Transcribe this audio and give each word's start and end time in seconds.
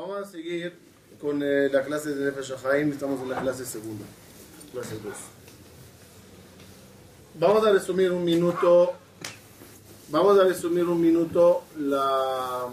Vamos 0.00 0.26
a 0.26 0.30
seguir 0.30 0.72
con 1.20 1.42
eh, 1.42 1.68
la 1.70 1.82
clase 1.84 2.14
de 2.14 2.24
Nefesh 2.24 2.54
Haim. 2.64 2.90
Estamos 2.90 3.20
en 3.20 3.28
la 3.28 3.38
clase 3.42 3.66
segunda, 3.66 4.06
clase 4.72 4.94
2. 4.94 5.14
Vamos 7.38 7.66
a 7.66 7.70
resumir 7.70 8.10
un 8.10 8.24
minuto. 8.24 8.94
Vamos 10.08 10.40
a 10.40 10.44
resumir 10.44 10.84
un 10.84 10.98
minuto 11.02 11.64
la, 11.78 12.68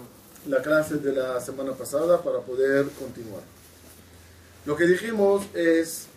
la 0.47 0.61
clase 0.61 0.99
de 0.99 1.11
la 1.11 1.41
semana 1.41 1.73
pasada 1.73 2.23
para 2.23 2.39
poder 2.39 2.85
continuar. 2.91 3.41
Lo 4.65 4.77
que 4.77 4.85
dijimos 4.87 5.47
es 5.53 6.07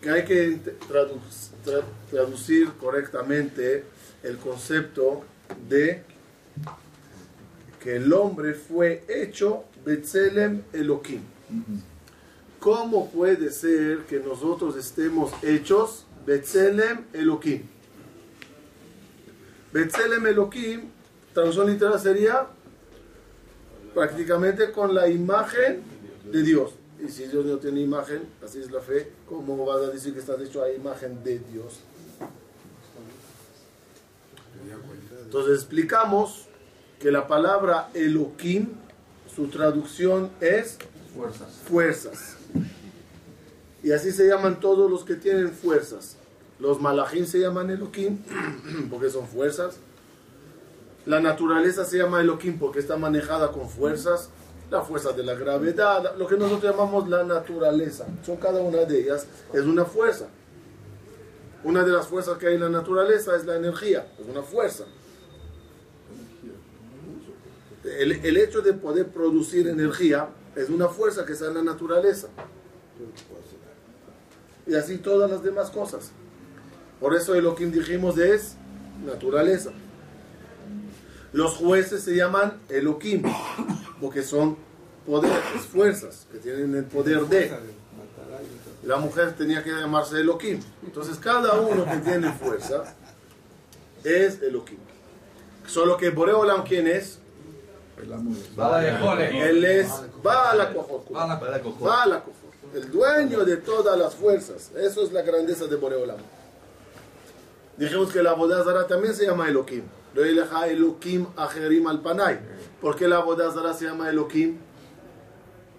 que 0.00 0.08
hay 0.08 0.24
que 0.24 0.58
tradu- 0.88 1.20
tra- 1.66 1.84
traducir 2.10 2.72
correctamente 2.80 3.84
el 4.22 4.38
concepto 4.38 5.22
de 5.68 6.02
que 7.78 7.96
el 7.96 8.10
hombre 8.14 8.54
fue 8.54 9.04
hecho 9.06 9.64
Betzelem 9.88 10.64
Elohim. 10.74 11.22
¿Cómo 12.60 13.10
puede 13.10 13.50
ser 13.50 14.00
que 14.00 14.20
nosotros 14.20 14.76
estemos 14.76 15.32
hechos 15.42 16.04
Betzelem 16.26 17.06
Elohim? 17.14 17.62
Betzelem 19.72 20.26
Elohim, 20.26 20.90
traducción 21.32 21.70
literal 21.70 21.98
sería 21.98 22.48
prácticamente 23.94 24.72
con 24.72 24.94
la 24.94 25.08
imagen 25.08 25.80
de 26.30 26.42
Dios. 26.42 26.72
Y 27.02 27.08
si 27.08 27.24
Dios 27.24 27.46
no 27.46 27.56
tiene 27.56 27.80
imagen, 27.80 28.28
así 28.44 28.60
es 28.60 28.70
la 28.70 28.80
fe, 28.80 29.10
¿cómo 29.26 29.64
vas 29.64 29.80
a 29.88 29.90
decir 29.90 30.12
que 30.12 30.20
estás 30.20 30.38
hecho 30.42 30.62
a 30.62 30.70
imagen 30.70 31.24
de 31.24 31.38
Dios? 31.38 31.80
Entonces 35.24 35.54
explicamos 35.54 36.46
que 37.00 37.10
la 37.10 37.26
palabra 37.26 37.88
Elohim, 37.94 38.74
su 39.38 39.46
traducción 39.46 40.32
es 40.40 40.78
Fuerzas. 41.14 41.48
fuerzas. 41.64 42.36
Y 43.84 43.92
así 43.92 44.10
se 44.10 44.26
llaman 44.26 44.58
todos 44.58 44.90
los 44.90 45.04
que 45.04 45.14
tienen 45.14 45.52
fuerzas. 45.52 46.16
Los 46.58 46.80
malachim 46.80 47.24
se 47.24 47.38
llaman 47.38 47.70
Elohim 47.70 48.18
porque 48.90 49.08
son 49.10 49.28
fuerzas. 49.28 49.76
La 51.06 51.20
naturaleza 51.20 51.84
se 51.84 51.98
llama 51.98 52.20
Elohim 52.20 52.58
porque 52.58 52.80
está 52.80 52.96
manejada 52.96 53.52
con 53.52 53.68
fuerzas. 53.70 54.30
La 54.72 54.82
fuerza 54.82 55.12
de 55.12 55.22
la 55.22 55.34
gravedad, 55.34 56.16
lo 56.16 56.26
que 56.26 56.36
nosotros 56.36 56.72
llamamos 56.72 57.08
la 57.08 57.22
naturaleza. 57.22 58.06
Son 58.26 58.38
cada 58.38 58.60
una 58.60 58.78
de 58.78 59.02
ellas, 59.02 59.24
es 59.52 59.62
una 59.62 59.84
fuerza. 59.84 60.26
Una 61.62 61.84
de 61.84 61.92
las 61.92 62.08
fuerzas 62.08 62.38
que 62.38 62.48
hay 62.48 62.54
en 62.56 62.62
la 62.62 62.68
naturaleza 62.70 63.36
es 63.36 63.46
la 63.46 63.54
energía, 63.54 64.04
es 64.20 64.26
una 64.28 64.42
fuerza. 64.42 64.84
El, 68.00 68.36
hecho 68.36 68.60
de 68.60 68.72
poder 68.74 69.08
producir 69.08 69.68
energía 69.68 70.28
es 70.56 70.68
una 70.68 70.88
fuerza 70.88 71.24
que 71.24 71.32
está 71.32 71.46
en 71.46 71.54
la 71.54 71.62
naturaleza. 71.62 72.28
Y 74.66 74.74
así 74.74 74.98
todas 74.98 75.30
las 75.30 75.42
demás 75.42 75.70
cosas. 75.70 76.10
Por 77.00 77.14
eso 77.14 77.34
Elohim 77.34 77.70
dijimos 77.70 78.18
es 78.18 78.56
naturaleza. 79.04 79.70
Los 81.32 81.56
jueces 81.56 82.02
se 82.02 82.16
llaman 82.16 82.60
Elohim, 82.68 83.22
porque 84.00 84.22
son 84.22 84.56
poderes, 85.06 85.62
fuerzas, 85.70 86.26
que 86.32 86.38
tienen 86.38 86.74
el 86.74 86.84
poder 86.84 87.26
de. 87.26 87.52
La 88.82 88.96
mujer 88.96 89.34
tenía 89.36 89.62
que 89.62 89.70
llamarse 89.70 90.20
Elohim. 90.20 90.60
Entonces 90.84 91.18
cada 91.18 91.60
uno 91.60 91.84
que 91.84 91.96
tiene 91.98 92.32
fuerza 92.32 92.94
es 94.04 94.40
Elohim. 94.42 94.78
Solo 95.66 95.96
que 95.96 96.10
Boreolam, 96.10 96.64
¿quién 96.64 96.86
es? 96.86 97.18
Bala 98.56 98.78
de 98.80 98.92
Jole. 98.98 99.50
Él 99.50 99.64
es. 99.64 99.90
Bala 100.22 100.64
HaKochot, 100.64 102.22
el 102.74 102.90
dueño 102.90 103.44
de 103.44 103.56
todas 103.58 103.98
las 103.98 104.14
fuerzas. 104.14 104.70
Eso 104.76 105.02
es 105.02 105.12
la 105.12 105.22
grandeza 105.22 105.66
de 105.66 105.76
Boreolam. 105.76 106.18
Dijimos 107.76 108.12
que 108.12 108.22
la 108.22 108.32
Bodazara 108.34 108.86
también 108.86 109.14
se 109.14 109.24
llama 109.26 109.48
Elohim. 109.48 109.84
Lo 110.14 110.24
Elohim 110.24 111.26
Ajerim 111.36 111.86
al 111.86 112.00
Panay. 112.00 112.40
¿Por 112.80 112.96
qué 112.96 113.06
la 113.06 113.20
Bodazara 113.20 113.72
se 113.72 113.84
llama 113.84 114.10
Elohim? 114.10 114.58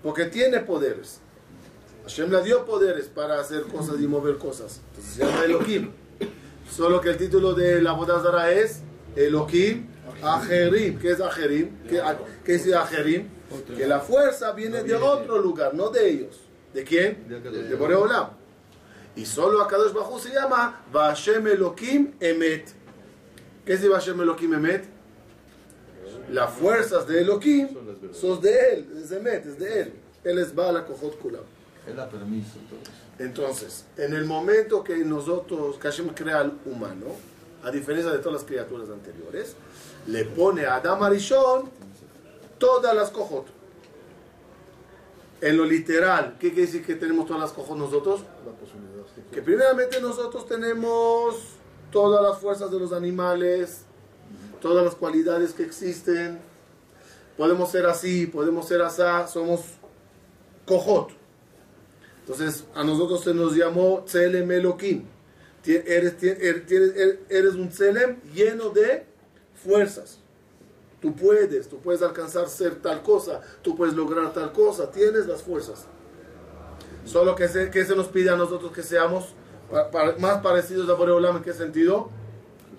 Porque 0.01 0.25
tiene 0.25 0.61
poderes. 0.61 1.19
Hashem 2.03 2.31
le 2.31 2.41
dio 2.41 2.65
poderes 2.65 3.07
para 3.07 3.39
hacer 3.39 3.63
cosas 3.63 3.99
y 3.99 4.07
mover 4.07 4.37
cosas. 4.37 4.81
Entonces 4.89 5.13
se 5.13 5.25
llama 5.25 5.43
Elohim. 5.43 5.91
Solo 6.71 7.01
que 7.01 7.09
el 7.09 7.17
título 7.17 7.53
de 7.53 7.81
la 7.81 7.91
Bodazara 7.91 8.51
es 8.51 8.79
Elohim 9.15 9.88
Ajerim. 10.21 10.99
¿Qué 10.99 11.11
es 11.11 11.21
Ajerim? 11.21 11.69
¿Qué, 11.87 12.01
qué 12.43 12.55
es 12.55 12.73
Ajerim? 12.73 13.27
Que 13.75 13.87
la 13.87 13.99
fuerza 13.99 14.51
viene 14.51 14.83
de 14.83 14.95
otro 14.95 15.39
lugar, 15.39 15.73
no 15.73 15.89
de 15.89 16.09
ellos. 16.09 16.39
¿De 16.73 16.83
quién? 16.83 17.27
De 17.27 17.75
Boreolam. 17.75 18.29
Y 19.15 19.25
solo 19.25 19.61
a 19.61 19.67
Kadosh 19.67 19.91
Bajú 19.91 20.19
se 20.19 20.29
llama 20.29 20.81
Vashem 20.91 21.47
Elohim 21.47 22.13
Emet. 22.19 22.69
¿Qué 23.65 23.73
es 23.73 23.89
Vashem 23.89 24.21
Elohim 24.21 24.53
Emet? 24.53 24.85
Las 26.31 26.53
fuerzas 26.53 27.07
de 27.07 27.21
Elohim 27.21 27.69
son 28.13 28.39
de 28.39 28.73
él, 28.73 28.87
es 29.01 29.09
de 29.09 29.17
Emet, 29.17 29.45
es 29.45 29.59
de 29.59 29.81
él. 29.81 29.93
Él 30.23 30.37
es 30.37 30.53
Bala 30.53 30.85
Kohot 30.85 31.17
Kulam. 31.19 31.43
Él 31.87 31.95
da 31.95 32.07
permiso. 32.07 32.59
Entonces, 33.17 33.85
en 33.97 34.13
el 34.13 34.25
momento 34.25 34.83
que 34.83 34.97
nosotros, 34.97 35.77
que 35.77 35.89
Hashem 35.89 36.09
crea 36.09 36.39
al 36.39 36.59
humano, 36.65 37.07
a 37.63 37.71
diferencia 37.71 38.11
de 38.11 38.19
todas 38.19 38.41
las 38.41 38.43
criaturas 38.43 38.89
anteriores, 38.89 39.55
le 40.11 40.25
pone 40.25 40.65
a 40.65 40.75
Adam 40.75 41.03
Arishon 41.03 41.69
todas 42.57 42.95
las 42.95 43.09
cojot. 43.11 43.45
En 45.41 45.55
lo 45.55 45.63
literal, 45.65 46.35
¿qué 46.39 46.49
quiere 46.49 46.65
decir 46.65 46.85
que 46.85 46.95
tenemos 46.95 47.25
todas 47.25 47.41
las 47.41 47.51
cojot 47.51 47.77
nosotros? 47.77 48.21
Que 49.31 49.41
primeramente 49.41 50.01
nosotros 50.01 50.45
tenemos 50.47 51.35
todas 51.91 52.21
las 52.21 52.39
fuerzas 52.39 52.69
de 52.71 52.79
los 52.79 52.91
animales, 52.91 53.83
todas 54.61 54.83
las 54.83 54.95
cualidades 54.95 55.53
que 55.53 55.63
existen. 55.63 56.39
Podemos 57.37 57.71
ser 57.71 57.85
así, 57.85 58.25
podemos 58.27 58.67
ser 58.67 58.81
asá, 58.81 59.27
somos 59.27 59.61
cojot. 60.65 61.11
Entonces, 62.21 62.65
a 62.75 62.83
nosotros 62.83 63.23
se 63.23 63.33
nos 63.33 63.55
llamó 63.55 64.03
Tselem 64.05 64.51
Elohim. 64.51 65.05
Eres, 65.65 66.21
er- 66.23 66.65
er- 66.69 67.19
eres 67.29 67.53
un 67.55 67.69
Tselem 67.69 68.17
lleno 68.33 68.69
de 68.69 69.05
fuerzas. 69.63 70.19
Tú 71.01 71.15
puedes, 71.15 71.69
tú 71.69 71.79
puedes 71.79 72.01
alcanzar 72.01 72.49
ser 72.49 72.75
tal 72.75 73.01
cosa, 73.01 73.41
tú 73.61 73.75
puedes 73.75 73.95
lograr 73.95 74.33
tal 74.33 74.51
cosa, 74.51 74.91
tienes 74.91 75.27
las 75.27 75.41
fuerzas. 75.41 75.85
Solo 77.05 77.35
que 77.35 77.47
se, 77.47 77.71
que 77.71 77.85
se 77.85 77.95
nos 77.95 78.07
pide 78.07 78.29
a 78.29 78.35
nosotros 78.35 78.71
que 78.71 78.83
seamos 78.83 79.33
más 80.19 80.41
parecidos 80.41 80.89
a 80.89 80.93
Boreolam, 80.93 81.37
¿en 81.37 81.43
qué 81.43 81.53
sentido? 81.53 82.09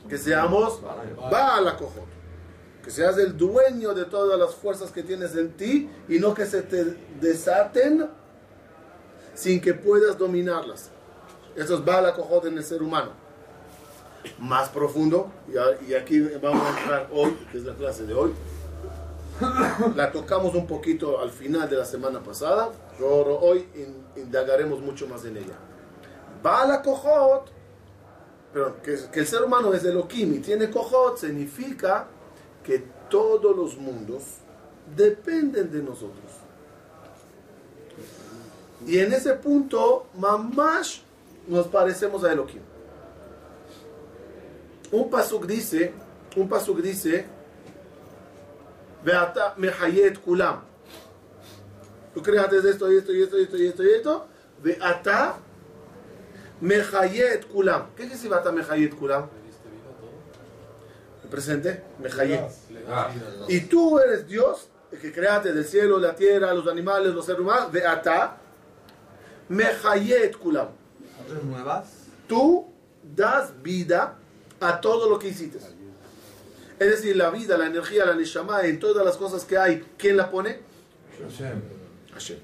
Que 0.08 0.18
seamos 0.18 0.80
Baal 1.30 1.68
HaKochot. 1.68 2.10
Que 2.84 2.90
seas 2.90 3.16
el 3.18 3.36
dueño 3.36 3.94
de 3.94 4.04
todas 4.04 4.38
las 4.38 4.54
fuerzas 4.54 4.90
que 4.90 5.02
tienes 5.02 5.34
en 5.36 5.52
ti 5.52 5.88
y 6.08 6.18
no 6.18 6.34
que 6.34 6.46
se 6.46 6.62
te 6.62 6.96
desaten 7.20 8.08
sin 9.34 9.60
que 9.60 9.74
puedas 9.74 10.18
dominarlas. 10.18 10.90
Eso 11.56 11.74
es 11.76 11.84
Baal 11.84 12.06
HaKochot 12.06 12.46
en 12.46 12.58
el 12.58 12.64
ser 12.64 12.82
humano. 12.82 13.12
Más 14.38 14.68
profundo, 14.68 15.30
y, 15.88 15.94
aquí 15.94 16.20
vamos 16.20 16.62
a 16.66 16.78
entrar 16.78 17.08
hoy, 17.12 17.36
que 17.50 17.58
es 17.58 17.64
la 17.64 17.74
clase 17.74 18.04
de 18.04 18.14
hoy. 18.14 18.32
La 19.96 20.12
tocamos 20.12 20.54
un 20.54 20.66
poquito 20.66 21.18
al 21.20 21.30
final 21.30 21.68
de 21.70 21.76
la 21.76 21.84
semana 21.86 22.22
pasada, 22.22 22.70
pero 22.98 23.38
hoy 23.38 23.66
in- 23.74 24.22
indagaremos 24.22 24.80
mucho 24.80 25.06
más 25.06 25.24
en 25.24 25.38
ella. 25.38 25.54
Baal 26.42 26.70
HaKochot, 26.72 27.50
pero 28.52 28.82
que, 28.82 28.98
que 29.10 29.20
el 29.20 29.26
ser 29.26 29.42
humano 29.42 29.72
es 29.72 29.84
Elohim 29.84 30.34
y 30.34 30.38
tiene 30.40 30.68
Kohot, 30.70 31.16
significa 31.18 32.06
que 32.62 32.84
todos 33.08 33.56
los 33.56 33.78
mundos 33.78 34.22
dependen 34.94 35.70
de 35.70 35.82
nosotros. 35.82 36.32
Y 38.86 38.98
en 38.98 39.12
ese 39.12 39.34
punto, 39.34 40.06
mamash, 40.18 41.00
nos 41.46 41.66
parecemos 41.68 42.24
a 42.24 42.32
Elohim. 42.32 42.60
Un 44.92 45.08
pasuk 45.08 45.46
dice, 45.46 45.92
un 46.36 46.48
pasuk 46.48 46.80
dice, 46.80 47.26
Beata 49.04 49.54
mehayet 49.56 50.18
kulam. 50.18 50.60
Tú 52.14 52.22
creaste 52.22 52.56
esto 52.58 52.92
y 52.92 52.98
esto 52.98 53.12
y 53.12 53.22
esto 53.22 53.38
y 53.38 53.42
esto 53.42 53.56
y 53.56 53.66
esto 53.66 53.84
y 53.84 53.90
esto. 53.90 54.26
Beata 54.62 55.36
mehayet 56.60 57.46
kulam. 57.46 57.86
¿Qué 57.90 58.02
quiere 58.02 58.12
decir 58.12 58.30
Beata 58.30 58.52
mehayet 58.52 58.94
kulam? 58.94 59.28
El 61.22 61.30
presente, 61.30 61.82
mehayet. 61.98 62.50
Y 63.48 63.60
tú 63.60 63.98
eres 63.98 64.26
Dios, 64.26 64.68
el 64.92 64.98
que 64.98 65.12
creaste 65.12 65.52
del 65.52 65.64
cielo, 65.64 65.98
la 65.98 66.14
tierra, 66.14 66.52
los 66.52 66.66
animales, 66.66 67.14
los 67.14 67.24
seres 67.24 67.40
humanos, 67.40 67.72
de 67.72 67.86
ata, 67.86 68.36
mehayet 69.48 70.36
kulam. 70.36 70.68
¿Otras 71.24 71.42
nuevas? 71.44 71.88
Tú 72.28 72.66
das 73.02 73.50
vida 73.62 74.19
a 74.60 74.80
todo 74.80 75.08
lo 75.08 75.18
que 75.18 75.28
hiciste. 75.28 75.58
Es 76.78 76.90
decir, 76.90 77.16
la 77.16 77.30
vida, 77.30 77.58
la 77.58 77.66
energía, 77.66 78.06
la 78.06 78.14
neshama, 78.14 78.62
en 78.64 78.78
todas 78.78 79.04
las 79.04 79.16
cosas 79.16 79.44
que 79.44 79.58
hay, 79.58 79.84
¿quién 79.98 80.16
la 80.16 80.30
pone? 80.30 80.60
Hashem. 82.12 82.38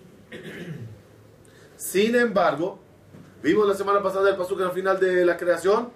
Sin 1.76 2.14
embargo, 2.14 2.78
vimos 3.42 3.66
la 3.66 3.74
semana 3.74 4.02
pasada 4.02 4.30
el 4.30 4.36
paso 4.36 4.56
que 4.56 4.64
al 4.64 4.72
final 4.72 4.98
de 4.98 5.24
la 5.24 5.36
creación, 5.36 5.90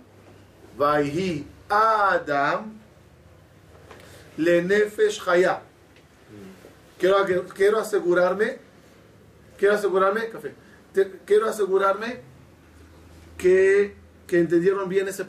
Vaihi 0.76 1.46
Adam 1.68 2.78
le 4.36 4.62
nefesh 4.62 5.20
haya. 5.26 5.62
Quiero, 6.98 7.16
quiero 7.54 7.78
asegurarme, 7.78 8.58
quiero 9.58 9.74
asegurarme, 9.74 10.28
café, 10.28 10.54
quiero 11.24 11.48
asegurarme 11.48 12.20
que, 13.38 13.96
que 14.26 14.38
entendieron 14.38 14.88
bien 14.88 15.08
ese 15.08 15.24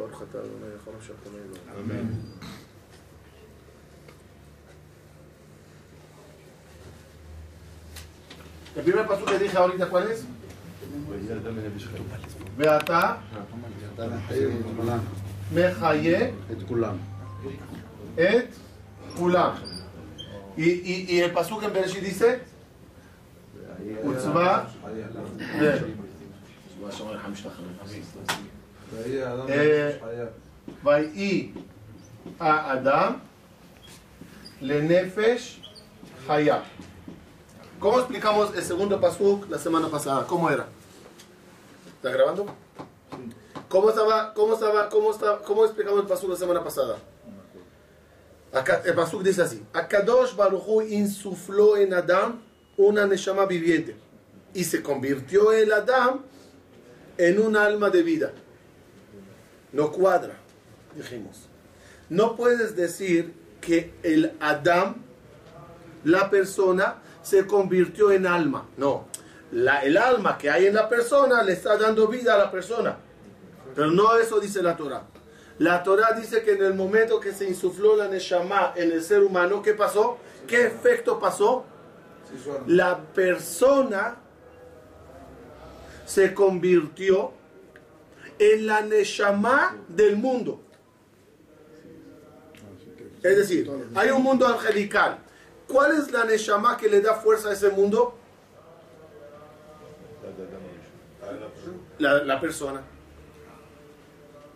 ברוך 0.00 0.22
אתה 0.22 0.38
אדוני 0.38 0.74
יכול 0.76 0.94
משפטני 0.98 1.38
אמן. 1.80 2.06
El 8.76 8.82
primer 8.84 9.06
paso 9.06 9.24
que 9.24 9.38
dije 9.38 9.56
ahorita, 9.58 9.86
¿cuál 9.90 10.06
es? 10.10 10.24
ואתה 12.56 13.16
מחיה 15.52 16.28
את 16.52 16.62
כולם. 16.68 16.96
את 18.14 18.54
כולם. 19.16 19.52
Y 20.56 21.20
el 21.20 21.32
pasuk 21.32 21.62
en 21.62 21.72
Bereshit 21.72 22.02
dice, 22.02 22.40
Utzva, 24.04 24.66
ויהי 30.83 31.51
האדם 32.39 33.13
לנפש 34.61 35.61
חיה. 36.27 36.61
¿Cómo 37.79 37.99
explicamos 37.99 38.55
el 38.55 38.63
segundo 38.63 38.99
pasuk 38.99 39.49
la 39.49 39.59
semana 39.59 39.89
pasada? 39.89 40.25
¿Cómo 40.25 40.49
era? 40.49 40.65
¿Está 41.97 42.09
grabando? 42.09 42.45
¿Cómo 43.67 43.89
estaba, 43.89 44.33
cómo 44.33 44.53
estaba, 44.53 44.89
cómo 44.89 45.11
estaba, 45.11 45.41
cómo 45.41 45.65
explicamos 45.65 45.99
el 45.99 46.07
pasuk 46.07 46.29
la 46.29 46.37
semana 46.37 46.63
pasada? 46.63 46.97
Acá, 48.53 48.81
el 48.85 48.95
pasuk 48.95 49.21
dice 49.21 49.41
así: 49.41 49.61
Akadosh 49.73 50.35
Baruchu 50.35 50.81
insufló 50.81 51.75
en 51.77 51.93
Adam 51.93 52.41
una 52.77 53.05
neshama 53.05 53.45
viviente 53.45 53.97
y 54.53 54.63
se 54.63 54.81
convirtió 54.81 55.51
el 55.51 55.71
Adam 55.73 56.21
en 57.17 57.39
un 57.39 57.57
alma 57.57 57.89
de 57.89 58.01
vida. 58.01 58.31
No 59.72 59.92
cuadra, 59.92 60.34
dijimos. 60.94 61.48
No 62.08 62.36
puedes 62.36 62.74
decir 62.74 63.34
que 63.60 63.94
el 64.02 64.32
Adam, 64.40 64.96
la 66.04 66.30
persona, 66.30 66.96
se 67.22 67.46
convirtió 67.46 68.10
en 68.10 68.26
alma. 68.26 68.66
No. 68.76 69.06
La, 69.52 69.80
el 69.82 69.96
alma 69.96 70.38
que 70.38 70.50
hay 70.50 70.66
en 70.66 70.74
la 70.74 70.88
persona 70.88 71.42
le 71.42 71.52
está 71.52 71.76
dando 71.76 72.08
vida 72.08 72.34
a 72.34 72.38
la 72.38 72.50
persona. 72.50 72.98
Pero 73.74 73.90
no 73.90 74.16
eso 74.16 74.40
dice 74.40 74.62
la 74.62 74.76
Torah. 74.76 75.04
La 75.58 75.82
Torah 75.82 76.12
dice 76.12 76.42
que 76.42 76.52
en 76.52 76.64
el 76.64 76.74
momento 76.74 77.20
que 77.20 77.32
se 77.32 77.46
insufló 77.46 77.94
la 77.94 78.08
Neshama 78.08 78.72
en 78.76 78.92
el 78.92 79.02
ser 79.02 79.22
humano, 79.22 79.60
¿qué 79.60 79.74
pasó? 79.74 80.18
¿Qué 80.46 80.66
efecto 80.66 81.18
pasó? 81.18 81.64
La 82.66 82.98
persona 82.98 84.16
se 86.06 86.32
convirtió 86.32 87.32
en 88.40 88.66
la 88.66 88.80
Neshama 88.80 89.76
del 89.86 90.16
mundo. 90.16 90.60
Es 93.22 93.36
decir, 93.36 93.70
hay 93.94 94.10
un 94.10 94.22
mundo 94.22 94.46
angelical. 94.46 95.18
¿Cuál 95.68 95.98
es 95.98 96.10
la 96.10 96.24
Neshama 96.24 96.78
que 96.78 96.88
le 96.88 97.02
da 97.02 97.14
fuerza 97.14 97.50
a 97.50 97.52
ese 97.52 97.68
mundo? 97.68 98.16
La, 101.98 102.24
la 102.24 102.40
persona. 102.40 102.80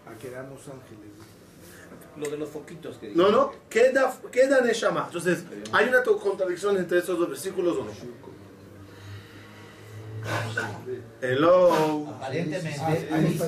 Aquí 0.07 0.29
éramos 0.29 0.61
ángeles. 0.61 1.13
Lo 2.17 2.31
de 2.31 2.39
los 2.39 2.49
foquitos 2.49 2.97
que 2.97 3.09
No, 3.09 3.29
no, 3.29 3.53
queda, 3.69 4.17
queda 4.33 4.63
Neshama. 4.63 5.05
Entonces, 5.07 5.45
¿hay 5.73 5.89
una 5.89 6.03
contradicción 6.03 6.79
entre 6.79 6.99
estos 6.99 7.19
dos 7.19 7.29
versículos 7.29 7.77
o 7.77 7.85
no? 7.85 7.91
Hello. 11.25 12.07
Aparentemente, 12.17 12.81
Ahí 12.81 13.39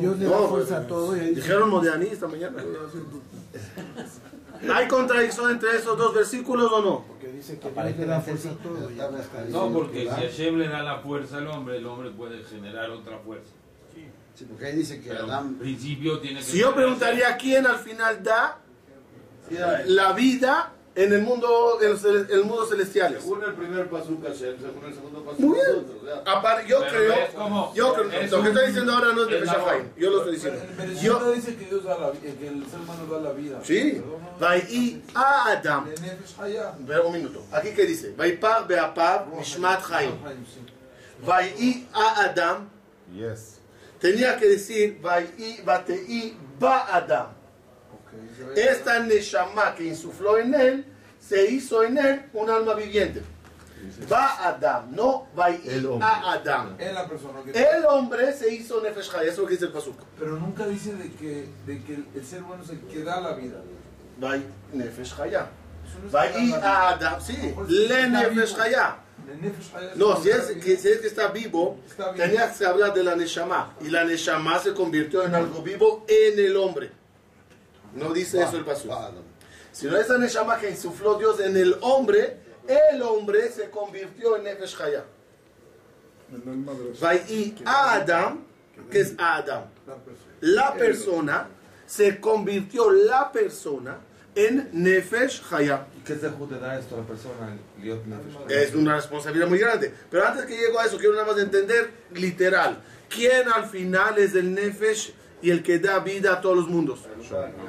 Dios 0.00 0.18
le 0.18 0.24
da 0.24 0.30
No, 0.30 0.48
fuerza 0.48 0.78
a 0.78 0.86
todo 0.86 1.16
y 1.16 1.20
ahí 1.20 1.34
Dijeron 1.34 1.70
esta 2.12 2.28
mañana. 2.28 2.62
¿Hay 4.74 4.88
contradicción 4.88 5.52
entre 5.52 5.76
esos 5.76 5.96
dos 5.96 6.14
versículos 6.14 6.70
o 6.70 6.82
no? 6.82 7.04
porque 7.06 7.32
dice 7.32 7.58
que 7.58 7.70
Dios 7.70 7.96
le 7.96 8.06
da 8.06 8.20
fuerza 8.20 8.50
a 8.50 8.54
todo. 8.54 8.90
No, 9.48 9.72
porque 9.72 10.04
que 10.04 10.10
si. 10.10 10.22
Hashem 10.22 10.58
le 10.58 10.68
da 10.68 10.82
la 10.82 10.98
fuerza 10.98 11.38
al 11.38 11.46
hombre, 11.46 11.78
el 11.78 11.86
hombre 11.86 12.10
puede 12.10 12.42
generar 12.44 12.90
otra 12.90 13.18
fuerza. 13.18 13.50
Sí, 14.34 14.44
porque 14.44 14.66
ahí 14.66 14.76
dice 14.76 15.00
que 15.00 15.12
Adán 15.12 15.54
principio 15.54 16.18
tiene 16.18 16.40
que 16.40 16.46
Si 16.46 16.58
yo 16.58 16.74
preguntaría 16.74 17.36
quién 17.36 17.66
al 17.66 17.78
final 17.78 18.22
da 18.22 18.58
la 19.86 20.12
vida 20.12 20.72
en 21.02 21.12
el 21.12 21.22
mundo, 21.22 21.78
en 21.80 21.90
los 21.90 22.04
en 22.04 22.26
el 22.30 22.44
mundo 22.44 22.66
celestiales. 22.66 23.22
Según 23.22 23.42
el 23.44 23.54
primer 23.54 23.88
paso 23.88 24.06
Hashem, 24.22 24.56
según 24.60 24.84
el 24.86 24.94
segundo 24.94 25.24
paso 25.24 25.36
Muy 25.40 25.54
bien. 25.54 25.66
nosotros. 25.72 26.02
ya. 26.04 26.32
Apar- 26.32 26.66
Yo 26.66 26.80
Pero 26.80 26.90
creo, 26.92 27.12
es 27.14 27.30
como- 27.34 27.74
yo 27.74 27.94
creo, 27.94 28.10
es 28.10 28.30
lo 28.30 28.36
que 28.36 28.42
un- 28.42 28.46
estoy 28.48 28.66
diciendo 28.68 28.92
ahora 28.92 29.12
no 29.14 29.22
es 29.22 29.28
de 29.28 29.40
labor. 29.46 29.82
yo 29.96 30.10
lo 30.10 30.18
estoy 30.18 30.34
diciendo. 30.34 30.60
En 30.62 30.76
Bereshit 30.76 31.02
Yo, 31.02 31.32
dice 31.32 31.56
que 31.56 31.64
Dios 31.66 31.84
da 31.84 31.98
la, 31.98 32.10
vi- 32.10 32.18
que 32.18 32.48
el 32.48 32.66
ser 32.66 32.80
humano 32.80 33.06
da 33.10 33.20
la 33.20 33.32
vida. 33.32 33.60
sí. 33.62 34.02
Vai'i 34.38 35.02
a 35.14 35.50
Adam. 35.52 35.88
Espera 35.88 37.02
un 37.02 37.12
minuto. 37.12 37.42
Aquí 37.52 37.70
que 37.70 37.84
dice, 37.86 38.14
Vaipar 38.16 38.66
be'apav 38.66 39.26
mishmat 39.36 39.86
chaim. 39.88 40.12
sí. 40.52 40.60
Vai'i 41.26 41.86
a 41.92 42.24
Adam. 42.24 42.68
Yes. 43.14 43.58
Tenía 44.00 44.36
que 44.38 44.48
decir, 44.48 44.98
Vai'i 45.02 45.60
batei 45.62 46.36
ba 46.58 46.86
Adam. 46.94 47.28
Esta 48.56 48.98
Neshama 49.00 49.74
que 49.74 49.84
insufló 49.84 50.38
en 50.38 50.54
él, 50.54 50.84
se 51.30 51.48
hizo 51.48 51.84
en 51.84 51.96
él 51.96 52.22
un 52.32 52.50
alma 52.50 52.74
viviente. 52.74 53.22
Va 54.12 54.48
Adam, 54.48 54.90
no 54.90 55.28
hombre. 55.36 56.04
a 56.04 56.32
Adam. 56.32 56.74
Es 56.76 56.92
la 56.92 57.08
persona 57.08 57.40
que... 57.44 57.50
El 57.52 57.86
hombre 57.86 58.32
se 58.32 58.52
hizo 58.52 58.82
Nefesh 58.82 59.10
eso 59.10 59.20
es 59.20 59.38
lo 59.38 59.46
que 59.46 59.52
dice 59.52 59.66
el 59.66 59.72
pasuk. 59.72 59.96
Pero 60.18 60.36
nunca 60.36 60.66
dice 60.66 60.92
de 60.96 61.12
que, 61.12 61.48
de 61.66 61.84
que 61.84 62.02
el 62.16 62.26
ser 62.26 62.42
humano 62.42 62.64
es 62.64 62.70
el 62.70 62.80
que 62.80 63.04
da 63.04 63.20
la 63.20 63.34
vida. 63.34 63.58
Vai 64.18 64.44
Nefesh 64.72 65.14
dar 65.16 65.48
la 66.12 66.68
a. 66.68 66.88
Adam, 66.88 67.20
sí, 67.20 67.54
le 67.68 68.08
Nefesh 68.08 68.58
Hayah 68.58 68.96
No, 69.94 70.20
si 70.20 70.30
es, 70.30 70.46
que, 70.62 70.76
si 70.76 70.88
es 70.88 70.98
que 70.98 71.06
está 71.06 71.28
vivo, 71.28 71.78
Está 71.88 72.10
vivo. 72.10 72.24
tenía 72.24 72.52
que 72.52 72.66
hablar 72.66 72.92
de 72.92 73.04
la 73.04 73.14
Neshama. 73.14 73.76
Y 73.80 73.88
la 73.88 74.02
Neshama 74.02 74.58
se 74.58 74.74
convirtió 74.74 75.22
en 75.24 75.36
algo 75.36 75.62
vivo 75.62 76.04
en 76.08 76.40
el 76.40 76.56
hombre. 76.56 76.90
No 77.94 78.12
dice 78.12 78.42
eso 78.42 78.56
el 78.56 78.64
pasuk. 78.64 78.90
Va 79.70 79.70
Adán. 79.70 79.72
Si 79.72 79.86
no 79.86 79.96
esa 79.96 80.18
Neshama 80.18 80.58
que 80.58 80.70
insufló 80.70 81.18
Dios 81.18 81.40
en 81.40 81.56
el 81.56 81.76
hombre, 81.80 82.38
el 82.66 83.02
hombre 83.02 83.50
se 83.50 83.70
convirtió 83.70 84.36
en 84.36 84.44
Nefesh. 84.44 84.76
Vai 87.00 87.54
a 87.64 87.94
Adam, 87.94 88.44
que 88.90 89.00
es 89.00 89.14
Adam. 89.18 89.64
La 90.40 90.74
persona. 90.74 91.48
Se 91.86 92.20
convirtió 92.20 92.92
la 92.92 93.32
persona 93.32 93.98
en 94.36 94.68
Nefesh 94.72 95.42
Chaya. 95.48 95.86
¿Y 95.98 96.04
qué 96.04 96.14
zehut 96.14 96.48
te 96.48 96.58
da 96.60 96.78
esto 96.78 96.94
a 96.94 96.98
la 96.98 97.04
persona? 97.04 97.56
Es 98.48 98.74
una 98.76 98.94
responsabilidad 98.94 99.48
muy 99.48 99.58
grande. 99.58 99.92
Pero 100.08 100.24
antes 100.24 100.44
que 100.44 100.56
llego 100.56 100.78
a 100.78 100.86
eso, 100.86 100.98
quiero 100.98 101.14
nada 101.14 101.26
más 101.26 101.38
entender 101.38 101.90
literal. 102.14 102.80
¿Quién 103.08 103.48
al 103.48 103.66
final 103.66 104.18
es 104.18 104.36
el 104.36 104.54
Nefesh 104.54 105.12
y 105.42 105.50
el 105.50 105.62
que 105.62 105.78
da 105.78 105.98
vida 106.00 106.34
a 106.34 106.40
todos 106.40 106.56
los 106.56 106.68
mundos? 106.68 107.00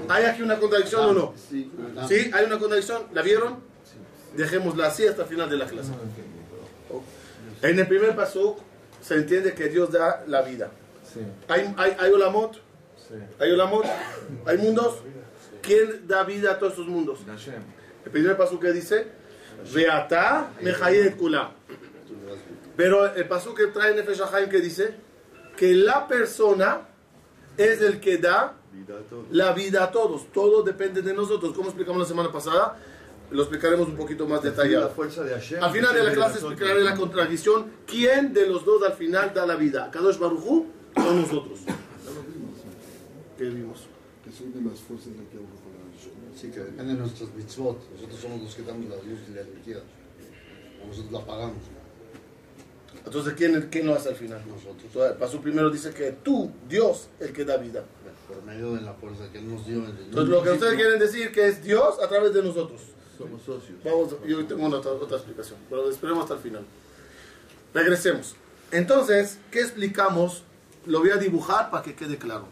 ¿Hay 0.09 0.25
aquí 0.25 0.41
una 0.41 0.59
contradicción 0.59 1.09
o 1.09 1.13
no? 1.13 1.33
Sí. 1.49 1.71
¿Hay 2.33 2.45
una 2.45 2.59
contradicción? 2.59 3.03
¿La 3.13 3.21
vieron? 3.21 3.59
Dejémosla 4.35 4.87
así 4.87 5.05
hasta 5.05 5.23
el 5.23 5.27
final 5.27 5.49
de 5.49 5.57
la 5.57 5.65
clase. 5.65 5.91
En 7.61 7.79
el 7.79 7.87
primer 7.87 8.15
paso 8.15 8.57
se 9.01 9.15
entiende 9.15 9.53
que 9.53 9.69
Dios 9.69 9.91
da 9.91 10.23
la 10.27 10.41
vida. 10.41 10.71
¿Hay, 11.47 11.73
hay, 11.77 11.95
hay 11.99 12.11
olamot? 12.11 12.57
¿Hay 13.39 13.51
olamot? 13.51 13.85
¿Hay 14.45 14.57
mundos? 14.57 14.99
¿Quién 15.61 16.07
da 16.07 16.23
vida 16.23 16.53
a 16.53 16.59
todos 16.59 16.73
estos 16.73 16.87
mundos? 16.87 17.19
El 18.05 18.11
primer 18.11 18.37
paso 18.37 18.59
que 18.59 18.71
dice, 18.71 19.07
Veata 19.73 20.51
mechayet 20.61 21.17
kula. 21.17 21.51
Pero 22.75 23.13
el 23.13 23.27
paso 23.27 23.53
que 23.53 23.67
trae 23.67 23.93
Nefesh 23.93 24.21
que 24.49 24.59
dice 24.59 24.95
que 25.55 25.75
la 25.75 26.07
persona 26.07 26.87
es 27.63 27.81
el 27.81 27.99
que 27.99 28.17
da 28.17 28.57
la 29.31 29.53
vida 29.53 29.83
a 29.85 29.91
todos. 29.91 30.31
Todo 30.31 30.63
depende 30.63 31.01
de 31.01 31.13
nosotros. 31.13 31.53
Como 31.53 31.67
explicamos 31.69 32.01
la 32.01 32.07
semana 32.07 32.31
pasada, 32.31 32.77
lo 33.31 33.41
explicaremos 33.43 33.87
un 33.87 33.95
poquito 33.95 34.27
más 34.27 34.43
La 34.43 34.49
detallado. 34.51 34.89
fuerza 34.91 35.23
de 35.23 35.33
Hashem. 35.33 35.63
Al 35.63 35.71
final 35.71 35.93
de 35.93 36.03
la 36.03 36.11
clase 36.13 36.35
nosotros. 36.35 36.51
explicaré 36.53 36.83
la 36.83 36.95
contradicción. 36.95 37.65
¿Quién 37.85 38.33
de 38.33 38.47
los 38.47 38.65
dos 38.65 38.83
al 38.83 38.93
final 38.93 39.33
da 39.33 39.45
la 39.45 39.55
vida? 39.55 39.89
Kadosh 39.91 40.17
Baruchu 40.17 40.65
o 40.95 41.01
nosotros. 41.13 41.59
¿Qué 43.37 43.43
vimos? 43.45 43.79
Que 44.23 44.31
son 44.31 44.53
de 44.53 44.69
las 44.69 44.79
fuerzas 44.79 45.07
de 45.13 45.23
que 45.25 45.39
Sí, 46.35 46.49
que 46.49 46.59
depende 46.59 46.93
de 46.93 46.99
nuestros 46.99 47.33
mitzvot. 47.35 47.77
Nosotros 47.93 48.19
somos 48.19 48.41
los 48.41 48.55
que 48.55 48.63
damos 48.63 48.89
la 48.89 48.95
luz 48.95 49.19
y 49.29 49.33
la 49.33 49.41
energía. 49.41 49.77
lo 51.11 51.17
apagamos. 51.19 51.57
Entonces, 53.05 53.33
¿quién, 53.35 53.69
quién 53.71 53.87
lo 53.87 53.95
hace 53.95 54.09
al 54.09 54.15
final? 54.15 54.41
Nosotros. 54.47 54.83
Entonces, 54.83 55.11
el 55.11 55.17
paso 55.17 55.41
primero 55.41 55.69
dice 55.69 55.91
que 55.93 56.11
tú, 56.11 56.51
Dios, 56.67 57.09
el 57.19 57.33
que 57.33 57.45
da 57.45 57.57
vida. 57.57 57.83
Por 58.27 58.43
medio 58.43 58.73
de 58.75 58.81
la 58.81 58.93
fuerza 58.93 59.29
que 59.31 59.39
Él 59.39 59.49
nos 59.49 59.65
dio. 59.65 59.83
el 59.83 59.97
Entonces, 59.97 60.29
lo 60.29 60.43
que 60.43 60.51
ustedes 60.51 60.75
quieren 60.75 60.99
decir 60.99 61.31
que 61.31 61.47
es 61.47 61.63
Dios 61.63 61.99
a 62.01 62.07
través 62.07 62.33
de 62.33 62.43
nosotros. 62.43 62.81
Somos 63.17 63.41
socios. 63.41 63.77
Vamos, 63.83 64.15
yo 64.25 64.45
tengo 64.45 64.65
una 64.65 64.77
otra, 64.77 64.91
otra 64.91 65.17
explicación, 65.17 65.59
pero 65.69 65.89
esperemos 65.89 66.23
hasta 66.23 66.35
el 66.35 66.39
final. 66.39 66.65
Regresemos. 67.73 68.35
Entonces, 68.71 69.37
¿qué 69.51 69.59
explicamos? 69.61 70.43
Lo 70.85 70.99
voy 70.99 71.11
a 71.11 71.17
dibujar 71.17 71.69
para 71.69 71.83
que 71.83 71.93
quede 71.93 72.17
claro. 72.17 72.45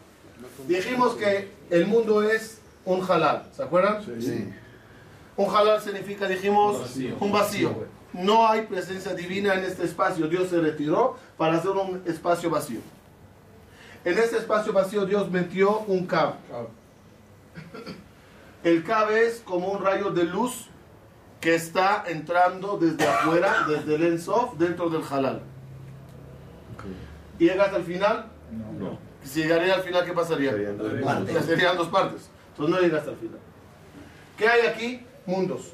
Dijimos 0.68 1.14
que 1.14 1.48
el 1.70 1.86
mundo 1.86 2.22
es 2.22 2.58
un 2.84 3.02
halal, 3.08 3.50
¿se 3.54 3.62
acuerdan? 3.62 4.02
Sí. 4.20 4.48
Un 5.36 5.54
halal 5.54 5.80
significa, 5.80 6.28
dijimos, 6.28 6.80
Vacío. 6.80 7.16
un 7.18 7.32
vacío. 7.32 7.74
No 8.12 8.48
hay 8.48 8.62
presencia 8.62 9.14
divina 9.14 9.54
en 9.54 9.64
este 9.64 9.84
espacio. 9.84 10.26
Dios 10.26 10.48
se 10.48 10.60
retiró 10.60 11.16
para 11.36 11.56
hacer 11.58 11.70
un 11.70 12.02
espacio 12.06 12.50
vacío. 12.50 12.80
En 14.04 14.18
este 14.18 14.38
espacio 14.38 14.72
vacío 14.72 15.06
Dios 15.06 15.30
metió 15.30 15.80
un 15.80 16.06
cab. 16.06 16.34
El 18.64 18.82
cab 18.84 19.10
es 19.10 19.40
como 19.44 19.68
un 19.68 19.82
rayo 19.82 20.10
de 20.10 20.24
luz 20.24 20.66
que 21.40 21.54
está 21.54 22.04
entrando 22.06 22.76
desde 22.76 23.06
afuera, 23.06 23.64
desde 23.66 23.94
el 23.94 24.02
Ensof, 24.04 24.58
dentro 24.58 24.90
del 24.90 25.02
halal. 25.10 25.42
¿Y 27.38 27.46
llegas 27.46 27.72
al 27.72 27.84
final? 27.84 28.26
No. 28.78 28.98
Si 29.24 29.42
llegaría 29.42 29.74
al 29.74 29.82
final, 29.82 30.04
¿qué 30.04 30.12
pasaría? 30.12 30.50
Serían 30.52 31.76
dos 31.76 31.88
partes. 31.88 32.30
Entonces 32.50 32.74
no 32.74 32.80
llegas 32.80 33.06
al 33.06 33.16
final. 33.16 33.38
¿Qué 34.36 34.48
hay 34.48 34.66
aquí? 34.66 35.06
Mundos. 35.24 35.72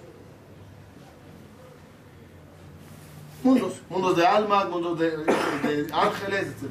Mundos. 3.47 3.75
Mundos 3.89 4.17
de 4.17 4.27
almas, 4.27 4.69
mundos 4.69 4.99
de, 4.99 5.11
de- 5.17 5.87
ángeles, 5.93 6.47
etc. 6.49 6.71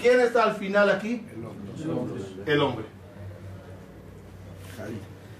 ¿Quién 0.00 0.20
está 0.20 0.44
al 0.44 0.54
final 0.56 0.88
aquí? 0.90 1.24
El 2.46 2.60
hombre. 2.60 2.84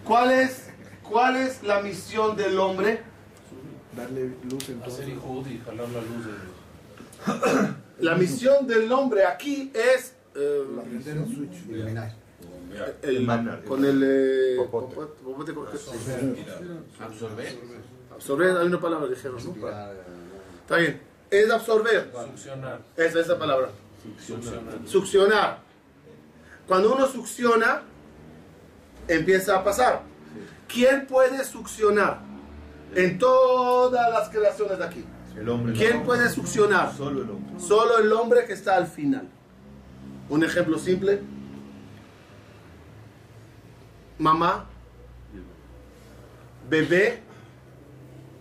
¿Cuál 0.04 0.30
es, 0.32 0.68
¿Cuál 1.08 1.36
es 1.36 1.62
la 1.62 1.80
misión 1.80 2.36
del 2.36 2.58
hombre? 2.58 3.00
Darle 3.96 4.32
luz 4.50 4.68
en 4.68 4.80
todo. 4.80 4.92
Hacer 4.94 5.08
y 5.08 5.58
jalar 5.64 5.88
la 5.88 6.00
luz 6.00 6.26
de 6.26 6.32
Dios. 6.32 7.70
La 8.00 8.16
misión 8.16 8.66
del 8.66 8.90
hombre 8.90 9.24
aquí 9.24 9.70
es... 9.72 10.14
eh, 10.34 10.64
Prender 10.90 11.18
un 11.18 11.32
switch. 11.32 11.68
Iluminar. 11.68 12.12
el- 13.02 13.16
Emanar. 13.18 13.62
con 13.62 13.84
el... 13.84 14.02
eh, 14.04 14.56
Popote. 14.56 14.96
popote- 14.96 15.22
popote 15.22 15.54
con- 15.54 15.66
Absorber. 17.00 17.56
Absorber, 18.12 18.56
hay 18.56 18.66
una 18.66 18.80
palabra, 18.80 19.06
dijeron, 19.06 19.36
¿no? 19.44 19.52
Está 20.62 20.76
bien. 20.76 21.00
Es 21.30 21.50
absorber. 21.50 22.12
Succionar. 22.12 22.80
Esa 22.96 23.20
es 23.20 23.28
la 23.28 23.38
palabra. 23.38 23.70
Succionar. 24.26 24.74
Succionar. 24.86 25.58
Cuando 26.66 26.94
uno 26.94 27.06
succiona, 27.06 27.82
empieza 29.08 29.56
a 29.56 29.64
pasar. 29.64 30.02
¿Quién 30.68 31.06
puede 31.06 31.44
succionar? 31.44 32.20
En 32.94 33.18
todas 33.18 34.10
las 34.10 34.28
creaciones 34.28 34.78
de 34.78 34.84
aquí. 34.84 35.04
El 35.36 35.48
hombre. 35.48 35.72
¿Quién 35.72 36.02
puede 36.04 36.28
succionar? 36.28 36.94
Solo 36.94 37.22
el 37.22 37.30
hombre. 37.30 37.60
Solo 37.60 37.98
el 37.98 38.12
hombre 38.12 38.44
que 38.44 38.52
está 38.52 38.76
al 38.76 38.86
final. 38.86 39.28
Un 40.28 40.44
ejemplo 40.44 40.78
simple. 40.78 41.20
Mamá, 44.18 44.66
bebé, 46.68 47.22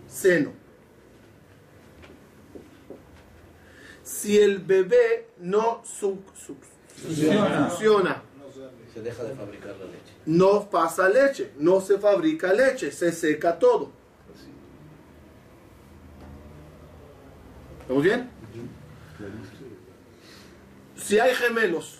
seno. 0.06 0.61
Si 4.12 4.38
el 4.38 4.58
bebé 4.58 5.28
no 5.38 5.82
suc- 5.84 6.32
suc- 6.36 6.68
Succiona. 7.00 7.70
succiona, 7.70 8.22
Se 8.92 9.00
deja 9.00 9.24
de 9.24 9.34
fabricar 9.34 9.74
la 9.78 9.86
leche. 9.86 10.12
no 10.26 10.68
pasa 10.68 11.08
leche, 11.08 11.52
no 11.58 11.80
se 11.80 11.98
fabrica 11.98 12.52
leche, 12.52 12.92
se 12.92 13.10
seca 13.10 13.58
todo. 13.58 13.90
¿Estamos 17.80 18.02
bien? 18.02 18.30
Si 20.96 21.18
hay 21.18 21.34
gemelos, 21.34 21.98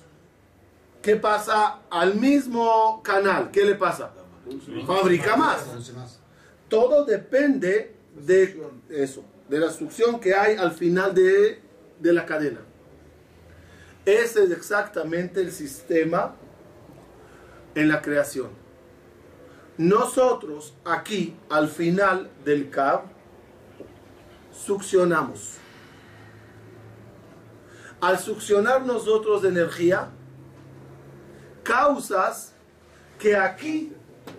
¿qué 1.00 1.16
pasa 1.16 1.80
al 1.90 2.14
mismo 2.16 3.02
canal? 3.02 3.50
¿Qué 3.50 3.64
le 3.64 3.74
pasa? 3.74 4.12
Fabrica 4.86 5.34
más. 5.36 5.64
Todo 6.68 7.04
depende 7.04 7.94
de 8.14 8.62
eso, 8.90 9.24
de 9.48 9.58
la 9.58 9.70
succión 9.70 10.20
que 10.20 10.34
hay 10.34 10.56
al 10.56 10.72
final 10.72 11.14
de, 11.14 11.61
de 12.02 12.12
la 12.12 12.26
cadena. 12.26 12.60
Ese 14.04 14.44
es 14.44 14.50
exactamente 14.50 15.40
el 15.40 15.52
sistema 15.52 16.34
en 17.74 17.88
la 17.88 18.02
creación. 18.02 18.50
Nosotros 19.78 20.74
aquí, 20.84 21.36
al 21.48 21.68
final 21.68 22.28
del 22.44 22.68
cab, 22.68 23.02
succionamos. 24.52 25.56
Al 28.00 28.18
succionar 28.18 28.84
nosotros 28.84 29.44
energía, 29.44 30.08
causas 31.62 32.52
que 33.18 33.36
aquí, 33.36 33.92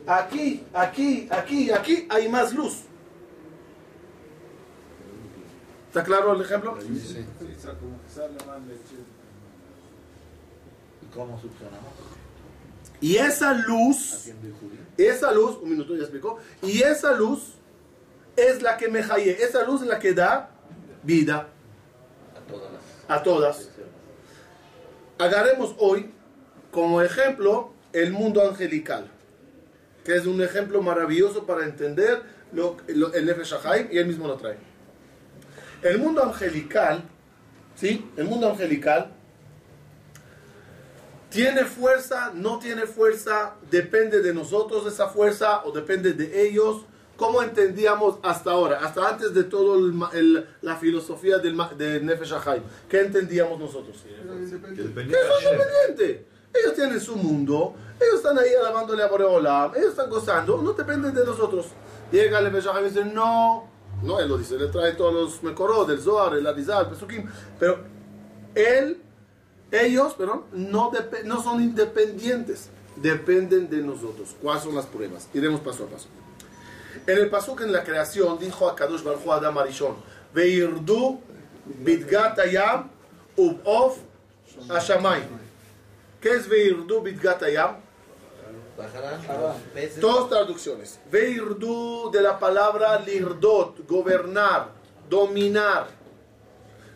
aquí, 0.06 0.66
aquí, 0.74 1.28
aquí, 1.32 1.72
aquí 1.72 2.08
hay 2.10 2.28
más 2.28 2.54
luz. 2.54 2.84
¿Está 5.94 6.04
claro 6.04 6.34
el 6.34 6.42
ejemplo? 6.42 6.76
¿Y 11.04 11.06
cómo 11.14 11.40
succionamos? 11.40 11.92
Y 13.00 13.18
esa 13.18 13.54
luz, 13.54 14.26
esa 14.98 15.32
luz, 15.32 15.58
un 15.62 15.70
minuto 15.70 15.94
ya 15.96 16.02
explicó, 16.02 16.40
y 16.64 16.82
esa 16.82 17.12
luz 17.12 17.54
es 18.36 18.64
la 18.64 18.76
que 18.78 18.88
me 18.88 19.04
jaye, 19.04 19.38
esa 19.44 19.64
luz 19.66 19.84
es 19.84 19.88
la 19.88 20.00
que 20.00 20.14
da 20.16 20.50
vida 21.04 21.48
A 22.36 22.40
todas 22.52 22.72
a 23.08 23.22
todas. 23.24 23.70
Agarremos 25.20 25.76
hoy 25.78 26.12
como 26.72 27.04
ejemplo 27.04 27.72
el 27.92 28.12
mundo 28.14 28.42
angelical, 28.50 29.12
que 30.04 30.16
es 30.16 30.26
un 30.26 30.42
ejemplo 30.42 30.82
maravilloso 30.82 31.46
para 31.46 31.66
entender 31.66 32.24
lo, 32.52 32.78
lo- 32.88 33.14
el 33.14 33.28
Nefesh 33.28 33.54
y 33.92 33.98
él 34.00 34.08
mismo 34.08 34.28
lo 34.28 34.38
trae. 34.38 34.58
El 35.84 35.98
mundo 36.00 36.24
angelical, 36.24 37.04
¿sí? 37.76 38.10
El 38.18 38.26
mundo 38.26 38.50
angelical 38.50 39.12
tiene 41.30 41.66
fuerza, 41.66 42.32
no 42.34 42.60
tiene 42.60 42.86
fuerza, 42.86 43.56
depende 43.72 44.22
de 44.22 44.34
nosotros 44.34 44.86
esa 44.86 45.08
fuerza 45.10 45.64
o 45.66 45.72
depende 45.72 46.14
de 46.14 46.48
ellos. 46.48 46.86
¿Cómo 47.18 47.42
entendíamos 47.44 48.18
hasta 48.24 48.52
ahora? 48.52 48.80
Hasta 48.84 49.08
antes 49.08 49.34
de 49.34 49.44
todo 49.44 49.76
el 49.78 49.94
ma- 49.94 50.10
el- 50.14 50.48
la 50.62 50.76
filosofía 50.78 51.38
del, 51.38 51.54
ma- 51.56 51.72
de 51.76 52.00
Nefesh 52.02 52.34
HaChaim. 52.34 52.64
¿Qué 52.90 53.02
entendíamos 53.02 53.60
nosotros? 53.60 53.98
Que 54.04 55.28
son 55.28 55.54
independientes. 55.54 56.22
Ellos 56.54 56.76
tienen 56.76 57.00
su 57.00 57.16
mundo, 57.16 57.74
ellos 58.00 58.16
están 58.16 58.38
ahí 58.38 58.50
alabándole 58.60 59.02
a 59.02 59.08
Boreolam, 59.08 59.72
ellos 59.76 59.90
están 59.90 60.08
gozando, 60.10 60.62
no 60.62 60.74
dependen 60.74 61.14
de 61.14 61.26
nosotros. 61.26 61.68
Llega 62.12 62.38
el 62.40 62.46
Nefesh 62.52 62.68
y 62.80 62.84
dice, 62.84 63.06
no, 63.06 63.70
no, 64.04 64.20
él 64.20 64.28
lo 64.28 64.38
dice, 64.38 64.58
le 64.58 64.68
trae 64.68 64.94
todos 64.94 65.14
los 65.14 65.44
Mekorot, 65.44 65.90
el 65.90 66.00
Zohar, 66.00 66.36
el 66.36 66.46
Arizal, 66.46 66.86
el 66.86 66.92
Pesukim, 66.92 67.26
pero 67.60 67.80
él, 68.54 69.02
ellos, 69.72 70.14
perdón, 70.14 70.44
no, 70.52 70.92
no 71.24 71.42
son 71.42 71.62
independientes, 71.62 72.70
dependen 72.98 73.70
de 73.70 73.78
nosotros. 73.78 74.36
¿Cuáles 74.42 74.64
son 74.64 74.76
las 74.76 74.86
pruebas? 74.86 75.30
Iremos 75.34 75.62
paso 75.62 75.86
a 75.86 75.88
paso. 75.88 76.08
En 77.08 77.18
el 77.18 77.30
pasuk 77.30 77.62
en 77.62 77.72
la 77.72 77.84
creación 77.84 78.38
dijo 78.40 78.70
a 78.70 78.76
Kadosh 78.76 79.04
a 79.06 79.34
Adam 79.36 79.58
Veirdu 80.34 81.20
bidgat 81.66 82.40
hayam 82.40 82.90
ubof 83.36 83.98
hashamayim. 84.70 85.28
¿Qué 86.22 86.30
es 86.30 86.48
Veirdu 86.48 87.02
bidgat 87.02 87.42
hayam? 87.44 87.83
Bajarán 88.78 89.22
los 89.28 89.56
peces. 89.74 90.00
Dos 90.02 90.30
traducciones. 90.30 91.00
Veirdu 91.12 92.10
de 92.12 92.22
la 92.22 92.40
palabra 92.40 93.00
lirdot, 93.00 93.88
gobernar, 93.88 94.70
dominar. 95.10 95.88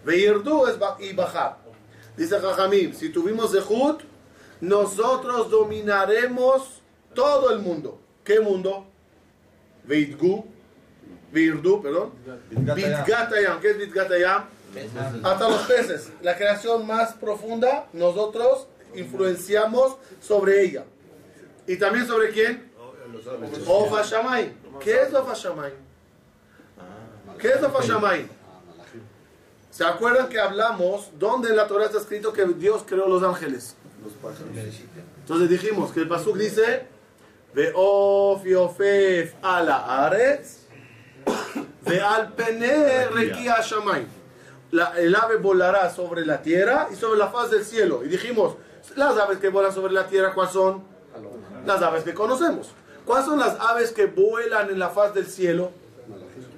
Veirdu 0.03 0.67
es 0.67 0.79
ba- 0.79 0.98
y 1.00 1.13
bajar. 1.13 1.57
Dice 2.15 2.39
Jajamim, 2.39 2.93
si 2.93 3.10
tuvimos 3.10 3.51
Zehut, 3.51 4.01
nosotros 4.62 5.51
dominaremos 5.51 6.81
todo 7.13 7.51
el 7.51 7.60
mundo. 7.60 8.00
¿Qué 8.24 8.39
mundo? 8.39 8.86
Veidgu, 9.84 10.46
Veirdu, 11.31 11.81
perdón. 11.81 12.12
Bitgatayam, 12.50 13.60
¿qué 13.62 13.69
es 13.72 13.77
Bitgatayam? 13.77 14.46
Hasta 15.24 15.50
los 15.50 15.62
peces. 15.62 16.10
La 16.22 16.36
creación 16.36 16.86
más 16.88 17.13
profunda, 17.13 17.88
nosotros 17.93 18.67
influenciamos 18.96 19.98
sobre 20.22 20.63
ella. 20.63 20.86
¿Y 21.67 21.75
también 21.75 22.07
sobre 22.07 22.31
quién? 22.31 22.71
Of 23.67 23.91
Hashamayim. 23.93 24.53
¿Qué 24.79 25.01
es 25.01 25.13
Of 25.13 25.29
Hashamayim? 25.29 25.75
¿Qué 27.38 27.47
es 27.50 27.62
Of 27.62 27.75
Hashamayim? 27.75 28.27
¿Se 29.69 29.83
acuerdan 29.83 30.29
que 30.29 30.39
hablamos 30.39 31.09
dónde 31.19 31.50
en 31.50 31.57
la 31.57 31.67
Torah 31.67 31.86
está 31.86 32.00
escrito 32.00 32.33
que 32.33 32.45
Dios 32.45 32.83
creó 32.88 33.07
los 33.07 33.21
ángeles? 33.21 33.75
Los 34.03 34.13
pájaros. 34.13 34.47
Entonces 35.19 35.50
dijimos 35.50 35.91
que 35.91 36.00
el 36.00 36.07
Pasuk 36.07 36.38
dice, 36.38 36.88
Ve'of 37.53 38.43
yofef 38.43 39.36
ala 39.41 40.05
aretz, 40.05 40.67
ve'al 41.86 42.33
pene 42.33 43.07
rekia 43.09 43.57
El 44.71 45.15
ave 45.15 45.36
volará 45.36 45.93
sobre 45.93 46.25
la 46.25 46.41
tierra 46.41 46.88
y 46.91 46.95
sobre 46.95 47.19
la 47.19 47.27
faz 47.27 47.51
del 47.51 47.65
cielo. 47.65 48.03
Y 48.03 48.07
dijimos, 48.07 48.55
las 48.95 49.17
aves 49.17 49.39
que 49.39 49.50
vuelan 49.50 49.74
sobre 49.74 49.93
la 49.93 50.07
tierra, 50.07 50.33
¿cuáles 50.33 50.53
son? 50.53 50.97
Las 51.67 51.81
aves 51.81 52.03
que 52.03 52.13
conocemos. 52.13 52.71
¿Cuáles 53.05 53.25
son 53.25 53.39
las 53.39 53.59
aves 53.59 53.91
que 53.91 54.05
vuelan 54.07 54.69
en 54.69 54.79
la 54.79 54.89
faz 54.89 55.13
del 55.13 55.27
cielo? 55.27 55.71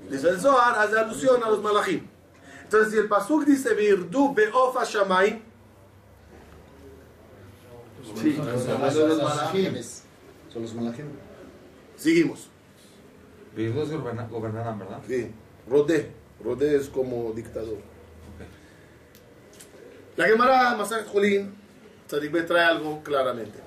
Dice 0.09 0.29
el 0.29 0.39
Zohar, 0.39 0.77
hace 0.79 0.97
alusión 0.97 1.43
a 1.43 1.49
los 1.49 1.61
malachim. 1.61 2.07
Entonces, 2.63 2.91
si 2.93 2.97
el 2.99 3.07
Pasuk 3.07 3.45
dice, 3.45 3.73
Virdu 3.73 4.33
be'of 4.33 4.77
shamayim, 4.87 5.41
Sí. 8.15 8.35
Son 8.35 8.45
los 9.09 9.21
malajim. 9.21 9.75
Son 10.51 10.61
los 10.63 10.73
malajim. 10.73 11.05
seguimos. 11.95 12.47
Goberna- 13.55 14.27
gobernarán, 14.29 14.79
¿verdad? 14.79 14.99
Sí, 15.07 15.31
Rodé. 15.69 16.11
Rodé 16.43 16.75
es 16.77 16.87
como 16.89 17.31
dictador. 17.33 17.77
La 20.15 20.25
Gemara 20.27 20.75
Masaj 20.75 21.05
Jolín 21.07 21.53
Tzadik 22.07 22.45
trae 22.47 22.63
algo 22.65 23.01
claramente. 23.03 23.59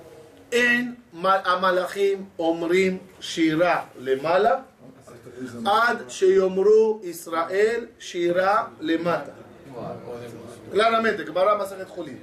En 0.53 0.97
Ma- 1.13 1.41
Amalachim 1.45 2.27
Omrim 2.37 2.99
Shira 3.19 3.89
Lemala 3.99 4.65
Ad 5.65 6.07
Sheyomru 6.07 7.01
Israel 7.03 7.89
Shira 7.97 8.69
Lemata. 8.79 9.33
Claramente, 10.71 11.25
Gemara 11.25 11.57
Masaj 11.57 11.83
Jolín. 11.87 12.19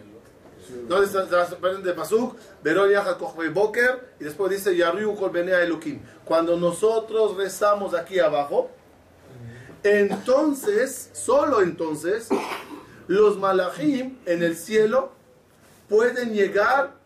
Entonces 0.73 1.11
se- 1.11 1.29
se 1.29 1.55
aprende 1.55 1.83
de 1.83 1.95
Pasuk, 1.95 2.37
Verón 2.63 2.91
Kochbei 3.19 3.49
Boker, 3.49 4.15
y 4.21 4.25
después 4.25 4.51
dice 4.53 4.77
Yarriu 4.77 5.17
Kol 5.17 5.31
Benea 5.31 5.61
Elohim. 5.63 6.01
Cuando 6.25 6.57
nosotros 6.57 7.37
rezamos 7.37 7.95
aquí 7.95 8.21
abajo, 8.21 8.71
entonces, 9.83 11.11
solo 11.13 11.63
entonces, 11.63 12.29
los 13.09 13.37
malachim 13.39 14.19
en 14.27 14.43
el 14.45 14.57
cielo 14.57 15.11
pueden 15.89 16.33
llegar 16.33 17.00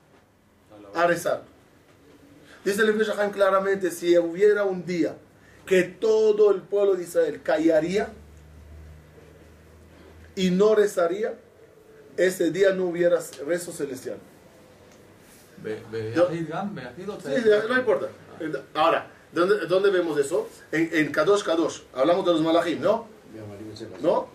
a 0.95 1.07
rezar. 1.07 1.43
Dice 2.65 2.83
el 2.83 2.89
Ibn 2.91 3.31
claramente, 3.33 3.91
si 3.91 4.17
hubiera 4.17 4.65
un 4.65 4.85
día 4.87 5.17
que 5.67 5.83
todo 5.83 6.51
el 6.51 6.63
pueblo 6.63 6.95
de 6.95 7.03
Israel 7.05 7.41
callaría 7.43 8.09
y 10.35 10.51
no 10.51 10.75
rezaría, 10.75 11.35
ese 12.17 12.51
día 12.51 12.73
no 12.73 12.87
hubiera 12.87 13.19
rezo 13.47 13.73
celestial. 13.73 14.17
Ve- 15.63 15.83
ve- 15.91 16.13
Yo- 16.15 16.29
Yahid 16.31 16.49
Gam, 16.49 16.75
ve- 16.75 16.83
Yahid 16.83 17.11
o 17.11 17.21
Sí, 17.21 17.29
no 17.69 17.79
importa. 17.79 18.09
Ahora, 18.75 19.11
¿dónde, 19.33 19.67
dónde 19.67 19.91
vemos 19.91 20.19
eso? 20.19 20.49
En, 20.73 20.91
en 20.93 21.13
Kadosh 21.13 21.43
Kadosh. 21.43 21.81
Hablamos 21.95 22.25
de 22.27 22.33
los 22.33 22.43
malachim, 22.43 22.81
¿no? 22.81 23.07
¿No? 24.03 24.29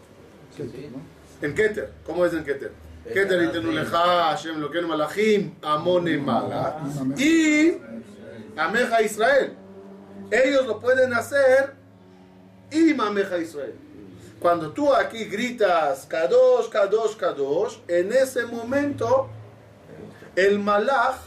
En 1.42 1.54
Keter. 1.56 1.92
¿Cómo 2.06 2.26
es 2.26 2.34
en 2.34 2.44
Keter? 2.44 2.72
Itenu 3.10 3.72
lecha, 3.72 4.32
Hashem 4.32 4.62
loquenu 4.62 4.88
malachim, 4.88 5.52
amone 5.62 6.18
mala. 6.18 6.80
Y 7.18 7.78
Ameja 8.56 9.02
Israel. 9.02 9.56
Ellos 10.32 10.68
lo 10.68 10.80
pueden 10.80 11.14
hacer 11.14 11.74
y 12.72 12.94
Mameja 12.94 13.38
Israel. 13.38 13.76
Cuando 14.40 14.72
tú 14.72 14.94
aquí 14.94 15.26
gritas 15.26 16.06
Kadosh, 16.06 16.70
Kadosh, 16.70 17.16
Kadosh, 17.16 17.78
en 17.88 18.14
ese 18.14 18.46
momento 18.46 19.30
el 20.36 20.60
malach 20.60 21.18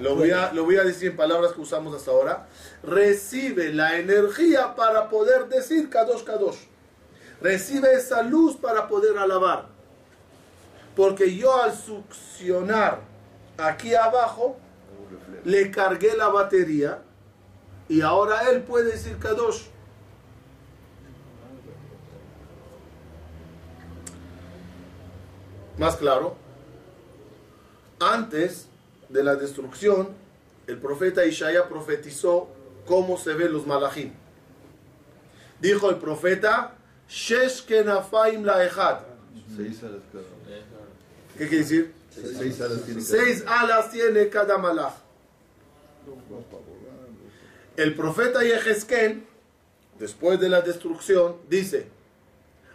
lo 0.00 0.16
voy, 0.16 0.32
a, 0.32 0.52
lo 0.52 0.64
voy 0.64 0.76
a 0.76 0.82
decir 0.84 1.12
en 1.12 1.16
palabras 1.16 1.52
que 1.52 1.60
usamos 1.60 1.94
hasta 1.94 2.10
ahora, 2.10 2.48
recibe 2.82 3.72
la 3.72 3.96
energía 3.98 4.74
para 4.74 5.08
poder 5.08 5.48
decir 5.48 5.88
Kadosh 5.88 6.24
Kadosh. 6.24 6.58
Recibe 7.40 7.92
esa 7.92 8.22
luz 8.22 8.56
para 8.56 8.88
poder 8.88 9.18
alabar. 9.18 9.73
Porque 10.96 11.34
yo 11.34 11.60
al 11.60 11.74
succionar 11.74 13.00
aquí 13.58 13.94
abajo, 13.94 14.56
le 15.44 15.70
cargué 15.70 16.16
la 16.16 16.28
batería 16.28 17.02
y 17.88 18.00
ahora 18.00 18.50
él 18.50 18.62
puede 18.62 18.92
decir 18.92 19.18
Kadosh. 19.18 19.64
Más 25.76 25.96
claro, 25.96 26.36
antes 27.98 28.68
de 29.08 29.24
la 29.24 29.34
destrucción, 29.34 30.10
el 30.66 30.78
profeta 30.78 31.26
Ishaya 31.26 31.68
profetizó 31.68 32.48
cómo 32.86 33.18
se 33.18 33.34
ven 33.34 33.52
los 33.52 33.66
malachim. 33.66 34.12
Dijo 35.60 35.90
el 35.90 35.96
profeta, 35.96 36.74
Shesh 37.08 37.66
la 37.68 38.64
echad. 38.64 39.00
¿Qué 41.38 41.48
quiere 41.48 41.64
decir? 41.64 41.92
Seis 42.10 42.60
alas 42.60 42.84
tiene 42.84 43.00
cada. 43.00 43.24
Seis 43.24 43.44
alas 43.46 43.90
tiene 43.90 44.28
cada 44.28 44.58
malach. 44.58 44.94
El 47.76 47.94
profeta 47.94 48.42
Yehezkel, 48.42 49.24
después 49.98 50.38
de 50.38 50.48
la 50.48 50.60
destrucción, 50.60 51.36
dice, 51.48 51.88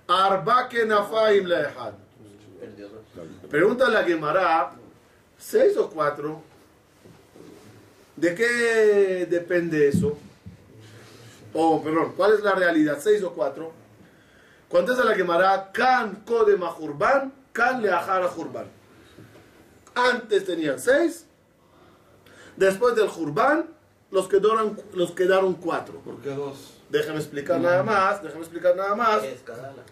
Arba 0.08 0.68
kenafaim 0.68 1.46
la 1.46 1.62
echad. 1.62 1.94
Perdió 2.60 2.90
dos. 2.90 3.50
Pregunta 3.50 3.88
a 3.88 3.90
la 3.90 4.04
Gemara, 4.04 4.74
¿seis 5.38 5.78
o 5.78 5.90
cuatro? 5.90 6.42
¿De 8.18 8.36
qué 8.36 9.26
depende 9.30 9.88
eso? 9.88 10.18
Oh, 11.54 11.82
perdón, 11.82 12.14
¿cuál 12.18 12.34
es 12.34 12.42
la 12.42 12.54
realidad? 12.54 13.00
¿Seis 13.02 13.24
o 13.24 13.32
cuatro? 13.32 13.72
Contesta 14.70 15.06
la 15.06 15.16
Gemara, 15.16 15.72
Kan 15.72 16.24
Leahara 16.28 16.72
Jurban. 16.72 17.39
Antes 19.96 20.46
tenían 20.46 20.80
seis, 20.80 21.26
después 22.56 22.96
del 22.96 23.08
Jurban, 23.10 23.66
los 24.12 24.28
quedaron, 24.28 24.80
los 24.94 25.12
quedaron 25.12 25.56
cuatro. 25.56 26.00
¿Por 26.00 26.18
qué 26.22 26.30
dos? 26.30 26.76
Déjame 26.90 27.20
explicar 27.20 27.60
nada 27.60 27.84
más, 27.84 28.24
déjame 28.24 28.42
explicar 28.42 28.76
nada 28.76 28.96
más. 28.96 29.22
¿Qué 29.22 29.34
es? 29.34 29.42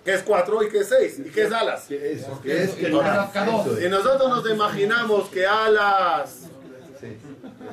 ¿Qué 0.03 0.13
es 0.15 0.23
cuatro 0.23 0.63
y 0.63 0.69
qué 0.69 0.79
es 0.79 0.87
seis? 0.89 1.19
¿Y 1.19 1.29
qué 1.29 1.43
es 1.43 1.51
alas? 1.51 1.85
¿Qué 1.87 2.13
es? 2.13 2.25
¿Qué 2.41 2.63
es? 2.63 2.69
es- 2.69 2.75
¿Qué 2.75 2.87
es? 2.87 3.81
Y 3.81 3.85
es. 3.85 3.91
nosotros 3.91 4.29
nos 4.29 4.49
imaginamos 4.49 5.29
que 5.29 5.45
alas 5.45 6.47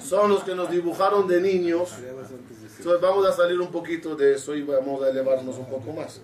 son 0.01 0.31
los 0.31 0.45
que 0.45 0.55
nos 0.55 0.71
dibujaron 0.71 1.27
de 1.27 1.41
niños. 1.41 1.91
Entonces 2.79 3.01
vamos 3.01 3.27
a 3.27 3.33
salir 3.33 3.59
un 3.61 3.71
poquito 3.71 4.15
de 4.15 4.35
eso 4.35 4.55
y 4.55 4.63
vamos 4.63 5.03
a 5.03 5.09
elevarnos 5.09 5.57
un 5.57 5.67
poco 5.67 5.93
más. 5.93 6.21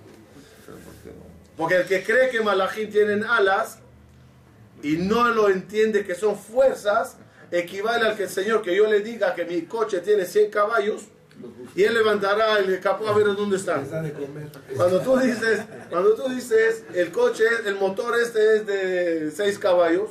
Porque 1.61 1.77
el 1.77 1.85
que 1.85 2.03
cree 2.03 2.31
que 2.31 2.41
Malachim 2.41 2.91
tienen 2.91 3.23
alas 3.23 3.81
y 4.83 4.97
no 4.97 5.29
lo 5.29 5.51
entiende 5.51 6.07
que 6.07 6.15
son 6.15 6.35
fuerzas, 6.39 7.19
equivale 7.51 8.07
al 8.07 8.17
que 8.17 8.23
el 8.23 8.31
Señor, 8.31 8.63
que 8.63 8.75
yo 8.75 8.87
le 8.87 9.01
diga 9.01 9.35
que 9.35 9.45
mi 9.45 9.61
coche 9.67 10.01
tiene 10.01 10.25
100 10.25 10.51
caballos 10.51 11.03
y 11.75 11.83
él 11.83 11.93
levantará 11.93 12.59
el 12.61 12.81
capó 12.81 13.09
a 13.09 13.15
ver 13.15 13.27
dónde 13.27 13.59
están. 13.59 13.87
Cuando 14.75 15.03
tú 15.03 15.19
dices, 15.19 15.61
cuando 15.91 16.15
tú 16.15 16.31
dices 16.31 16.83
el 16.95 17.13
coche, 17.13 17.45
el 17.67 17.75
motor 17.75 18.19
este 18.19 18.57
es 18.57 18.67
de 18.67 19.31
6 19.31 19.59
caballos, 19.59 20.09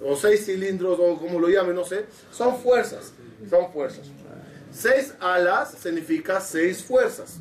o 0.00 0.14
6 0.14 0.46
cilindros, 0.46 1.00
o 1.00 1.18
como 1.18 1.40
lo 1.40 1.48
llamen, 1.48 1.74
no 1.74 1.84
sé, 1.84 2.06
son 2.30 2.56
fuerzas, 2.60 3.12
son 3.50 3.72
fuerzas. 3.72 4.06
6 4.70 5.14
alas 5.18 5.74
significa 5.82 6.40
6 6.40 6.84
fuerzas. 6.84 7.40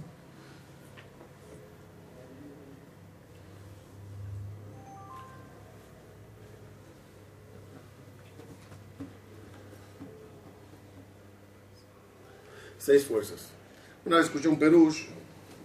Seis 12.86 13.04
fuerzas. 13.04 13.48
Una 14.06 14.17
vez 14.17 14.28
escuché 14.28 14.48
un 14.48 14.60
perush 14.60 15.08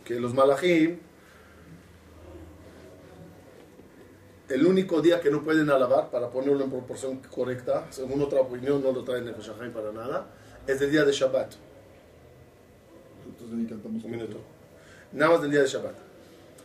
que 0.06 0.18
los 0.18 0.32
malachim, 0.32 0.98
el 4.48 4.64
único 4.64 5.02
día 5.02 5.20
que 5.20 5.30
no 5.30 5.44
pueden 5.44 5.68
alabar, 5.68 6.10
para 6.10 6.30
ponerlo 6.30 6.64
en 6.64 6.70
proporción 6.70 7.18
correcta, 7.18 7.86
según 7.90 8.22
otra 8.22 8.40
opinión, 8.40 8.82
no 8.82 8.90
lo 8.90 9.04
traen 9.04 9.26
de 9.26 9.34
Shahai 9.38 9.70
para 9.70 9.92
nada, 9.92 10.28
es 10.66 10.80
el 10.80 10.90
día 10.90 11.04
de 11.04 11.12
Shabbat. 11.12 11.56
Cantamos. 13.68 14.02
Un 14.02 14.10
minuto. 14.10 14.38
Nada 15.12 15.32
más 15.32 15.42
del 15.42 15.50
día 15.50 15.60
de 15.60 15.68
Shabbat. 15.68 15.96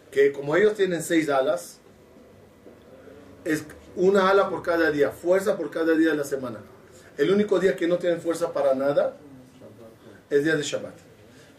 Que 0.09 0.31
como 0.31 0.55
ellos 0.55 0.75
tienen 0.75 1.03
seis 1.03 1.27
alas, 1.27 1.79
es 3.43 3.65
una 3.97 4.29
ala 4.29 4.49
por 4.49 4.63
cada 4.63 4.89
día, 4.89 5.11
fuerza 5.11 5.57
por 5.57 5.69
cada 5.69 5.95
día 5.95 6.11
de 6.11 6.15
la 6.15 6.23
semana. 6.23 6.59
El 7.17 7.29
único 7.29 7.59
día 7.59 7.75
que 7.75 7.89
no 7.89 7.97
tienen 7.97 8.21
fuerza 8.21 8.53
para 8.53 8.73
nada 8.73 9.17
es 10.29 10.43
día 10.43 10.55
de 10.55 10.63
Shabbat. 10.63 10.95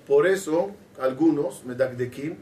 Por 0.07 0.27
eso, 0.27 0.73
algunos, 1.01 1.65
Medagdekim, 1.65 2.37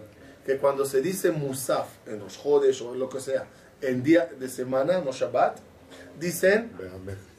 que 0.44 0.58
cuando 0.58 0.84
se 0.84 1.00
dice 1.00 1.30
Musaf 1.30 1.88
en 2.06 2.18
los 2.18 2.36
Jodes 2.36 2.80
o 2.82 2.94
lo 2.94 3.08
que 3.08 3.20
sea, 3.20 3.46
en 3.80 4.02
día 4.02 4.30
de 4.38 4.48
semana, 4.48 5.00
no 5.00 5.12
Shabbat, 5.12 5.58
dicen 6.18 6.70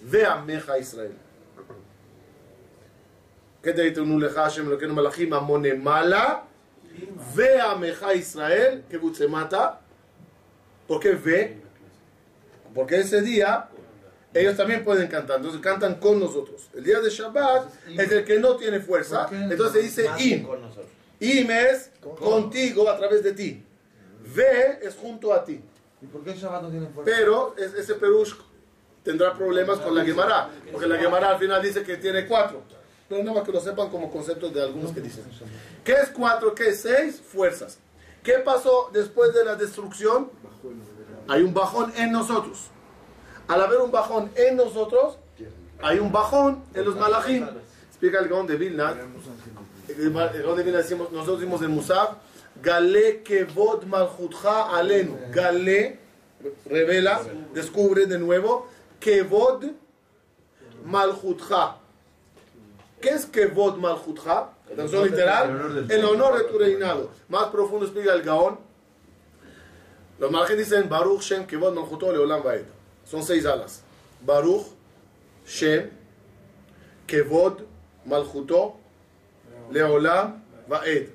Ve 0.01 0.25
Ameja 0.25 0.77
Israel. 0.77 1.13
¿Qué 3.61 3.73
te 3.73 3.81
dice 3.81 4.01
un 4.01 4.21
Hashem 4.21 4.69
lo 4.69 4.77
que 4.77 4.87
no 4.87 4.93
malachim 4.93 5.33
amone 5.33 5.73
mala? 5.73 6.43
Ve 7.35 7.59
Ameja 7.59 8.13
Israel, 8.13 8.83
que 8.89 9.27
mata. 9.27 9.81
¿Por 10.87 10.99
qué 10.99 11.13
ve? 11.13 11.57
Porque 12.75 12.99
ese 12.99 13.21
día 13.21 13.69
ellos 14.35 14.55
también 14.57 14.83
pueden 14.83 15.07
cantar, 15.07 15.37
entonces 15.37 15.61
cantan 15.61 15.95
con 15.95 16.19
nosotros. 16.19 16.69
El 16.75 16.83
día 16.83 16.99
de 16.99 17.09
Shabbat 17.09 17.67
es 17.87 18.11
el 18.11 18.23
que 18.25 18.39
no 18.39 18.55
tiene 18.57 18.79
fuerza, 18.79 19.27
entonces 19.31 19.83
dice 19.83 20.09
Im. 20.19 20.43
con 20.45 20.61
nosotros. 20.61 20.87
Im 21.19 21.49
es 21.49 21.91
contigo 22.19 22.89
a 22.89 22.97
través 22.97 23.23
de 23.23 23.31
ti. 23.33 23.63
Ve 24.35 24.79
es 24.81 24.95
junto 24.95 25.33
a 25.33 25.43
ti. 25.43 25.61
¿Y 26.01 26.05
por 26.07 26.23
qué 26.23 26.31
el 26.31 26.37
Shabbat 26.37 26.61
no 26.63 26.69
tiene 26.69 26.87
fuerza? 26.87 27.11
Pero 27.15 27.55
es- 27.57 27.73
ese 27.73 27.95
Perush 27.95 28.33
tendrá 29.03 29.33
problemas 29.33 29.79
con 29.79 29.95
la 29.95 30.03
Gemara, 30.03 30.49
porque 30.71 30.87
la 30.87 30.97
Gemara 30.97 31.29
al 31.29 31.39
final 31.39 31.61
dice 31.61 31.83
que 31.83 31.97
tiene 31.97 32.25
cuatro. 32.27 32.61
Pero 33.07 33.21
nada 33.23 33.35
más 33.37 33.43
que 33.45 33.51
lo 33.51 33.59
sepan 33.61 33.89
como 33.89 34.09
conceptos 34.11 34.51
de 34.53 34.63
algunos 34.63 34.91
que 34.91 34.99
dicen. 34.99 35.23
¿Qué 35.83 35.93
es 35.93 36.09
cuatro? 36.09 36.55
¿Qué 36.55 36.69
es 36.69 36.81
seis? 36.81 37.21
Fuerzas. 37.21 37.77
¿Qué 38.23 38.33
pasó 38.39 38.89
después 38.91 39.31
de 39.33 39.45
la 39.45 39.55
destrucción? 39.55 40.31
Hay 41.27 41.43
un 41.43 41.53
bajón 41.53 41.93
en 41.95 42.11
nosotros. 42.11 42.71
Al 43.47 43.61
haber 43.61 43.79
un 43.79 43.91
bajón 43.91 44.31
en 44.35 44.57
nosotros, 44.57 45.17
hay 45.81 45.99
un 45.99 46.11
bajón 46.11 46.63
en 46.73 46.85
los 46.85 46.95
malachim. 46.95 47.47
Explica 47.89 48.19
el 48.19 48.27
Gaón 48.27 48.47
de 48.47 48.55
Vilna. 48.55 48.95
El 49.87 50.11
Gaón 50.11 50.57
de 50.57 50.63
Vilna 50.63 50.79
decimos, 50.79 51.11
nosotros 51.11 51.39
decimos 51.39 51.61
en 51.61 51.71
Musaf, 51.71 52.15
Gale 52.61 53.21
kevod 53.21 53.83
malchutja 53.83 54.75
alenu. 54.75 55.17
Gale, 55.31 55.99
revela, 56.65 57.21
descubre 57.53 58.05
de 58.05 58.17
nuevo, 58.17 58.67
kevod 58.99 59.65
malchutja. 60.85 61.77
¿Qué 63.01 63.09
es 63.09 63.25
kevod 63.25 63.77
malchutja? 63.77 64.51
Traducción 64.73 65.05
literal, 65.05 65.85
el 65.89 66.05
honor 66.05 66.37
de 66.39 66.43
tu 66.45 66.57
reinado. 66.57 67.11
Más 67.29 67.47
profundo 67.47 67.85
explica 67.85 68.13
el 68.13 68.23
Gaón. 68.23 68.57
Los 70.17 70.31
malachim 70.31 70.57
dicen, 70.57 70.89
Baruch 70.89 71.21
Shem 71.21 71.45
kevod 71.45 71.73
malchuto 71.73 72.11
leolam 72.11 72.41
vaed. 72.41 72.74
Son 73.05 73.23
seis 73.23 73.45
alas. 73.45 73.81
Baruch 74.21 74.65
Shem 75.47 75.89
kevod 77.07 77.65
malchuto 78.05 78.75
leolam 79.71 80.43
vaed. 80.67 81.09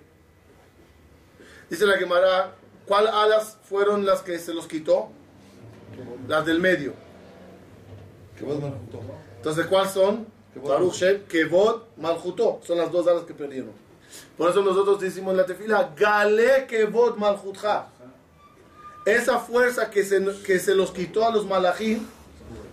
Dice 1.69 1.87
la 1.87 1.99
Gemara, 1.99 2.55
¿cuál 2.87 3.07
alas 3.07 3.59
fueron 3.63 4.05
las 4.05 4.23
que 4.23 4.39
se 4.39 4.53
los 4.55 4.67
quitó? 4.67 5.11
Las 6.27 6.47
del 6.47 6.61
medio. 6.61 6.95
Entonces, 9.37 9.67
¿cuáles 9.67 9.93
son? 9.93 10.27
Baruch 10.55 10.95
Shem, 10.95 11.23
Kevod, 11.27 11.83
Malchuto. 11.97 12.61
Son 12.65 12.79
las 12.79 12.91
dos 12.91 13.07
alas 13.07 13.25
que 13.25 13.35
perdieron. 13.35 13.73
Por 14.37 14.51
eso 14.51 14.63
nosotros 14.63 15.01
decimos 15.01 15.33
en 15.33 15.37
la 15.37 15.47
tefila, 15.47 15.93
Gale 15.97 16.67
Kevod 16.67 17.17
Malchutja. 17.17 17.89
Esa 19.17 19.39
fuerza 19.39 19.91
que 19.91 20.05
se, 20.05 20.25
que 20.45 20.59
se 20.59 20.75
los 20.75 20.93
quitó 20.93 21.27
a 21.27 21.31
los 21.31 21.47
malachim 21.47 22.07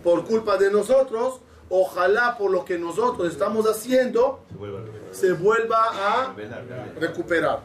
por 0.04 0.26
culpa 0.26 0.58
de 0.58 0.72
nosotros, 0.72 1.40
ojalá 1.70 2.38
por 2.38 2.52
lo 2.52 2.64
que 2.64 2.78
nosotros 2.78 3.32
estamos 3.32 3.66
haciendo, 3.66 4.46
se 5.12 5.34
vuelva 5.34 5.90
a 5.92 6.36
recuperar. 7.00 7.62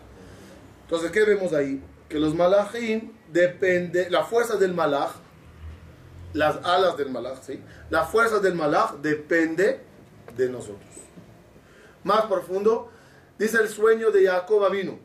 Entonces, 0.82 1.10
¿qué 1.10 1.24
vemos 1.24 1.52
ahí? 1.52 1.82
Que 2.08 2.18
los 2.18 2.34
malachim 2.34 3.12
depende, 3.30 4.08
la 4.10 4.24
fuerza 4.24 4.56
del 4.56 4.74
malach, 4.74 5.12
las 6.32 6.56
alas 6.64 6.96
del 6.96 7.10
malach, 7.10 7.42
¿sí? 7.42 7.60
La 7.90 8.04
fuerza 8.04 8.38
del 8.38 8.54
malach 8.54 8.94
depende 9.02 9.80
de 10.36 10.48
nosotros. 10.48 10.90
Más 12.04 12.24
profundo, 12.24 12.90
dice 13.38 13.58
el 13.58 13.68
sueño 13.68 14.10
de 14.10 14.26
Jacob 14.26 14.70
vino. 14.70 14.98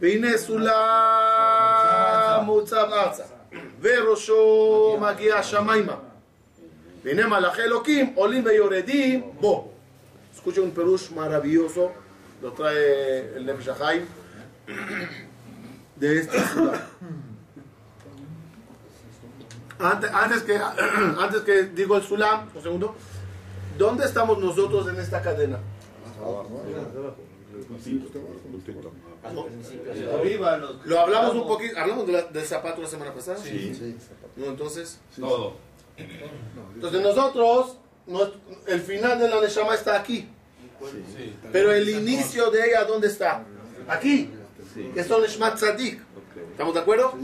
Vine 0.00 0.38
olim 8.16 8.44
veyoredim 8.44 9.22
bo. 9.40 9.72
Escucha 10.34 10.60
un 10.60 10.70
perush 10.70 11.10
maravilloso, 11.10 11.92
lo 12.42 12.52
trae 12.52 13.36
el 13.36 13.46
Nefesh 13.46 13.70
de 15.96 16.20
este 16.20 16.38
sulam. 16.48 16.74
Antes, 19.80 20.10
antes, 20.12 20.42
que, 20.42 20.56
antes 20.56 21.42
que 21.42 21.62
digo 21.64 21.96
el 21.96 22.02
sulam, 22.02 22.48
un 22.54 22.62
segundo, 22.62 22.94
¿dónde 23.78 24.04
estamos 24.06 24.38
nosotros 24.38 24.88
en 24.88 24.98
esta 25.00 25.22
cadena? 25.22 25.58
Lo 30.84 31.00
hablamos 31.00 31.34
un 31.34 31.46
poquito, 31.46 31.78
hablamos 31.78 32.06
de 32.06 32.12
la- 32.12 32.22
del 32.22 32.44
zapato 32.44 32.82
la 32.82 32.88
semana 32.88 33.12
pasada. 33.12 33.38
No, 34.36 34.46
entonces, 34.46 34.98
Todo. 35.18 35.54
entonces 36.74 37.02
nosotros, 37.02 37.76
el 38.66 38.80
final 38.80 39.18
de 39.18 39.28
la 39.28 39.40
Neshama 39.40 39.74
está 39.74 39.96
aquí, 39.98 40.28
Sí. 41.16 41.34
pero 41.52 41.72
el 41.72 41.88
inicio 41.88 42.50
de 42.50 42.68
ella, 42.68 42.84
¿dónde 42.84 43.08
está? 43.08 43.44
Aquí, 43.88 44.30
que 44.94 45.04
son 45.04 45.22
Neshmat 45.22 45.56
Tzadik. 45.56 46.00
¿Estamos 46.52 46.74
de 46.74 46.80
acuerdo? 46.80 47.14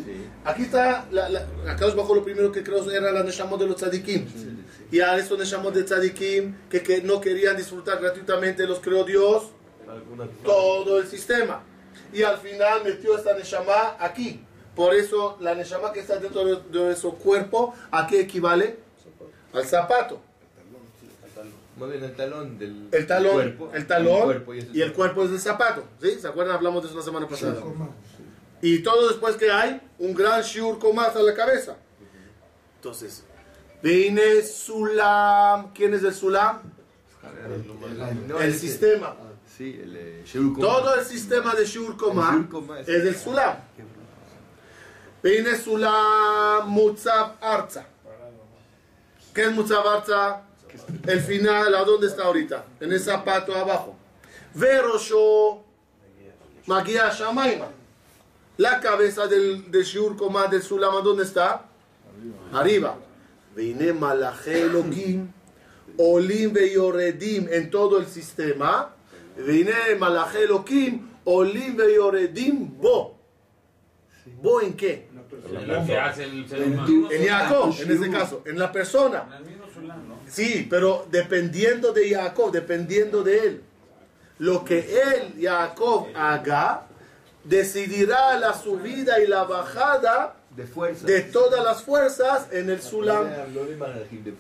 Aquí 0.45 0.63
está, 0.63 1.07
la, 1.11 1.29
la, 1.29 1.47
acá 1.69 1.87
os 1.87 1.95
bajo 1.97 2.15
lo 2.15 2.25
primero 2.25 2.51
que 2.53 2.63
creo 2.63 2.89
era 2.91 3.11
la 3.13 3.23
Neshamot 3.23 3.59
de 3.61 3.67
los 3.67 3.77
Tzadikim. 3.77 4.27
Y 4.93 5.01
a 5.01 5.17
estos 5.17 5.39
Neshamot 5.39 5.75
de 5.75 5.83
Tzadikim 5.85 6.55
que, 6.69 6.83
que 6.83 7.03
no 7.03 7.21
querían 7.21 7.57
disfrutar 7.57 8.01
gratuitamente, 8.01 8.65
los 8.67 8.79
creó 8.81 9.05
Dios, 9.05 9.45
todo 10.45 10.99
el 10.99 11.07
sistema. 11.07 11.63
Y 12.13 12.23
al 12.23 12.39
final 12.39 12.83
metió 12.85 13.17
esta 13.17 13.35
Neshama 13.37 13.97
aquí. 13.99 14.45
Por 14.75 14.95
eso 14.95 15.37
la 15.41 15.55
Neshama 15.55 15.93
que 15.93 16.01
está 16.01 16.19
dentro 16.19 16.45
de, 16.45 16.79
de 16.87 16.97
su 16.97 17.15
cuerpo, 17.17 17.75
¿a 17.91 18.07
qué 18.07 18.21
equivale? 18.21 18.79
Al 19.53 19.65
zapato. 19.65 20.21
Muy 21.77 21.91
bien, 21.91 22.05
el 22.05 22.15
talón 22.15 22.57
del 22.59 22.89
El 22.93 23.07
talón, 23.07 23.33
cuerpo. 23.35 23.71
el 23.75 23.87
talón 23.87 24.23
cuerpo 24.23 24.55
y 24.55 24.59
ese 24.61 24.69
y 24.73 24.81
el 24.81 24.93
cuerpo 24.93 25.25
es 25.25 25.31
el 25.33 25.41
zapato. 25.41 25.83
¿Sí? 26.01 26.21
¿Se 26.21 26.29
acuerdan? 26.29 26.55
Hablamos 26.57 26.83
de 26.85 26.89
eso 26.89 26.97
la 26.99 27.05
semana 27.05 27.27
pasada. 27.29 27.57
Y 28.63 28.79
todo 28.83 29.09
después 29.09 29.35
que 29.37 29.51
hay 29.51 29.81
un 29.99 30.15
gran 30.15 30.41
shiur 30.43 30.79
con 30.79 30.95
más 30.95 31.17
a 31.17 31.23
la 31.23 31.35
cabeza. 31.35 31.77
Entonces, 32.77 33.25
vine 33.83 34.43
Sulam. 34.43 35.73
¿Quién 35.73 35.95
es 35.95 36.05
el 36.05 36.15
Sulam? 36.15 36.61
El 38.41 38.51
ese- 38.51 38.59
sistema. 38.59 39.17
Sí, 39.57 39.81
el 39.81 39.97
eh, 39.97 40.25
Koma. 40.33 40.59
Todo 40.59 40.95
el 40.97 41.05
sistema 41.05 41.55
de 41.55 41.65
Shiur 41.65 41.97
Koma 41.97 42.49
es 42.81 42.89
el 42.89 43.15
Sulam. 43.15 43.57
Vine 45.23 45.57
Sulam 45.57 46.69
Mutzab 46.69 47.37
Arza. 47.41 47.87
¿Qué 49.33 49.43
es 49.43 49.53
Mutzab 49.53 49.87
Arza? 49.87 50.43
El 51.07 51.21
final, 51.21 51.73
¿a 51.73 51.85
dónde 51.85 52.09
está 52.09 52.25
ahorita? 52.25 52.65
En 52.81 52.93
el 52.93 52.99
zapato 52.99 53.55
abajo. 53.55 53.97
Verosho 54.55 55.63
Magia 56.67 57.11
Shamaima. 57.11 57.69
La 58.57 58.81
cabeza 58.81 59.29
del, 59.29 59.71
del 59.71 59.85
Shiur 59.85 60.17
Koma 60.17 60.49
del 60.49 60.63
Sulam, 60.63 60.97
¿a 60.97 61.01
dónde 61.01 61.23
está? 61.23 61.65
Arriba. 62.53 62.97
Vine 63.55 63.93
Malache 63.93 64.63
Elohim. 64.63 65.31
Olim 65.97 66.53
veyoredim 66.53 67.47
en 67.53 67.71
todo 67.71 67.99
el 67.99 68.07
sistema. 68.07 68.94
Vine 69.37 69.95
Malache 69.99 70.45
Elohim. 70.45 71.09
Olim 71.27 71.77
veyoredim 71.77 72.79
bo. 72.81 73.17
¿Bo 74.43 74.61
en 74.61 74.75
qué? 74.75 75.09
En 77.11 77.27
Jacob, 77.27 77.75
en 77.81 77.91
este 77.91 78.11
caso, 78.11 78.43
en 78.47 78.59
la 78.59 78.71
persona. 78.73 79.25
En 79.27 79.33
el 79.35 79.45
mismo 79.51 79.65
Sulam, 79.73 80.09
¿no? 80.09 80.19
Sí, 80.29 80.67
pero 80.69 81.07
dependiendo 81.11 81.93
de 81.93 82.11
Jacob, 82.15 82.53
dependiendo 82.53 83.23
de 83.23 83.39
él. 83.39 83.63
Lo 84.39 84.65
que 84.65 84.79
él, 84.81 85.35
Jacob, 85.41 86.09
haga, 86.15 86.87
decidirá 87.45 88.39
la 88.39 88.53
subida 88.55 89.23
y 89.23 89.27
la 89.27 89.45
bajada 89.45 90.37
De 90.51 90.67
fuerza. 90.67 91.07
de 91.07 91.21
todas 91.23 91.63
las 91.65 91.83
fuerzas 91.83 92.49
en 92.53 92.69
el 92.71 92.81
Sulam. 92.83 93.27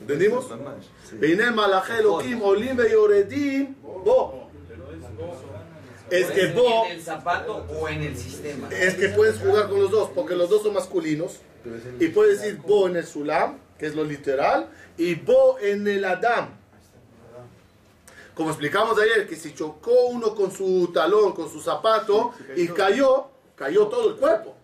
¿Entendimos? 0.00 0.46
Vine 1.12 1.50
Malache 1.50 1.98
Elohim, 1.98 2.42
Olim 2.42 2.76
veyoredim 2.76 3.74
bo. 3.82 4.43
Es 6.10 6.30
que 6.30 6.52
bo, 6.52 6.86
¿En 6.86 6.92
el 6.92 7.02
zapato 7.02 7.66
o 7.68 7.88
en 7.88 8.02
el 8.02 8.16
sistema? 8.16 8.68
es 8.70 8.94
que 8.94 9.08
puedes 9.08 9.38
jugar 9.38 9.68
con 9.68 9.80
los 9.80 9.90
dos, 9.90 10.10
porque 10.14 10.34
los 10.34 10.50
dos 10.50 10.62
son 10.62 10.74
masculinos. 10.74 11.40
Y 11.98 12.08
puedes 12.08 12.40
decir 12.40 12.60
bo 12.60 12.86
en 12.88 12.96
el 12.96 13.06
Sulam, 13.06 13.58
que 13.78 13.86
es 13.86 13.94
lo 13.94 14.04
literal, 14.04 14.68
y 14.98 15.14
bo 15.14 15.58
en 15.58 15.86
el 15.88 16.04
Adam. 16.04 16.50
Como 18.34 18.50
explicamos 18.50 18.98
ayer, 18.98 19.26
que 19.28 19.36
si 19.36 19.54
chocó 19.54 20.08
uno 20.08 20.34
con 20.34 20.50
su 20.50 20.90
talón, 20.92 21.32
con 21.32 21.48
su 21.50 21.60
zapato, 21.60 22.34
y 22.56 22.68
cayó, 22.68 23.28
cayó 23.54 23.86
todo 23.86 24.10
el 24.10 24.16
cuerpo. 24.16 24.54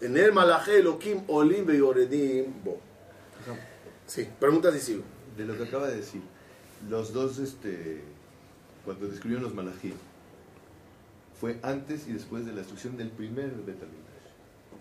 En 0.00 0.16
el 0.16 0.32
Malaje 0.32 0.78
Elohim 0.78 1.22
Olim 1.28 1.66
Beyoredim 1.66 2.64
Bo. 2.64 2.78
Sí, 4.06 4.28
preguntas 4.40 4.74
y 4.74 4.80
sigo. 4.80 5.02
De 5.36 5.44
lo 5.44 5.56
que 5.56 5.64
acaba 5.64 5.88
de 5.88 5.96
decir, 5.96 6.22
los 6.88 7.12
dos, 7.12 7.38
este, 7.38 8.02
cuando 8.84 9.06
describieron 9.08 9.44
los 9.44 9.54
malajim, 9.54 9.94
fue 11.40 11.58
antes 11.62 12.06
y 12.08 12.12
después 12.12 12.44
de 12.44 12.52
la 12.52 12.58
destrucción 12.58 12.96
del 12.96 13.10
primer 13.10 13.50
Betamigdash. 13.50 14.12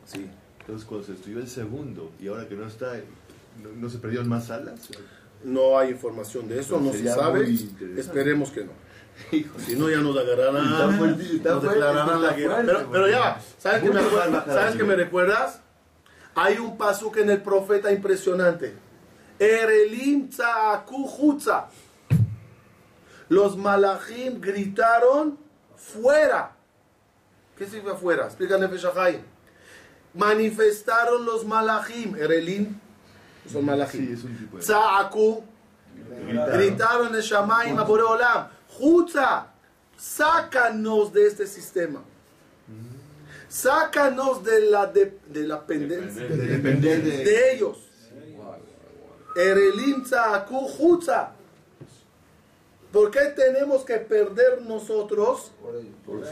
Sí. 0.06 0.30
Entonces, 0.60 0.88
cuando 0.88 1.08
se 1.08 1.14
destruyó 1.14 1.40
el 1.40 1.48
segundo 1.48 2.12
y 2.20 2.28
ahora 2.28 2.48
que 2.48 2.56
no 2.56 2.68
está, 2.68 2.94
¿no, 3.64 3.70
no 3.76 3.90
se 3.90 3.98
perdieron 3.98 4.30
más 4.30 4.52
alas? 4.52 4.90
No 5.44 5.78
hay 5.78 5.92
información 5.92 6.48
de 6.48 6.60
eso, 6.60 6.80
no 6.80 6.92
se 6.94 7.08
sabe. 7.08 7.52
Esperemos 7.98 8.52
que 8.52 8.66
no. 8.66 8.72
Hijo, 9.32 9.60
Si 9.60 9.76
no, 9.76 9.90
ya 9.90 9.98
nos 9.98 10.16
agarrarán. 10.18 10.98
Fuerte, 10.98 11.42
nos 11.44 11.64
declararán 11.64 12.22
la 12.22 12.34
guerra. 12.34 12.56
fuerte, 12.56 12.74
Pero, 12.74 12.92
pero 12.92 13.10
ya. 13.10 13.42
¿Sabes, 13.58 13.84
qué 13.84 13.90
me, 13.90 14.02
bajar 14.02 14.46
¿sabes 14.46 14.76
qué 14.76 14.84
me 14.84 14.96
recuerdas? 14.96 15.62
Hay 16.36 16.58
un 16.58 16.78
pasuk 16.78 17.18
en 17.18 17.30
el 17.30 17.42
profeta 17.42 17.92
impresionante. 17.92 18.74
Erelim 19.40 20.30
chutza. 20.30 21.68
Los 23.32 23.56
malachim 23.56 24.42
gritaron 24.42 25.38
fuera. 25.78 26.52
¿Qué 27.58 27.64
significa 27.66 27.96
fuera? 27.96 28.26
Explica 28.26 28.58
Nefesh 28.58 28.86
Hayim. 28.94 29.22
Manifestaron 30.14 31.24
los 31.24 31.46
malachim. 31.46 32.14
Erelim 32.18 32.78
son 33.50 33.64
malachim. 33.64 34.06
Sí, 34.06 34.12
es 34.12 34.24
un 34.26 34.38
tipo 34.38 34.58
de... 34.58 34.64
Tza'aku 34.64 35.44
gritaron 36.58 37.16
en 37.16 37.22
Shamaim 37.22 37.80
a 37.80 37.84
Boreolam, 37.84 38.50
Jutza, 38.68 39.48
sácanos 39.96 41.14
de 41.14 41.28
este 41.28 41.48
sistema. 41.48 42.04
Sácanos 43.48 44.44
de 44.44 44.60
la, 44.70 44.88
de, 44.88 45.20
de 45.30 45.48
la 45.48 45.66
pendencia 45.66 46.28
de 46.28 47.54
ellos. 47.54 47.78
Erelim 49.38 50.04
Tza'aku 50.04 50.68
Jutza. 50.68 51.32
¿Por 52.92 53.10
qué 53.12 53.22
tenemos 53.36 53.84
que 53.84 53.98
perder 53.98 54.62
nosotros 54.64 55.52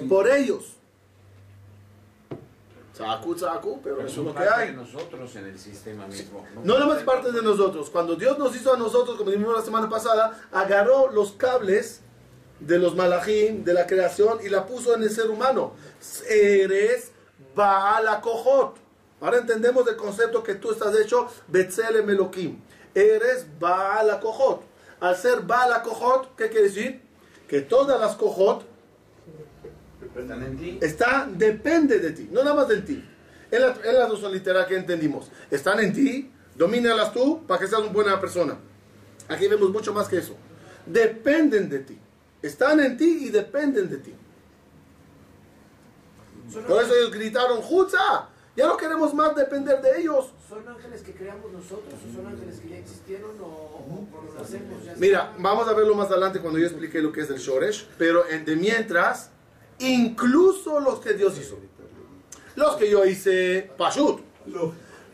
por 0.10 0.30
ellos? 0.30 0.74
Tza'aku, 2.94 3.34
Tza'aku, 3.34 3.82
pero 3.82 4.02
eso 4.02 4.08
es 4.08 4.28
lo 4.28 4.34
que 4.34 4.40
parte 4.40 4.54
hay. 4.54 4.68
de 4.72 4.74
nosotros 4.74 5.34
en 5.38 5.46
el 5.46 5.58
sistema 5.58 6.06
mismo. 6.08 6.46
No 6.66 6.74
nada 6.74 6.86
más 6.86 7.04
parte 7.04 7.32
de 7.32 7.42
nosotros. 7.42 7.90
Cuando 7.90 8.18
Dios 8.18 8.38
nos 8.38 8.54
hizo 8.58 8.74
a 8.74 8.78
nosotros, 8.78 9.18
como 9.18 9.32
dijimos 9.32 9.56
la 9.56 9.64
semana 9.64 9.90
pasada, 9.90 10.38
agarró 10.52 11.10
los 11.10 11.32
cables 11.32 12.02
de 12.60 12.78
los 12.78 12.96
malajim, 12.98 13.64
de 13.64 13.74
la 13.74 13.88
creación, 13.88 14.40
y 14.44 14.50
la 14.50 14.66
puso 14.66 14.94
en 14.94 15.04
el 15.04 15.10
ser 15.10 15.30
humano. 15.30 15.72
Eres 16.28 17.12
Baal 17.56 18.06
Akojot. 18.10 18.76
Ahora 19.22 19.38
entendemos 19.38 19.88
el 19.88 19.96
concepto 19.96 20.44
que 20.44 20.56
tú 20.56 20.72
estás 20.72 20.94
hecho, 20.98 21.30
Betzelem 21.48 22.10
Elohim. 22.10 22.60
Eres 22.94 23.46
Baal 23.60 24.10
Akojot. 24.10 24.69
Al 25.00 25.16
ser 25.16 25.42
Baal 25.42 25.74
Akojot, 25.74 26.36
¿qué 26.36 26.50
quiere 26.50 26.68
decir? 26.68 27.02
Que 27.48 27.62
todas 27.62 28.00
las 28.00 28.16
Kojot 28.16 28.66
Están 30.82 31.38
depende 31.38 32.00
de 32.00 32.12
ti, 32.12 32.30
no 32.32 32.44
nada 32.44 32.56
más 32.56 32.68
de 32.68 32.82
ti. 32.82 33.04
Es 33.50 33.60
la, 33.60 33.70
es 33.72 34.22
la 34.22 34.30
literal 34.30 34.68
que 34.68 34.76
entendimos. 34.76 35.32
Están 35.50 35.80
en 35.80 35.94
ti, 35.94 36.32
domínalas 36.56 37.12
tú 37.14 37.46
para 37.48 37.60
que 37.60 37.68
seas 37.68 37.82
una 37.82 37.92
buena 37.92 38.20
persona. 38.20 38.58
Aquí 39.28 39.48
vemos 39.48 39.70
mucho 39.72 39.94
más 39.94 40.08
que 40.08 40.18
eso. 40.18 40.36
Dependen 40.86 41.70
de 41.70 41.80
ti. 41.80 41.98
Están 42.42 42.80
en 42.80 42.98
ti 42.98 43.26
y 43.26 43.30
dependen 43.30 43.90
de 43.90 43.98
ti. 43.98 44.14
Por 46.68 46.84
eso 46.84 46.96
ellos 46.96 47.12
gritaron, 47.12 47.62
¡Jutza! 47.62 48.30
Ya 48.56 48.68
no 48.68 48.76
queremos 48.78 49.14
más 49.14 49.36
depender 49.36 49.82
de 49.82 50.02
ellos. 50.02 50.32
¿Son 50.50 50.68
ángeles 50.68 51.02
que 51.02 51.14
creamos 51.14 51.52
nosotros 51.52 51.94
o 51.94 52.16
son 52.16 52.28
ángeles 52.28 52.60
que 52.60 52.70
ya 52.70 52.78
existieron 52.78 53.32
o, 53.42 53.46
o 53.46 54.08
cuando 54.12 54.34
nacemos 54.38 54.84
ya 54.84 54.94
Mira, 54.98 55.34
vamos 55.38 55.68
a 55.68 55.74
verlo 55.74 55.96
más 55.96 56.10
adelante 56.10 56.40
cuando 56.40 56.60
yo 56.60 56.66
explique 56.66 57.02
lo 57.02 57.12
que 57.12 57.22
es 57.22 57.30
el 57.30 57.38
Shoresh. 57.38 57.88
Pero 57.98 58.24
de 58.24 58.56
mientras, 58.56 59.30
incluso 59.80 60.80
los 60.80 61.00
que 61.00 61.14
Dios 61.14 61.38
hizo. 61.40 61.58
Los 62.56 62.76
que 62.76 62.90
yo 62.90 63.06
hice, 63.06 63.72
Pashut. 63.78 64.22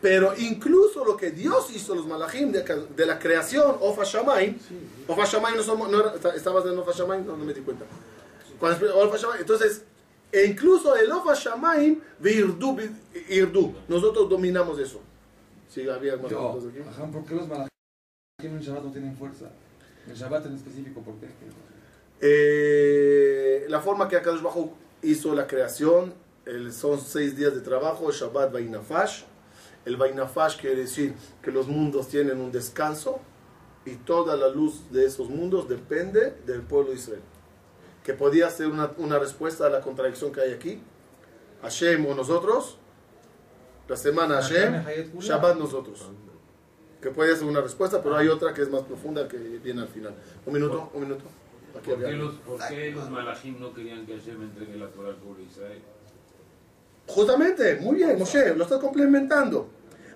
Pero 0.02 0.34
incluso 0.38 1.04
lo 1.06 1.17
que 1.17 1.32
Dios 1.32 1.69
hizo, 1.76 1.93
los 1.95 2.06
malachim 2.08 2.52
de, 2.52 2.63
de 2.95 3.06
la 3.06 3.19
creación, 3.19 3.76
Ofa 3.80 4.04
Shamayim. 4.04 4.58
Ofa 5.08 5.26
Shamayim 5.26 5.58
no 5.58 5.63
somos, 5.63 5.89
no 5.89 6.00
era- 6.00 6.36
estabas 6.36 6.65
en 6.65 6.78
Ofa 6.78 6.91
Shamayim, 6.91 7.26
no, 7.28 7.38
no 7.38 7.43
me 7.45 7.54
di 7.54 7.62
cuenta. 7.62 7.86
Cuando 8.60 8.78
explico 8.78 9.00
Ofa 9.08 9.17
Shamayim, 9.17 9.41
entonces, 9.41 9.84
e 10.38 10.45
incluso 10.45 10.95
el 10.95 11.12
Ofa 11.12 11.34
Shamayim, 11.34 12.00
Virdu, 12.19 12.78
Irdu. 13.30 13.74
Nosotros 13.88 14.30
dominamos 14.30 14.78
eso. 14.80 15.00
Sí, 15.69 15.88
había 15.89 16.17
más 16.17 16.30
Yo, 16.32 16.60
aquí. 16.69 16.80
ajá, 16.88 17.06
¿por 17.12 17.26
qué 17.26 17.36
los 17.36 17.48
malajim 17.48 17.69
en 18.41 18.60
Shabbat 18.60 18.84
no 18.84 18.91
tienen 18.91 19.15
fuerza? 19.17 19.50
En 20.08 20.13
Shabbat 20.13 20.45
en 20.48 20.56
específico, 20.56 21.02
¿por 21.02 21.15
qué? 21.15 21.28
Eh, 22.21 23.65
la 23.69 23.80
forma 23.82 24.08
que 24.08 24.15
Akadosh 24.17 24.41
Bajo 24.41 24.74
hizo 25.02 25.34
la 25.36 25.48
creación, 25.48 26.13
el- 26.45 26.71
son 26.74 27.00
seis 27.00 27.36
días 27.36 27.54
de 27.54 27.62
trabajo, 27.62 28.12
Shabbat 28.12 28.52
Vainafash. 28.52 29.24
El 29.86 29.98
Vainafash 29.98 30.60
quiere 30.60 30.76
decir 30.78 31.13
que 31.43 31.52
los 31.52 31.67
mundos 31.67 32.08
tienen 32.08 32.39
un 32.39 32.52
descanso 32.52 33.19
y 33.86 33.95
toda 33.98 34.36
la 34.36 34.50
luz 34.50 34.91
de 34.91 35.06
esos 35.06 35.30
mundos 35.30 35.69
depende 35.69 36.34
del 36.45 36.62
pueblo 36.62 36.89
de 36.91 36.95
Israel. 36.98 37.21
Que 38.06 38.13
podía 38.13 38.50
ser 38.50 38.68
una, 38.68 38.91
una 38.98 39.20
respuesta 39.20 39.65
a 39.65 39.70
la 39.70 39.82
contradicción 39.82 40.32
que 40.32 40.39
hay 40.39 40.54
aquí. 40.54 40.82
Hashem 41.62 42.06
o 42.06 42.13
nosotros, 42.13 42.78
la 43.88 43.98
semana 43.98 44.36
Hashem, 44.41 44.86
Shabbat 45.20 45.58
nosotros. 45.58 46.10
Que 47.02 47.10
puede 47.10 47.36
ser 47.36 47.46
una 47.46 47.62
respuesta, 47.62 48.02
pero 48.02 48.15
hay 48.15 48.28
otra 48.28 48.54
que 48.54 48.62
es 48.62 48.70
más 48.70 48.84
profunda 48.84 49.28
que 49.28 49.38
viene 49.38 49.82
al 49.82 49.88
final. 49.88 50.13
Un 50.46 50.54
minuto, 50.54 50.89
un 50.94 51.02
minuto. 51.02 51.26
Aquí 51.78 51.89
¿Por 51.89 52.00
qué 52.00 52.12
los, 52.13 52.36
por 52.36 52.68
qué 52.68 52.91
los 52.91 53.10
malajim 53.10 53.60
no 53.60 53.74
querían 53.74 54.06
que 54.06 54.18
Hashem 54.18 54.41
entregue 54.41 54.78
la 54.78 54.88
Torah 54.88 55.10
al 55.10 55.15
pueblo 55.15 55.39
de 55.39 55.44
Israel? 55.44 55.82
Justamente, 57.08 57.76
muy 57.78 57.98
bien, 57.98 58.18
Moshe, 58.18 58.56
lo 58.56 58.63
estás 58.63 58.80
complementando. 58.80 59.70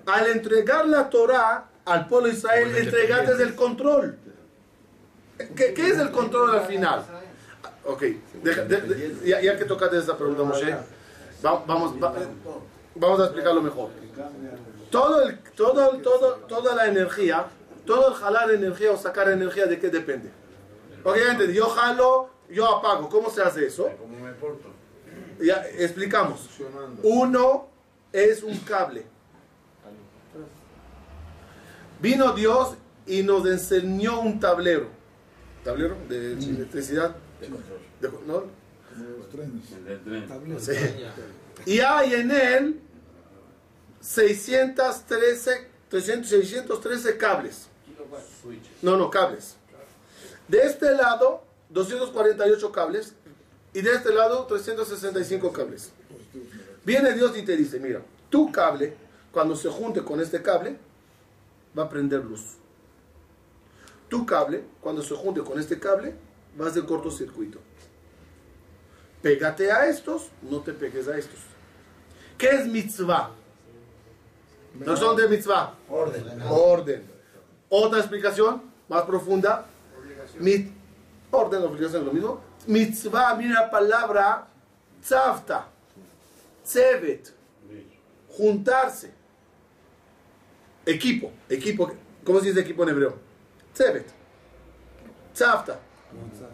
Al 0.05 0.27
entregar 0.27 0.87
la 0.87 1.09
Torah 1.09 1.69
al 1.85 2.07
pueblo 2.07 2.29
de 2.29 2.33
Israel, 2.35 2.75
entregaste 2.75 3.43
el 3.43 3.55
control. 3.55 4.17
¿Qué, 5.55 5.73
qué 5.73 5.89
es 5.89 5.99
el 5.99 6.11
control 6.11 6.55
al 6.55 6.65
final? 6.65 7.05
Ok, 7.91 8.03
deja- 8.43 8.63
de- 8.65 8.81
de- 8.81 9.27
ya, 9.29 9.41
ya 9.41 9.57
que 9.57 9.65
tocaste 9.65 9.97
esa 9.97 10.15
pregunta, 10.17 10.43
Moshe, 10.43 10.71
va- 11.45 11.63
vamos, 11.65 11.93
va- 12.01 12.13
vamos 12.95 13.19
a 13.19 13.23
explicarlo 13.25 13.61
mejor. 13.61 13.89
Todo 14.91 15.23
el, 15.23 15.39
todo, 15.55 15.97
todo, 15.97 16.33
toda 16.47 16.75
la 16.75 16.87
energía, 16.87 17.45
todo 17.85 18.09
el 18.09 18.13
jalar 18.15 18.51
energía 18.51 18.91
o 18.91 18.97
sacar 18.97 19.29
energía, 19.29 19.65
¿de 19.65 19.79
qué 19.79 19.89
depende? 19.89 20.29
Entendí, 21.31 21.53
yo 21.53 21.65
jalo, 21.67 22.29
yo 22.49 22.67
apago. 22.77 23.09
¿Cómo 23.09 23.29
se 23.29 23.41
hace 23.41 23.65
eso? 23.65 23.89
¿Cómo 23.99 24.19
me 24.19 24.31
porto? 24.33 24.67
Ya 25.41 25.63
explicamos. 25.77 26.47
Uno 27.03 27.67
es 28.11 28.43
un 28.43 28.57
cable. 28.59 29.05
Vino 32.01 32.33
Dios 32.33 32.75
y 33.07 33.23
nos 33.23 33.45
enseñó 33.45 34.19
un 34.21 34.39
tablero. 34.39 34.87
¿Tablero 35.63 35.95
de 36.07 36.33
electricidad? 36.33 37.15
De- 37.39 38.09
¿no? 38.27 38.43
Los 39.17 39.29
trenes. 39.29 39.71
El 39.71 39.85
del 39.85 40.03
tren. 40.27 40.59
Sí. 40.59 40.71
Y 41.65 41.79
hay 41.79 42.13
en 42.15 42.31
él 42.31 42.81
613, 44.01 45.67
300, 45.89 46.29
613 46.29 47.17
cables. 47.17 47.67
No, 48.81 48.97
no, 48.97 49.09
cables. 49.09 49.55
De 50.47 50.59
este 50.63 50.91
lado, 50.95 51.43
248 51.69 52.71
cables. 52.71 53.13
Y 53.73 53.81
de 53.81 53.93
este 53.93 54.13
lado, 54.13 54.45
365 54.47 55.51
cables. 55.53 55.91
Viene 56.85 57.13
Dios 57.13 57.37
y 57.37 57.43
te 57.43 57.55
dice, 57.55 57.79
mira, 57.79 58.01
tu 58.29 58.51
cable, 58.51 58.95
cuando 59.31 59.55
se 59.55 59.69
junte 59.69 60.03
con 60.03 60.19
este 60.19 60.41
cable, 60.41 60.77
va 61.77 61.83
a 61.83 61.89
prender 61.89 62.23
luz. 62.25 62.55
Tu 64.07 64.25
cable, 64.25 64.63
cuando 64.81 65.03
se 65.03 65.13
junte 65.13 65.41
con 65.41 65.59
este 65.59 65.79
cable, 65.79 66.15
va 66.59 66.65
a 66.65 66.69
hacer 66.69 66.85
cortocircuito. 66.85 67.59
Pégate 69.21 69.71
a 69.71 69.87
estos, 69.87 70.29
no 70.41 70.61
te 70.61 70.73
pegues 70.73 71.07
a 71.07 71.17
estos. 71.17 71.39
¿Qué 72.37 72.49
es 72.49 72.67
mitzvah? 72.67 73.31
No 74.75 74.95
son 74.95 75.17
de 75.17 75.27
mitzvah. 75.27 75.75
Orden. 75.89 76.41
Orden. 76.47 77.03
Otra 77.67 77.99
explicación 77.99 78.61
más 78.87 79.03
profunda. 79.03 79.65
Mit, 80.39 80.71
orden, 81.31 81.63
obligación, 81.63 82.05
lo 82.05 82.13
mismo. 82.13 82.41
Mitzvah, 82.67 83.35
mira 83.35 83.61
la 83.61 83.69
palabra 83.69 84.47
tzavta. 85.01 85.67
Tzevet. 86.63 87.33
Juntarse. 88.29 89.11
Equipo. 90.85 91.31
Equipo. 91.49 91.91
¿Cómo 92.23 92.39
se 92.39 92.47
dice 92.47 92.61
equipo 92.61 92.83
en 92.83 92.89
hebreo? 92.89 93.17
Tzevet. 93.73 94.07
Tzavta. 95.33 95.79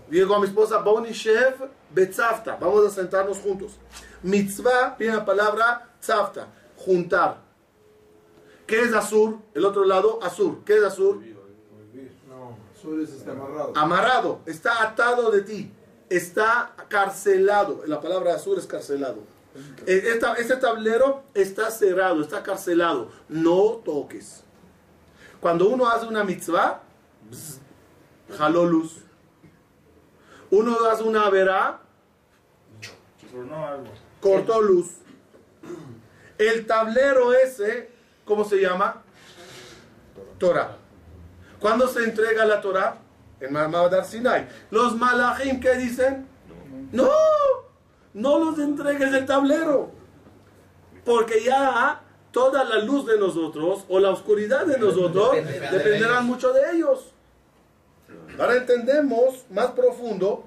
Digo 0.09 0.35
a 0.35 0.39
mi 0.39 0.45
esposa, 0.47 0.77
Boni 0.79 1.11
Shev 1.11 1.55
Betzafta. 1.91 2.55
Vamos 2.57 2.85
a 2.85 2.89
sentarnos 2.89 3.39
juntos. 3.39 3.77
Mitzvah 4.23 4.95
viene 4.97 5.15
la 5.15 5.25
palabra 5.25 5.89
tzafta, 5.99 6.47
juntar. 6.77 7.41
¿Qué 8.67 8.81
es 8.81 8.93
Azur? 8.93 9.37
El 9.53 9.65
otro 9.65 9.85
lado, 9.85 10.19
Azur. 10.23 10.63
¿Qué 10.63 10.77
es 10.77 10.83
Azur? 10.83 11.21
No, 12.27 13.01
es 13.01 13.09
este 13.09 13.31
amarrado. 13.31 13.73
Amarrado, 13.75 14.39
está 14.45 14.83
atado 14.83 15.31
de 15.31 15.41
ti, 15.41 15.71
está 16.09 16.73
carcelado. 16.87 17.83
La 17.87 17.99
palabra 18.01 18.35
Azur 18.35 18.57
es 18.59 18.65
carcelado. 18.67 19.19
Eh, 19.87 20.03
esta- 20.13 20.33
este 20.33 20.57
tablero 20.57 21.23
está 21.33 21.71
cerrado, 21.71 22.21
está 22.21 22.43
carcelado. 22.43 23.09
No 23.29 23.81
toques. 23.85 24.43
Cuando 25.39 25.69
uno 25.69 25.87
hace 25.87 26.05
una 26.07 26.23
mitzvah, 26.23 26.81
bzz, 27.29 27.59
jaló 28.37 28.65
luz. 28.65 28.97
Uno 30.55 30.77
hace 30.89 31.03
una 31.03 31.29
verá, 31.29 31.79
cortó 34.21 34.61
luz. 34.61 34.87
El 36.37 36.65
tablero 36.65 37.33
ese, 37.33 37.89
¿cómo 38.23 38.45
se 38.45 38.61
llama? 38.61 39.03
Torah. 40.37 40.77
¿Cuándo 41.59 41.89
se 41.89 42.05
entrega 42.05 42.45
la 42.45 42.61
Torah? 42.61 42.95
En 43.41 43.51
Mahamad 43.51 44.01
Sinai. 44.05 44.47
Los 44.71 44.95
malachim, 44.95 45.59
¿qué 45.59 45.75
dicen? 45.75 46.25
No, 46.93 47.09
no 48.13 48.39
los 48.39 48.57
entregues 48.57 49.13
el 49.13 49.25
tablero. 49.25 49.91
Porque 51.03 51.43
ya 51.43 52.01
toda 52.31 52.63
la 52.63 52.77
luz 52.77 53.05
de 53.05 53.19
nosotros 53.19 53.83
o 53.89 53.99
la 53.99 54.11
oscuridad 54.11 54.65
de 54.65 54.77
nosotros 54.77 55.33
Dependerá 55.33 55.71
de 55.71 55.77
dependerán 55.77 56.25
mucho 56.25 56.53
de 56.53 56.77
ellos. 56.77 57.11
Ahora 58.39 58.57
entendemos 58.57 59.45
más 59.49 59.67
profundo 59.71 60.45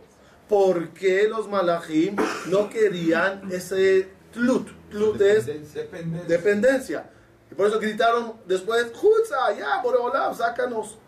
por 0.49 0.89
qué 0.91 1.29
los 1.29 1.49
malachim 1.49 2.17
no 2.51 2.69
querían 2.71 3.51
ese 3.53 4.09
tlut. 4.33 4.69
Tlut 4.91 5.21
es 5.21 5.47
Depende. 5.75 6.25
dependencia. 6.27 7.11
Y 7.51 7.55
por 7.55 7.67
eso 7.67 7.79
gritaron 7.79 8.35
después, 8.47 8.87
Jutza, 8.95 9.53
ya, 9.59 9.81
Boreolam, 9.83 10.35
sácanos. 10.35 10.99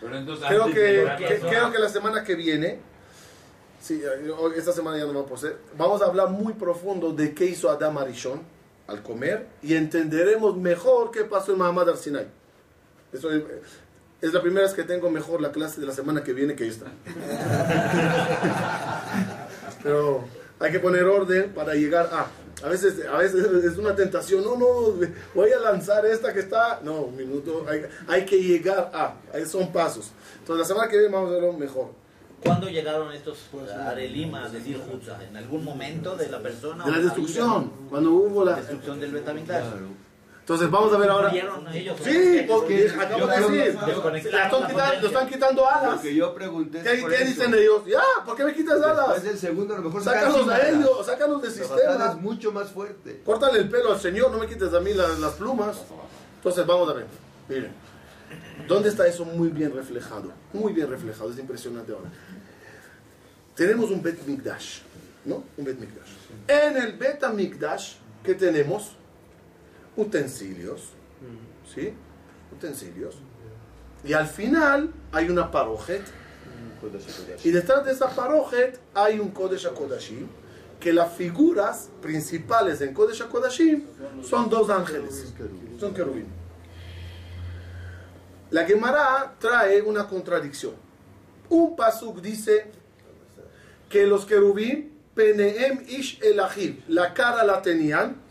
Pero 0.00 0.16
entonces, 0.16 0.46
Creo 0.46 0.66
que, 0.66 1.06
que- 1.18 1.40
creo 1.40 1.72
que 1.72 1.78
la 1.78 1.88
semana 1.88 2.22
que 2.22 2.34
viene, 2.36 2.78
sí, 3.80 4.00
eh, 4.04 4.32
esta 4.56 4.72
semana 4.72 4.96
ya 4.98 5.04
no 5.06 5.14
va 5.14 5.20
a 5.22 5.26
poder, 5.26 5.56
vamos 5.76 6.02
a 6.02 6.06
hablar 6.06 6.30
muy 6.30 6.52
profundo 6.54 7.12
de 7.12 7.34
qué 7.34 7.46
hizo 7.46 7.68
Adam 7.70 7.98
Arishon 7.98 8.40
al 8.86 9.02
comer 9.02 9.48
y 9.62 9.74
entenderemos 9.74 10.56
mejor 10.56 11.10
qué 11.10 11.24
pasó 11.24 11.52
en 11.52 11.58
Mahamad 11.58 11.94
Sinai. 11.96 12.26
Eso 13.12 13.28
es, 14.20 14.32
la 14.32 14.42
primera 14.42 14.66
vez 14.66 14.74
que 14.74 14.84
tengo 14.84 15.10
mejor 15.10 15.40
la 15.40 15.52
clase 15.52 15.80
de 15.80 15.86
la 15.86 15.92
semana 15.92 16.22
que 16.22 16.32
viene 16.32 16.54
que 16.54 16.66
esta. 16.66 16.86
Pero 19.82 20.24
hay 20.58 20.72
que 20.72 20.80
poner 20.80 21.04
orden 21.04 21.52
para 21.52 21.74
llegar 21.74 22.08
a. 22.12 22.26
A 22.64 22.68
veces, 22.68 23.06
a 23.06 23.18
veces 23.18 23.46
es 23.64 23.78
una 23.78 23.94
tentación. 23.94 24.42
No, 24.42 24.56
no, 24.56 24.98
voy 25.34 25.52
a 25.52 25.60
lanzar 25.60 26.04
esta 26.06 26.32
que 26.32 26.40
está. 26.40 26.80
No, 26.82 27.02
un 27.02 27.16
minuto. 27.16 27.64
Hay, 27.68 27.82
hay 28.08 28.24
que 28.24 28.42
llegar 28.42 28.90
a. 28.92 29.14
Ahí 29.32 29.46
son 29.46 29.72
pasos. 29.72 30.10
Entonces, 30.40 30.66
la 30.66 30.74
semana 30.74 30.90
que 30.90 30.98
viene 30.98 31.14
vamos 31.14 31.30
a 31.30 31.34
verlo 31.34 31.52
mejor. 31.52 31.92
¿Cuándo 32.42 32.68
llegaron 32.68 33.12
estos 33.12 33.38
Arelim 33.86 34.34
a 34.34 34.48
decir? 34.48 34.80
¿En 35.28 35.36
algún 35.36 35.64
momento 35.64 36.16
de 36.16 36.28
la 36.28 36.40
persona? 36.40 36.84
De 36.84 36.90
la 36.90 36.98
destrucción. 36.98 37.72
Cuando 37.88 38.12
hubo 38.12 38.44
La 38.44 38.56
destrucción 38.56 39.00
del 39.00 39.12
Betamigdash. 39.12 39.64
Entonces, 40.48 40.70
vamos 40.70 40.90
a 40.94 40.96
ver 40.96 41.10
ahora. 41.10 41.28
¿Vieron 41.28 41.68
ellos? 41.74 41.98
Sí, 42.02 42.46
porque 42.48 42.90
acabo 42.98 43.26
de 43.26 43.70
decir. 43.70 43.78
Lo 45.02 45.06
están 45.08 45.28
quitando 45.28 45.68
alas. 45.68 45.96
Lo 45.96 46.00
que 46.00 46.14
yo 46.14 46.34
pregunté. 46.34 46.82
¿Qué, 46.82 47.24
dicen 47.26 47.52
ellos? 47.52 47.82
Ya, 47.86 48.00
¿por 48.24 48.34
qué 48.34 48.44
me 48.44 48.54
quitas 48.54 48.80
Después 48.80 48.98
alas? 48.98 49.22
del 49.22 49.38
segundo, 49.38 49.74
a 49.74 49.76
lo 49.76 49.84
mejor 49.84 50.02
Sácanos 50.02 50.48
a 50.48 50.68
ellos, 50.70 51.04
sácanos 51.04 51.42
del 51.42 51.52
sistema. 51.52 52.12
es 52.12 52.16
mucho 52.16 52.50
más 52.50 52.70
fuerte. 52.70 53.20
Córtale 53.26 53.58
el 53.58 53.68
pelo 53.68 53.92
al 53.92 54.00
Señor, 54.00 54.30
no 54.30 54.38
me 54.38 54.46
quites 54.46 54.72
a 54.72 54.80
mí 54.80 54.94
las, 54.94 55.18
las 55.18 55.34
plumas. 55.34 55.82
Entonces 56.36 56.66
vamos 56.66 56.88
a 56.88 56.94
ver. 56.94 57.06
Miren, 57.46 57.72
¿dónde 58.66 58.88
está 58.88 59.06
eso 59.06 59.26
muy 59.26 59.50
bien 59.50 59.74
reflejado? 59.74 60.32
Muy 60.54 60.72
bien 60.72 60.88
reflejado, 60.88 61.30
es 61.30 61.38
impresionante 61.38 61.92
ahora. 61.92 62.10
Tenemos 63.54 63.90
un 63.90 64.02
Bet 64.02 64.24
Mikdash, 64.24 64.78
¿no? 65.26 65.44
Un 65.58 65.64
Bet 65.66 65.78
Mikdash. 65.78 66.08
En 66.46 66.74
el 66.78 66.94
Bet 66.94 67.22
Mikdash, 67.34 67.96
¿qué 68.24 68.34
tenemos? 68.34 68.96
Utensilios, 69.98 70.92
¿sí? 71.74 71.92
Utensilios. 72.52 73.16
Y 74.04 74.12
al 74.12 74.28
final 74.28 74.92
hay 75.10 75.28
una 75.28 75.50
parojet. 75.50 76.02
Y 77.42 77.50
detrás 77.50 77.84
de 77.84 77.90
esa 77.90 78.08
parojet 78.08 78.78
hay 78.94 79.18
un 79.18 79.30
Kodesh 79.30 79.66
HaKodashim, 79.66 80.28
que 80.78 80.92
las 80.92 81.12
figuras 81.14 81.90
principales 82.00 82.80
en 82.80 82.94
Kodesh 82.94 83.22
HaKodashim 83.22 83.86
son 84.22 84.48
dos 84.48 84.70
ángeles, 84.70 85.34
son 85.80 85.92
querubín. 85.92 86.26
La 88.50 88.64
Gemara 88.64 89.34
trae 89.40 89.82
una 89.82 90.06
contradicción. 90.06 90.74
Un 91.48 91.74
pasuk 91.74 92.20
dice 92.20 92.70
que 93.88 94.06
los 94.06 94.24
querubín, 94.24 94.96
peneem 95.16 95.84
ish 95.88 96.20
elahim, 96.22 96.82
la 96.86 97.12
cara 97.12 97.42
la 97.42 97.60
tenían, 97.62 98.27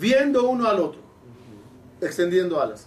viendo 0.00 0.48
uno 0.48 0.66
al 0.68 0.80
otro, 0.80 1.00
extendiendo 2.00 2.60
alas. 2.60 2.86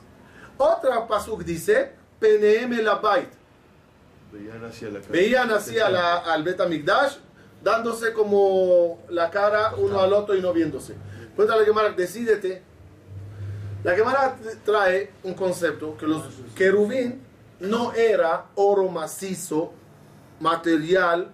Otra 0.58 1.08
pasuk 1.08 1.44
dice, 1.44 1.92
peneem 2.20 2.74
el 2.74 2.88
abait, 2.88 3.30
Veían 4.32 4.66
hacia 4.66 4.90
la 4.90 5.00
veían 5.00 5.52
así 5.52 5.78
a 5.80 5.90
la- 5.90 6.18
al 6.18 6.44
Betamigdash, 6.44 7.18
dándose 7.64 8.14
como 8.14 9.00
la 9.10 9.30
cara 9.30 9.76
uno 9.78 10.00
al 10.00 10.12
otro 10.12 10.36
y 10.36 10.42
no 10.42 10.52
viéndose. 10.52 10.96
Cuenta 11.36 11.56
la 11.56 11.64
Gemara, 11.64 11.92
decídete. 11.92 12.64
La 13.84 13.94
Gemara 13.96 14.36
trae 14.66 15.12
un 15.24 15.34
concepto 15.36 15.96
que 15.98 16.08
los 16.08 16.24
querubín 16.56 17.22
no 17.60 17.94
era 17.94 18.46
oro 18.56 18.88
macizo, 18.90 19.72
material 20.40 21.32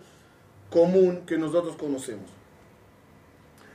común 0.69 1.23
que 1.25 1.37
nosotros 1.37 1.75
conocemos. 1.77 2.29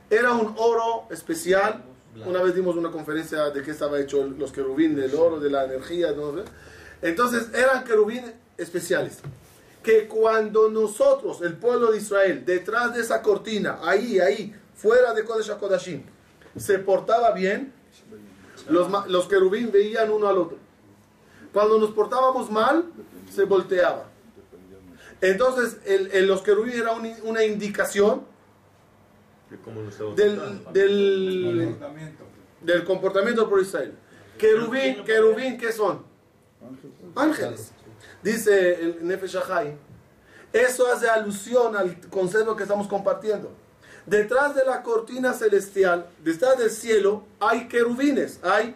Era 0.09 0.33
un 0.33 0.53
oro 0.57 1.07
especial. 1.09 1.83
Una 2.25 2.41
vez 2.41 2.55
dimos 2.55 2.75
una 2.77 2.91
conferencia 2.91 3.49
de 3.49 3.61
qué 3.61 3.71
estaba 3.71 3.99
hecho 3.99 4.25
los 4.25 4.51
querubín, 4.51 4.95
del 4.95 5.13
oro, 5.15 5.39
de 5.39 5.49
la 5.49 5.65
energía. 5.65 6.11
¿no? 6.13 6.33
Entonces 7.01 7.49
eran 7.53 7.83
querubín 7.83 8.23
especiales. 8.57 9.19
Que 9.83 10.07
cuando 10.07 10.69
nosotros, 10.69 11.41
el 11.41 11.53
pueblo 11.57 11.91
de 11.91 11.97
Israel, 11.97 12.43
detrás 12.45 12.93
de 12.95 13.01
esa 13.01 13.21
cortina, 13.21 13.79
ahí, 13.83 14.19
ahí, 14.19 14.55
fuera 14.75 15.13
de 15.13 15.23
Kodesh 15.25 15.51
HaKodashim, 15.51 16.03
se 16.57 16.79
portaba 16.79 17.31
bien, 17.33 17.73
los, 18.69 18.87
los 19.09 19.27
querubín 19.27 19.71
veían 19.71 20.09
uno 20.09 20.27
al 20.27 20.37
otro. 20.37 20.57
Cuando 21.53 21.77
nos 21.79 21.91
portábamos 21.91 22.49
mal, 22.49 22.85
se 23.33 23.43
volteaba. 23.43 24.05
Entonces, 25.21 25.77
el, 25.85 26.09
el- 26.13 26.27
los 26.27 26.41
querubín 26.41 26.73
era 26.79 26.91
un- 26.93 27.13
una 27.23 27.43
indicación 27.43 28.21
Que 28.21 28.23
cómo 28.23 28.23
lo 28.23 29.03
estaban 29.03 29.33
del, 30.15 30.63
del, 30.73 31.63
Comportamiento. 31.65 32.23
del 32.61 32.83
comportamiento 32.83 33.45
de 33.45 33.61
Israel. 33.61 33.93
Querubín, 34.37 35.03
querubín, 35.03 35.57
¿qué 35.57 35.71
son? 35.71 36.03
Ángeles. 37.15 37.71
Dice 38.23 38.81
el 38.81 39.07
Nefesh 39.07 39.37
eso 40.55 40.89
hace 40.89 41.09
alusión 41.09 41.75
al 41.75 41.99
concepto 42.09 42.55
que 42.55 42.63
estamos 42.63 42.87
compartiendo. 42.87 43.51
Detrás 44.05 44.55
de 44.55 44.63
la 44.63 44.83
cortina 44.83 45.33
celestial, 45.33 46.07
detrás 46.23 46.57
del 46.57 46.69
cielo, 46.69 47.25
hay 47.41 47.67
querubines, 47.67 48.39
hay 48.41 48.73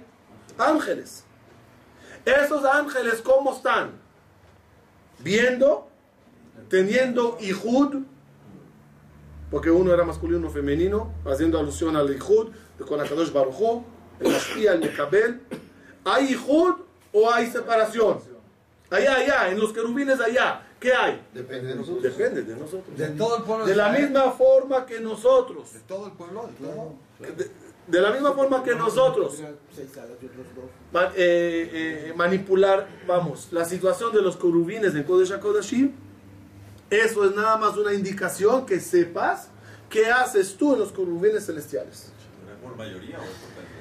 ángeles. 0.57 1.23
Esos 2.25 2.65
ángeles, 2.65 3.21
¿cómo 3.21 3.53
están? 3.55 3.91
Viendo, 5.19 5.87
teniendo 6.67 7.37
Ihud, 7.39 8.03
porque 9.51 9.71
uno 9.71 9.93
era 9.93 10.03
masculino 10.03 10.39
y 10.39 10.41
uno 10.43 10.51
femenino, 10.51 11.13
haciendo 11.25 11.59
alusión 11.59 11.95
al 11.95 12.09
Ihud, 12.13 12.49
de 12.77 12.85
con 12.85 12.99
Akadosh 12.99 13.31
Baruj 13.31 13.59
Hu, 13.59 13.83
el 14.19 14.31
Mashpia, 14.31 14.73
el 14.73 14.79
Mekabel. 14.79 15.41
¿Hay 16.05 16.33
Ihud 16.33 16.75
o 17.11 17.31
hay 17.31 17.47
separación? 17.47 18.19
Allá, 18.89 19.17
allá, 19.17 19.49
en 19.51 19.59
los 19.59 19.71
querubines 19.71 20.19
allá, 20.19 20.67
¿qué 20.79 20.93
hay? 20.93 21.21
Depende 21.33 21.69
de 21.69 21.75
nosotros. 21.75 22.03
Depende 22.03 22.43
de 22.43 22.55
nosotros. 22.55 22.97
De 22.97 23.07
todo 23.09 23.37
el 23.37 23.43
pueblo 23.43 23.65
De 23.65 23.75
la 23.75 23.89
misma 23.89 24.31
forma 24.31 24.85
que 24.85 24.99
nosotros. 24.99 25.73
De 25.73 25.79
todo 25.81 26.07
el 26.07 26.13
pueblo, 26.13 26.49
claro. 26.57 26.93
De, 27.19 27.51
de 27.89 28.01
la 28.01 28.11
misma 28.11 28.33
forma 28.33 28.63
que 28.63 28.75
nosotros. 28.75 29.39
eh, 31.15 32.05
eh, 32.05 32.13
manipular, 32.15 32.87
vamos, 33.07 33.49
la 33.51 33.65
situación 33.65 34.13
de 34.13 34.21
los 34.21 34.37
querubines 34.37 34.93
en 34.95 35.03
Kodesh 35.03 35.33
HaKodashim, 35.33 35.91
eso 36.89 37.25
es 37.25 37.35
nada 37.35 37.57
más 37.57 37.77
una 37.77 37.93
indicación 37.93 38.65
que 38.65 38.79
sepas 38.79 39.49
qué 39.89 40.07
haces 40.07 40.55
tú 40.55 40.73
en 40.73 40.79
los 40.79 40.91
querubines 40.91 41.45
celestiales. 41.45 42.11
¿Por 42.63 42.75
mayoría 42.75 43.17
o 43.17 43.21
por 43.21 43.29
cantidad? 43.55 43.79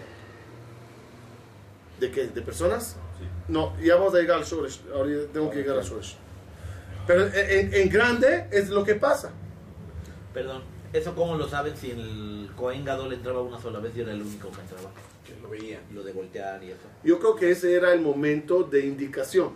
¿De 2.01 2.11
qué? 2.11 2.27
¿De 2.29 2.43
personas? 2.43 2.97
Sí. 3.19 3.25
No, 3.49 3.79
ya 3.81 3.97
vamos 3.97 4.15
a 4.15 4.19
llegar 4.19 4.39
al 4.39 4.45
Shoresh. 4.45 4.83
Ahora 4.95 5.11
tengo 5.33 5.51
que 5.51 5.59
llegar 5.59 5.79
al 5.79 5.85
Shoresh. 5.85 6.17
Pero 7.07 7.27
en, 7.27 7.75
en 7.75 7.89
grande 7.89 8.49
es 8.51 8.69
lo 8.69 8.85
que 8.85 8.95
pasa. 8.95 9.31
Perdón, 10.33 10.63
¿eso 10.93 11.15
cómo 11.15 11.37
lo 11.37 11.49
saben 11.49 11.77
si 11.77 11.91
el 11.91 12.51
Cohen 12.57 12.85
Gadol 12.85 13.13
entraba 13.15 13.41
una 13.41 13.61
sola 13.61 13.81
vez 13.81 13.97
y 13.97 14.01
era 14.03 14.13
el 14.13 14.23
único 14.23 14.51
que 14.51 14.61
entraba? 14.61 14.91
Que 15.27 15.35
lo 15.43 15.49
veía. 15.49 15.81
Lo 15.93 16.03
de 16.03 16.13
voltear 16.13 16.63
y 16.63 16.71
eso. 16.71 16.83
Yo 17.03 17.19
creo 17.19 17.35
que 17.35 17.51
ese 17.51 17.75
era 17.75 17.93
el 17.93 18.01
momento 18.01 18.63
de 18.63 18.87
indicación. 18.87 19.53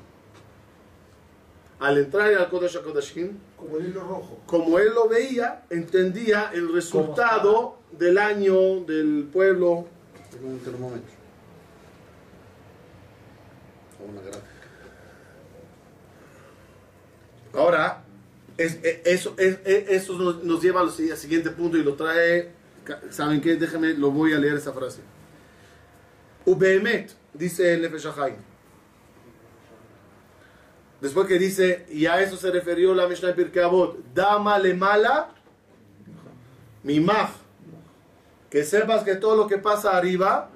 Al 1.82 1.98
entrar 1.98 2.32
al 2.32 2.48
Kodesh 2.48 2.76
HaKodashim, 2.76 3.30
Como 3.56 3.76
el 3.78 3.86
hilo 3.88 4.00
rojo. 4.02 4.38
como 4.46 4.78
él 4.78 4.90
lo 4.94 5.08
veía, 5.08 5.64
entendía 5.68 6.50
el 6.54 6.72
resultado 6.72 7.78
del 7.90 8.18
año 8.18 8.84
del 8.84 9.28
pueblo. 9.32 9.86
Un 10.42 10.58
termómetro. 10.60 11.10
O 14.00 14.04
una 14.10 14.20
gráfica. 14.20 14.46
Ahora, 17.54 18.04
es- 18.56 18.78
e- 18.84 19.02
eso, 19.04 19.34
es- 19.36 19.58
e- 19.64 19.86
eso 19.90 20.12
nos, 20.16 20.44
nos 20.44 20.62
lleva 20.62 20.80
al 20.82 20.90
si- 20.90 21.10
al 21.10 21.16
siguiente 21.16 21.50
punto 21.50 21.76
y 21.76 21.82
lo 21.82 21.94
trae. 21.94 22.50
¿Saben 23.10 23.40
qué? 23.40 23.56
Déjenme, 23.56 23.94
lo 23.94 24.10
voy 24.10 24.32
a 24.34 24.38
leer 24.38 24.54
esa 24.54 24.72
frase. 24.72 25.00
Ubehemet, 26.44 27.12
dice 27.34 27.74
el 27.74 27.82
Nefesh. 27.82 28.06
Después 31.02 31.26
que 31.26 31.36
dice, 31.36 31.84
y 31.90 32.06
a 32.06 32.22
eso 32.22 32.36
se 32.36 32.52
refirió 32.52 32.94
la 32.94 33.08
Mishnah 33.08 33.34
Pirkei 33.34 33.64
Avot, 33.64 33.98
Dama 34.14 34.56
le 34.56 34.72
mala, 34.72 35.30
mimach. 36.84 37.32
Que 38.48 38.62
sepas 38.62 39.02
que 39.02 39.16
todo 39.16 39.34
lo 39.34 39.48
que 39.48 39.58
pasa 39.58 39.96
arriba 39.96 40.48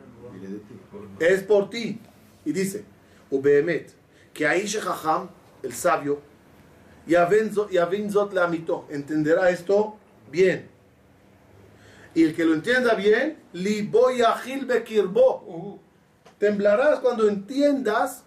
es 1.19 1.43
por 1.43 1.69
ti. 1.69 2.01
Y 2.45 2.53
dice, 2.53 2.85
Ubehemet, 3.29 3.93
que 4.33 4.47
ahí 4.47 4.67
Shechacham, 4.67 5.31
el 5.65 5.73
sabio, 5.73 6.21
Yavin 7.09 7.53
zot 8.13 8.33
leamito, 8.33 8.87
entenderá 8.89 9.51
esto 9.51 9.97
bien. 10.31 10.69
Y 12.15 12.23
el 12.23 12.37
que 12.37 12.45
lo 12.45 12.55
entienda 12.55 12.95
bien, 12.95 13.37
libo 13.53 14.13
yachil 14.13 14.65
bekirbo. 14.65 15.81
Temblarás 16.39 17.01
cuando 17.01 17.29
entiendas 17.29 18.26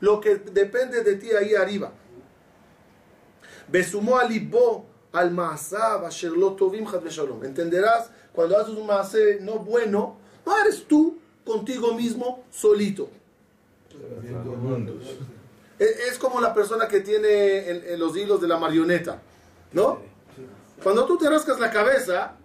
lo 0.00 0.20
que 0.20 0.36
depende 0.36 1.02
de 1.02 1.16
ti 1.16 1.30
ahí 1.32 1.54
arriba. 1.54 1.92
Besumó 3.68 4.18
al 4.18 4.28
libo 4.28 4.86
al 5.12 5.34
tovim 6.56 6.90
chad 6.90 7.02
veshalom. 7.02 7.44
Entenderás 7.44 8.10
cuando 8.32 8.58
haces 8.58 8.74
un 8.74 8.86
maase 8.86 9.38
no 9.40 9.58
bueno, 9.58 10.16
no 10.44 10.58
eres 10.58 10.84
tú 10.84 11.18
contigo 11.44 11.94
mismo 11.94 12.44
solito. 12.50 13.10
Es, 15.78 16.18
como 16.18 16.40
la 16.40 16.52
persona 16.52 16.86
que 16.88 17.00
tiene 17.00 17.70
en, 17.70 17.82
en 17.88 17.98
los 17.98 18.16
hilos 18.16 18.40
de 18.40 18.48
la 18.48 18.58
marioneta, 18.58 19.20
¿no? 19.72 20.00
Cuando 20.82 21.06
tú 21.06 21.16
te 21.18 21.28
rascas 21.28 21.58
la 21.58 21.70
cabeza, 21.70 22.36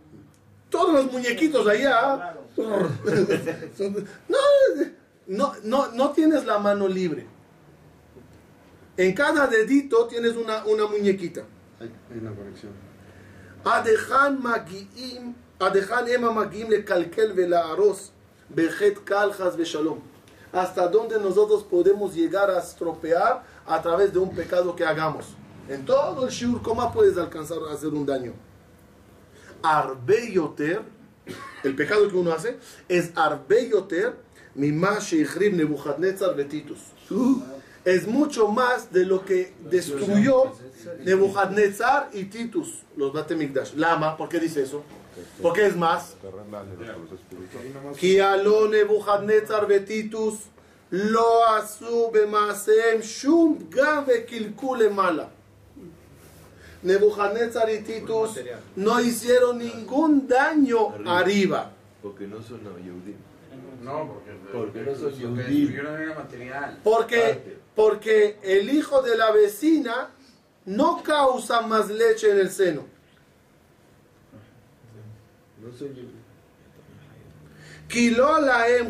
todos 0.70 0.94
los 0.94 1.12
muñequitos 1.12 1.68
allá, 1.68 2.36
no, 2.58 4.38
no, 5.28 5.54
no, 5.64 5.92
no 5.92 6.12
tienes 6.12 6.46
la 6.46 6.60
mano 6.60 6.88
libre. 6.88 7.28
En 8.98 9.14
cada 9.14 9.48
dedito 9.48 10.08
tienes 10.08 10.36
una, 10.36 10.64
una 10.66 10.88
muñequita. 10.88 11.44
Hay, 11.80 11.92
una 12.18 12.34
conexión. 12.34 12.72
Adejan 13.64 14.42
magiim, 14.42 15.34
adejan 15.60 16.08
ema 16.08 16.32
magiim 16.32 16.70
le 16.70 16.86
kalkel 16.86 17.34
velaaros, 17.34 18.12
bejet 18.50 19.04
kaljas 19.04 19.58
veshalom. 19.58 20.00
Hasta 20.54 20.88
donde 20.88 21.20
nosotros 21.20 21.64
podemos 21.64 22.16
llegar 22.16 22.50
a 22.50 22.60
estropear 22.60 23.44
a 23.66 23.82
través 23.82 24.14
de 24.14 24.20
un 24.20 24.34
pecado 24.34 24.74
que 24.76 24.86
hagamos. 24.86 25.26
En 25.68 25.84
todo 25.84 26.26
el 26.28 26.32
shur, 26.32 26.62
¿cómo 26.62 26.90
puedes 26.94 27.18
alcanzar 27.18 27.58
a 27.70 27.74
hacer 27.74 27.90
un 27.90 28.06
daño? 28.06 28.34
Arbe 29.62 30.32
yoter, 30.32 30.82
el 31.64 31.76
pecado 31.76 32.08
que 32.08 32.16
uno 32.16 32.32
hace, 32.32 32.58
es 32.88 33.12
arbe 33.16 33.68
yoter, 33.68 34.16
mima 34.54 35.00
sheichrib 35.00 35.56
Nebuchadnezzar 35.56 36.36
betitus 36.36 36.80
es 37.86 38.08
mucho 38.08 38.48
más 38.48 38.92
de 38.92 39.06
lo 39.06 39.24
que 39.24 39.54
destruyó 39.70 40.52
Nebuchadnezzar 41.04 42.10
y 42.14 42.26
Titus, 42.26 42.82
los 42.98 43.14
Batemigdash. 43.14 43.76
Lama, 43.76 44.18
¿por 44.18 44.28
qué 44.28 44.40
dice 44.40 44.64
eso? 44.64 44.84
Porque 45.42 45.68
es 45.68 45.76
más. 45.76 46.16
Kialo 47.98 48.68
Nebuchadnezzar 48.68 49.68
Titus 49.86 50.40
lo 50.90 51.48
asu 51.48 52.12
bemaseem 52.12 53.02
shum 53.02 53.70
gam 53.70 54.06
ve 54.06 54.90
mala. 54.90 55.30
Nebuchadnezzar 56.84 57.70
y 57.72 57.80
Titus 57.80 58.34
pues 58.34 58.46
no 58.76 59.00
hicieron 59.00 59.58
ningún 59.58 60.28
daño 60.28 60.94
arriba. 61.06 61.72
Porque 62.02 62.28
no 62.28 62.42
son 62.42 62.62
no, 63.86 64.08
porque, 64.08 64.32
porque 64.52 64.82
no 64.82 64.96
soy 64.96 65.14
porque. 65.14 65.84
No 65.84 65.98
era 65.98 66.16
material. 66.16 66.80
Porque, 66.84 67.58
porque 67.76 68.40
el 68.42 68.70
hijo 68.72 69.04
de 69.04 69.16
la 69.16 69.32
vecina 69.32 70.10
no 70.66 71.04
causa 71.04 71.62
más 71.62 71.90
leche 71.90 72.32
en 72.32 72.40
el 72.40 72.50
seno. 72.50 72.88
No 75.62 75.72
soy 75.72 75.90
judío. 75.90 76.26
Em 77.88 78.90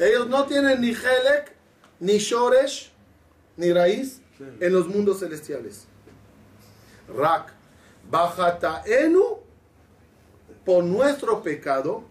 Ellos 0.00 0.26
no 0.28 0.46
tienen 0.46 0.80
ni 0.80 0.88
Helek, 0.88 1.54
ni 2.00 2.18
Shoresh, 2.18 2.90
ni 3.56 3.72
raíz 3.72 4.20
en 4.58 4.72
los 4.72 4.88
mundos 4.88 5.20
celestiales. 5.20 5.86
Rak. 7.16 7.52
Bajataenu 8.10 9.39
por 10.64 10.84
nuestro 10.84 11.42
pecado, 11.42 12.04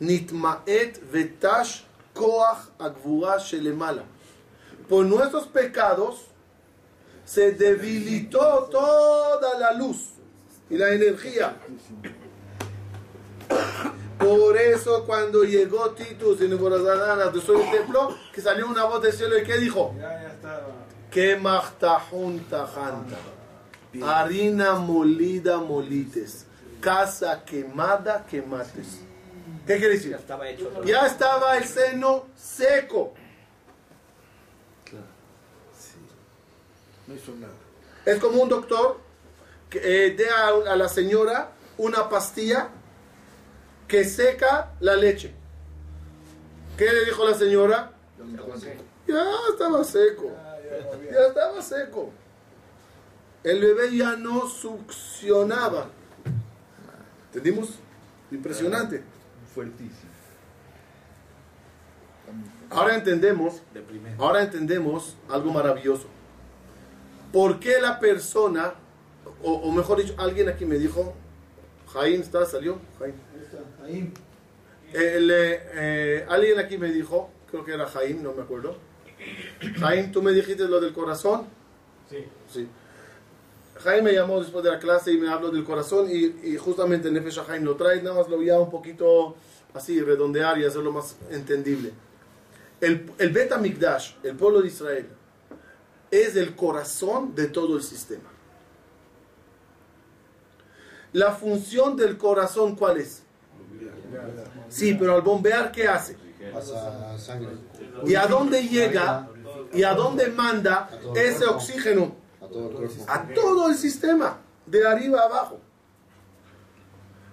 nitmaet 0.00 1.00
vetash 1.10 1.82
koach 2.14 2.68
agvura 2.78 3.38
shelemala. 3.38 4.04
Por 4.88 5.04
nuestros 5.04 5.46
pecados 5.46 6.26
se 7.24 7.52
debilitó 7.52 8.68
toda 8.70 9.58
la 9.58 9.72
luz 9.72 10.12
y 10.70 10.76
la 10.76 10.90
energía. 10.90 11.56
Por 14.18 14.56
eso 14.56 15.04
cuando 15.04 15.44
llegó 15.44 15.90
Titus 15.90 16.40
a 16.40 17.30
destruir 17.30 17.66
el 17.66 17.70
templo, 17.70 18.16
que 18.32 18.40
salió 18.40 18.66
una 18.66 18.84
voz 18.84 19.02
del 19.02 19.12
cielo 19.12 19.38
y 19.38 19.44
que 19.44 19.58
dijo, 19.58 19.94
que 21.10 21.36
mahtajun 21.36 22.40
tajanta, 22.48 23.16
harina 24.02 24.74
molida 24.74 25.58
molites, 25.58 26.45
casa 26.86 27.44
quemada 27.44 28.24
quemates. 28.26 29.00
¿Qué 29.66 29.76
quiere 29.76 29.94
decir? 29.94 30.12
Ya 30.12 30.18
estaba 30.18 30.48
hecho. 30.48 30.68
todo. 30.68 30.84
Ya 30.84 31.04
estaba 31.04 31.56
el 31.58 31.64
seno 31.64 32.26
seco. 32.36 33.12
No 37.08 37.14
hizo 37.14 37.34
nada. 37.34 37.54
Es 38.04 38.20
como 38.20 38.40
un 38.40 38.48
doctor 38.48 39.00
que 39.68 39.78
eh, 39.78 40.10
dé 40.12 40.30
a, 40.30 40.72
a 40.72 40.76
la 40.76 40.88
señora 40.88 41.50
una 41.76 42.08
pastilla 42.08 42.68
que 43.88 44.04
seca 44.04 44.70
la 44.78 44.94
leche. 44.94 45.34
¿Qué 46.78 46.84
le 46.84 47.04
dijo 47.04 47.28
la 47.28 47.34
señora? 47.34 47.90
Ya 49.08 49.24
estaba 49.50 49.82
seco. 49.82 50.30
Ya 51.10 51.26
estaba 51.26 51.62
seco. 51.62 52.10
El 53.42 53.60
bebé 53.60 53.96
ya 53.96 54.14
no 54.14 54.46
succionaba. 54.48 55.90
¿Entendimos? 57.36 57.68
Impresionante. 58.30 59.02
Fuertísimo. 59.54 60.10
Ahora 62.70 62.94
entendemos, 62.96 63.62
Deprimente. 63.74 64.20
ahora 64.20 64.42
entendemos 64.42 65.16
algo 65.28 65.52
maravilloso. 65.52 66.06
¿Por 67.32 67.60
qué 67.60 67.78
la 67.80 68.00
persona, 68.00 68.72
o, 69.42 69.52
o 69.52 69.70
mejor 69.70 70.02
dicho, 70.02 70.14
alguien 70.18 70.48
aquí 70.48 70.64
me 70.64 70.78
dijo, 70.78 71.14
Jaime 71.92 72.24
está, 72.24 72.46
salió. 72.46 72.78
El, 74.92 75.30
eh, 75.30 75.60
eh, 75.74 76.26
alguien 76.28 76.58
aquí 76.58 76.78
me 76.78 76.90
dijo, 76.90 77.30
creo 77.50 77.64
que 77.64 77.74
era 77.74 77.86
Jaime, 77.86 78.22
no 78.22 78.32
me 78.32 78.42
acuerdo. 78.42 78.78
Jaime, 79.78 80.08
tú 80.08 80.22
me 80.22 80.32
dijiste 80.32 80.64
lo 80.64 80.80
del 80.80 80.94
corazón. 80.94 81.46
Sí. 82.08 82.24
Sí. 82.50 82.66
Jaime 83.78 84.02
me 84.02 84.12
llamó 84.12 84.40
después 84.40 84.64
de 84.64 84.70
la 84.70 84.78
clase 84.78 85.12
y 85.12 85.18
me 85.18 85.28
habló 85.28 85.50
del 85.50 85.64
corazón 85.64 86.08
y, 86.10 86.48
y 86.48 86.56
justamente 86.56 87.10
Nefesh 87.10 87.44
Jaime 87.44 87.64
lo 87.64 87.76
trae, 87.76 88.02
nada 88.02 88.16
más 88.16 88.28
lo 88.28 88.36
voy 88.36 88.50
a 88.50 88.58
un 88.58 88.70
poquito 88.70 89.36
así, 89.74 90.00
redondear 90.00 90.58
y 90.58 90.64
hacerlo 90.64 90.92
más 90.92 91.16
entendible. 91.30 91.92
El, 92.80 93.10
el 93.18 93.30
Beta 93.30 93.58
Mikdash, 93.58 94.14
el 94.22 94.36
pueblo 94.36 94.60
de 94.62 94.68
Israel, 94.68 95.06
es 96.10 96.36
el 96.36 96.54
corazón 96.54 97.34
de 97.34 97.48
todo 97.48 97.76
el 97.76 97.82
sistema. 97.82 98.30
La 101.12 101.32
función 101.32 101.96
del 101.96 102.18
corazón, 102.18 102.76
¿cuál 102.76 102.98
es? 102.98 103.22
Sí, 104.68 104.94
pero 104.98 105.14
al 105.14 105.22
bombear, 105.22 105.72
¿qué 105.72 105.88
hace? 105.88 106.16
Pasa 106.52 107.18
sangre. 107.18 107.56
¿Y 108.04 108.14
a 108.14 108.26
dónde 108.26 108.66
llega? 108.66 109.28
¿Y 109.72 109.82
a 109.82 109.94
dónde 109.94 110.28
manda 110.28 110.90
ese 111.14 111.46
oxígeno? 111.46 112.14
A 112.56 112.62
todo 112.62 112.70
el 112.70 112.76
cuerpo. 112.76 113.04
A 113.08 113.26
todo 113.34 113.68
el 113.68 113.74
sistema, 113.76 114.38
de 114.66 114.86
arriba 114.86 115.20
a 115.20 115.24
abajo. 115.26 115.60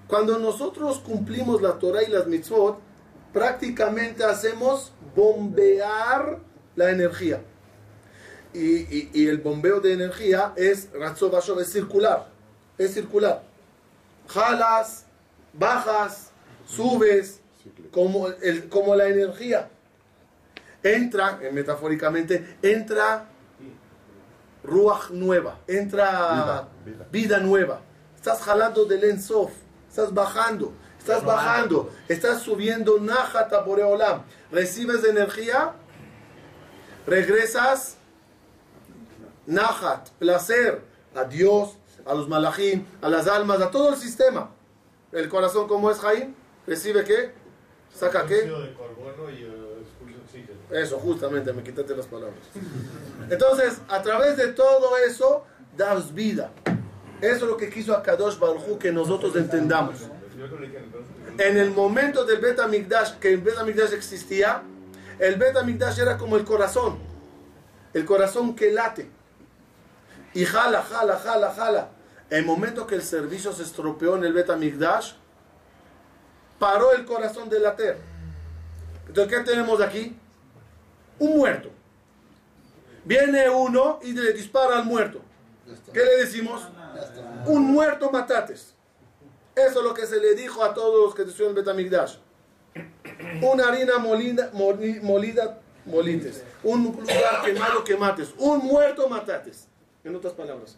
Cuando 0.07 0.37
nosotros 0.37 0.99
cumplimos 0.99 1.61
la 1.61 1.79
Torah 1.79 2.03
y 2.03 2.07
las 2.07 2.27
mitzvot, 2.27 2.77
prácticamente 3.31 4.23
hacemos 4.23 4.91
bombear 5.15 6.39
la 6.75 6.91
energía. 6.91 7.41
Y, 8.53 8.81
y- 8.95 9.09
y 9.13 9.27
el 9.27 9.39
bombeo 9.39 9.79
de 9.79 9.93
energía 9.93 10.53
es 10.55 10.89
ratzobashov, 10.93 11.59
es 11.59 11.71
circular. 11.71 12.27
Es 12.77 12.93
circular. 12.93 13.41
Jalas, 14.27 15.05
bajas, 15.53 16.31
subes, 16.67 17.39
como, 17.91 18.27
el, 18.27 18.69
como 18.69 18.95
la 18.95 19.07
energía. 19.07 19.69
Entra, 20.83 21.39
eh, 21.41 21.49
metafóricamente, 21.51 22.57
entra 22.61 23.29
ruach 24.63 25.09
nueva, 25.11 25.59
entra 25.67 26.67
Vida, 26.85 27.07
vida, 27.11 27.39
nueva. 27.39 27.81
Estás 28.15 28.41
jalando 28.41 28.85
del 28.85 29.03
ensof, 29.03 29.51
estás 29.89 30.13
bajando, 30.13 30.73
estás 30.97 31.23
bajando, 31.23 31.91
estás 32.07 32.41
subiendo 32.41 32.99
Najata 32.99 33.61
Boreolam. 33.61 34.23
Recibes 34.51 35.03
energía, 35.03 35.73
regresas 37.05 37.97
Nahat, 39.45 40.09
placer, 40.19 40.81
a 41.13 41.25
Dios, 41.25 41.77
a 42.05 42.13
los 42.13 42.29
malachim, 42.29 42.85
a 43.01 43.09
las 43.09 43.27
almas, 43.27 43.61
a 43.61 43.71
todo 43.71 43.89
el 43.89 43.95
sistema. 43.95 44.51
El 45.11 45.29
corazón, 45.29 45.67
como 45.67 45.91
es 45.91 45.99
Jaim? 45.99 46.33
¿Recibe 46.65 47.03
qué? 47.03 47.33
¿Saca 47.93 48.25
qué? 48.25 48.43
de 48.43 48.73
carbono 48.73 49.29
y 49.29 49.43
eh, 49.43 49.81
expulsa 49.81 50.19
oxígeno. 50.23 50.52
Eso, 50.69 50.99
justamente, 50.99 51.53
me 51.53 51.63
quitaste 51.63 51.95
las 51.95 52.07
palabras. 52.07 52.39
Entonces, 53.29 53.79
a 53.89 54.01
través 54.01 54.37
de 54.37 54.47
todo 54.53 54.97
eso, 54.97 55.45
das 55.77 56.13
vida. 56.13 56.51
Eso 57.21 57.35
es 57.35 57.41
lo 57.43 57.57
que 57.57 57.69
quiso 57.69 57.95
Akadosh 57.95 58.37
Baruj 58.37 58.77
que 58.77 58.91
nosotros 58.91 59.35
entendamos. 59.35 59.95
En 61.37 61.57
el 61.57 61.71
momento 61.71 62.25
del 62.25 62.39
Bet 62.39 62.59
que 63.19 63.33
el 63.33 63.41
Bet 63.41 63.57
HaMikdash 63.57 63.93
existía, 63.93 64.63
el 65.19 65.35
Bet 65.35 65.55
era 65.99 66.17
como 66.17 66.37
el 66.37 66.43
corazón. 66.43 66.97
El 67.93 68.05
corazón 68.05 68.55
que 68.55 68.71
late. 68.71 69.09
Y 70.33 70.45
jala, 70.45 70.81
jala, 70.81 71.17
jala, 71.17 71.53
jala. 71.53 71.89
El 72.29 72.45
momento 72.45 72.87
que 72.87 72.95
el 72.95 73.03
servicio 73.03 73.53
se 73.53 73.63
estropeó 73.63 74.15
en 74.15 74.25
el 74.25 74.33
Bet 74.33 74.49
paró 76.59 76.93
el 76.93 77.05
corazón 77.05 77.49
de 77.49 77.59
later. 77.59 77.97
Entonces, 79.07 79.37
¿qué 79.37 79.43
tenemos 79.43 79.81
aquí? 79.81 80.17
Un 81.19 81.37
muerto. 81.37 81.69
Viene 83.05 83.49
uno 83.49 83.99
y 84.01 84.13
le 84.13 84.33
dispara 84.33 84.77
al 84.77 84.85
muerto. 84.85 85.21
¿Qué 85.93 85.99
le 86.03 86.17
decimos? 86.17 86.61
Un 87.45 87.63
muerto 87.71 88.09
matates. 88.11 88.73
Eso 89.55 89.79
es 89.79 89.83
lo 89.85 89.93
que 89.93 90.05
se 90.07 90.19
le 90.19 90.33
dijo 90.35 90.63
a 90.63 90.73
todos 90.73 91.05
los 91.05 91.15
que 91.15 91.21
estuvieron 91.23 91.49
en 91.57 91.63
Betamigdash. 91.63 92.15
Una 93.41 93.67
harina 93.67 93.97
molida, 93.99 94.51
moli- 94.53 94.99
molida, 95.01 95.59
molites. 95.85 96.43
Un 96.63 96.83
lugar 96.85 97.41
quemado 97.45 97.83
que 97.83 97.95
mates. 97.95 98.33
Un 98.37 98.59
muerto 98.59 99.07
matates. 99.07 99.67
En 100.03 100.15
otras 100.15 100.33
palabras. 100.33 100.77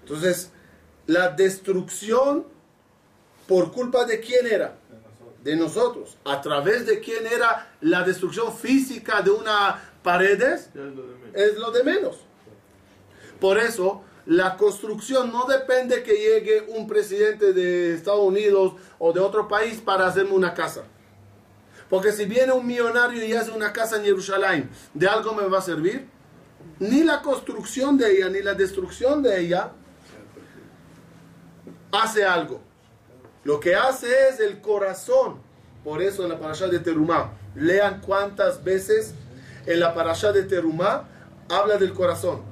Entonces, 0.00 0.50
la 1.06 1.28
destrucción 1.30 2.46
por 3.46 3.72
culpa 3.72 4.04
de 4.04 4.20
quién 4.20 4.46
era? 4.46 4.76
De 5.46 5.54
nosotros. 5.54 6.18
A 6.24 6.40
través 6.40 6.86
de 6.86 6.98
quién 6.98 7.24
era 7.24 7.72
la 7.80 8.02
destrucción 8.02 8.52
física 8.52 9.22
de 9.22 9.30
una 9.30 9.80
paredes 10.02 10.70
es 11.32 11.56
lo 11.56 11.70
de 11.70 11.84
menos. 11.84 12.16
Por 13.38 13.56
eso, 13.56 14.02
la 14.26 14.56
construcción 14.56 15.30
no 15.30 15.44
depende 15.44 16.02
que 16.02 16.14
llegue 16.14 16.66
un 16.76 16.88
presidente 16.88 17.52
de 17.52 17.94
Estados 17.94 18.24
Unidos 18.24 18.72
o 18.98 19.12
de 19.12 19.20
otro 19.20 19.46
país 19.46 19.80
para 19.80 20.08
hacerme 20.08 20.32
una 20.32 20.52
casa. 20.52 20.82
Porque 21.88 22.10
si 22.10 22.24
viene 22.24 22.50
un 22.50 22.66
millonario 22.66 23.24
y 23.24 23.32
hace 23.32 23.52
una 23.52 23.72
casa 23.72 23.98
en 23.98 24.02
Jerusalén, 24.02 24.68
¿de 24.94 25.06
algo 25.06 25.32
me 25.32 25.46
va 25.46 25.58
a 25.58 25.62
servir? 25.62 26.08
Ni 26.80 27.04
la 27.04 27.22
construcción 27.22 27.96
de 27.96 28.16
ella, 28.16 28.28
ni 28.30 28.42
la 28.42 28.54
destrucción 28.54 29.22
de 29.22 29.40
ella 29.40 29.70
hace 31.92 32.24
algo. 32.24 32.60
Lo 33.46 33.60
que 33.60 33.76
hace 33.76 34.08
es 34.28 34.40
el 34.40 34.60
corazón. 34.60 35.36
Por 35.84 36.02
eso 36.02 36.24
en 36.24 36.30
la 36.30 36.40
parasha 36.40 36.66
de 36.66 36.80
Terumá, 36.80 37.30
lean 37.54 38.00
cuántas 38.00 38.64
veces 38.64 39.14
en 39.66 39.78
la 39.78 39.94
parasha 39.94 40.32
de 40.32 40.42
Terumá 40.42 41.08
habla 41.48 41.76
del 41.76 41.94
corazón. 41.94 42.42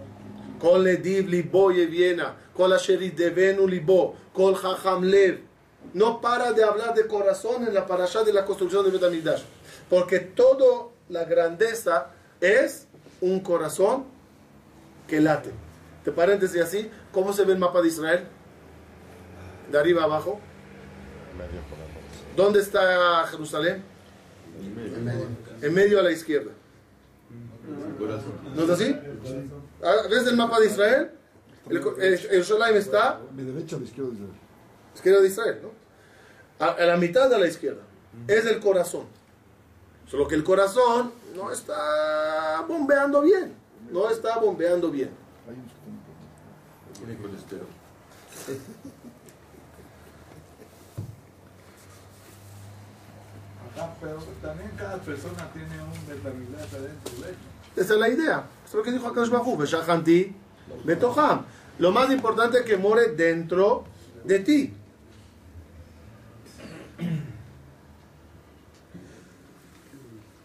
Kol 0.60 0.84
lediv 0.84 1.28
libo 1.28 1.72
yeviena, 1.72 2.36
kol 2.56 2.76
devenu 3.16 3.66
libo, 3.66 4.14
kol 4.32 4.54
jajam 4.54 5.02
lev. 5.02 5.40
No 5.94 6.20
para 6.20 6.52
de 6.52 6.62
hablar 6.62 6.94
de 6.94 7.08
corazón 7.08 7.66
en 7.66 7.74
la 7.74 7.88
parasha 7.88 8.22
de 8.22 8.32
la 8.32 8.44
construcción 8.44 8.84
de 8.84 8.92
Betamigdash. 8.92 9.42
Porque 9.90 10.20
toda 10.20 10.90
la 11.08 11.24
grandeza 11.24 12.10
es 12.40 12.86
un 13.20 13.40
corazón 13.40 14.04
que 15.08 15.20
late. 15.20 15.50
¿Te 16.04 16.12
paréntesis 16.12 16.62
así? 16.62 16.88
¿Cómo 17.10 17.32
se 17.32 17.44
ve 17.44 17.54
el 17.54 17.58
mapa 17.58 17.82
de 17.82 17.88
Israel? 17.88 18.28
De 19.72 19.76
arriba 19.76 20.04
a 20.04 20.06
¿Dónde 22.36 22.60
está 22.60 23.26
Jerusalén? 23.28 23.82
En 25.62 25.74
medio 25.74 26.00
a 26.00 26.02
la 26.02 26.10
izquierda. 26.10 26.50
¿No 28.54 28.64
es 28.64 28.70
así? 28.70 28.96
Ah, 29.82 29.94
¿Ves 30.10 30.26
el 30.26 30.36
mapa 30.36 30.60
de 30.60 30.66
Israel? 30.66 31.10
El, 31.68 31.82
el, 32.02 32.18
Jerusalén 32.18 32.76
está 32.76 33.20
De 33.32 33.44
derecha 33.44 33.76
a 33.76 33.78
la 33.78 33.84
izquierda. 33.86 34.10
dice. 34.10 34.24
izquierda 34.94 35.20
de 35.22 35.28
Israel, 35.28 35.60
¿no? 35.62 36.64
A, 36.64 36.70
a 36.72 36.86
la 36.86 36.96
mitad 36.96 37.30
de 37.30 37.38
la 37.38 37.46
izquierda. 37.46 37.80
Es 38.28 38.44
el 38.46 38.60
corazón. 38.60 39.06
Solo 40.06 40.28
que 40.28 40.34
el 40.34 40.44
corazón 40.44 41.12
no 41.34 41.50
está 41.50 42.64
bombeando 42.68 43.22
bien. 43.22 43.54
No 43.90 44.10
está 44.10 44.38
bombeando 44.38 44.90
bien. 44.90 45.10
Tiene 46.98 47.16
colesterol. 47.16 47.66
pero 54.00 54.18
también 54.42 54.70
cada 54.76 54.96
persona 54.98 55.48
tiene 55.52 55.82
un 55.82 56.06
Betamigdash 56.06 56.74
adentro 56.74 57.14
de 57.22 57.30
él. 57.30 57.36
Esa 57.76 57.94
es 57.94 58.00
la 58.00 58.08
idea. 58.08 58.44
Eso 58.64 58.68
es 58.68 58.74
lo 58.74 58.82
que 58.82 58.92
dijo 58.92 59.06
Akash 59.08 59.28
Bajú. 59.30 59.56
Beshahanti, 59.56 60.32
Betoham. 60.84 61.44
Lo 61.78 61.90
más 61.90 62.10
importante 62.10 62.58
es 62.58 62.64
que 62.64 62.76
more 62.76 63.08
dentro 63.08 63.84
de 64.24 64.38
ti. 64.40 64.72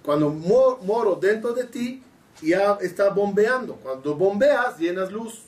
Cuando 0.04 0.30
mo- 0.30 0.80
moro 0.84 1.16
dentro 1.16 1.54
de 1.54 1.66
ti, 1.66 2.04
ya 2.42 2.78
está 2.82 3.10
bombeando. 3.10 3.76
Cuando 3.76 4.16
bombeas, 4.16 4.78
llenas 4.80 5.12
luz. 5.12 5.44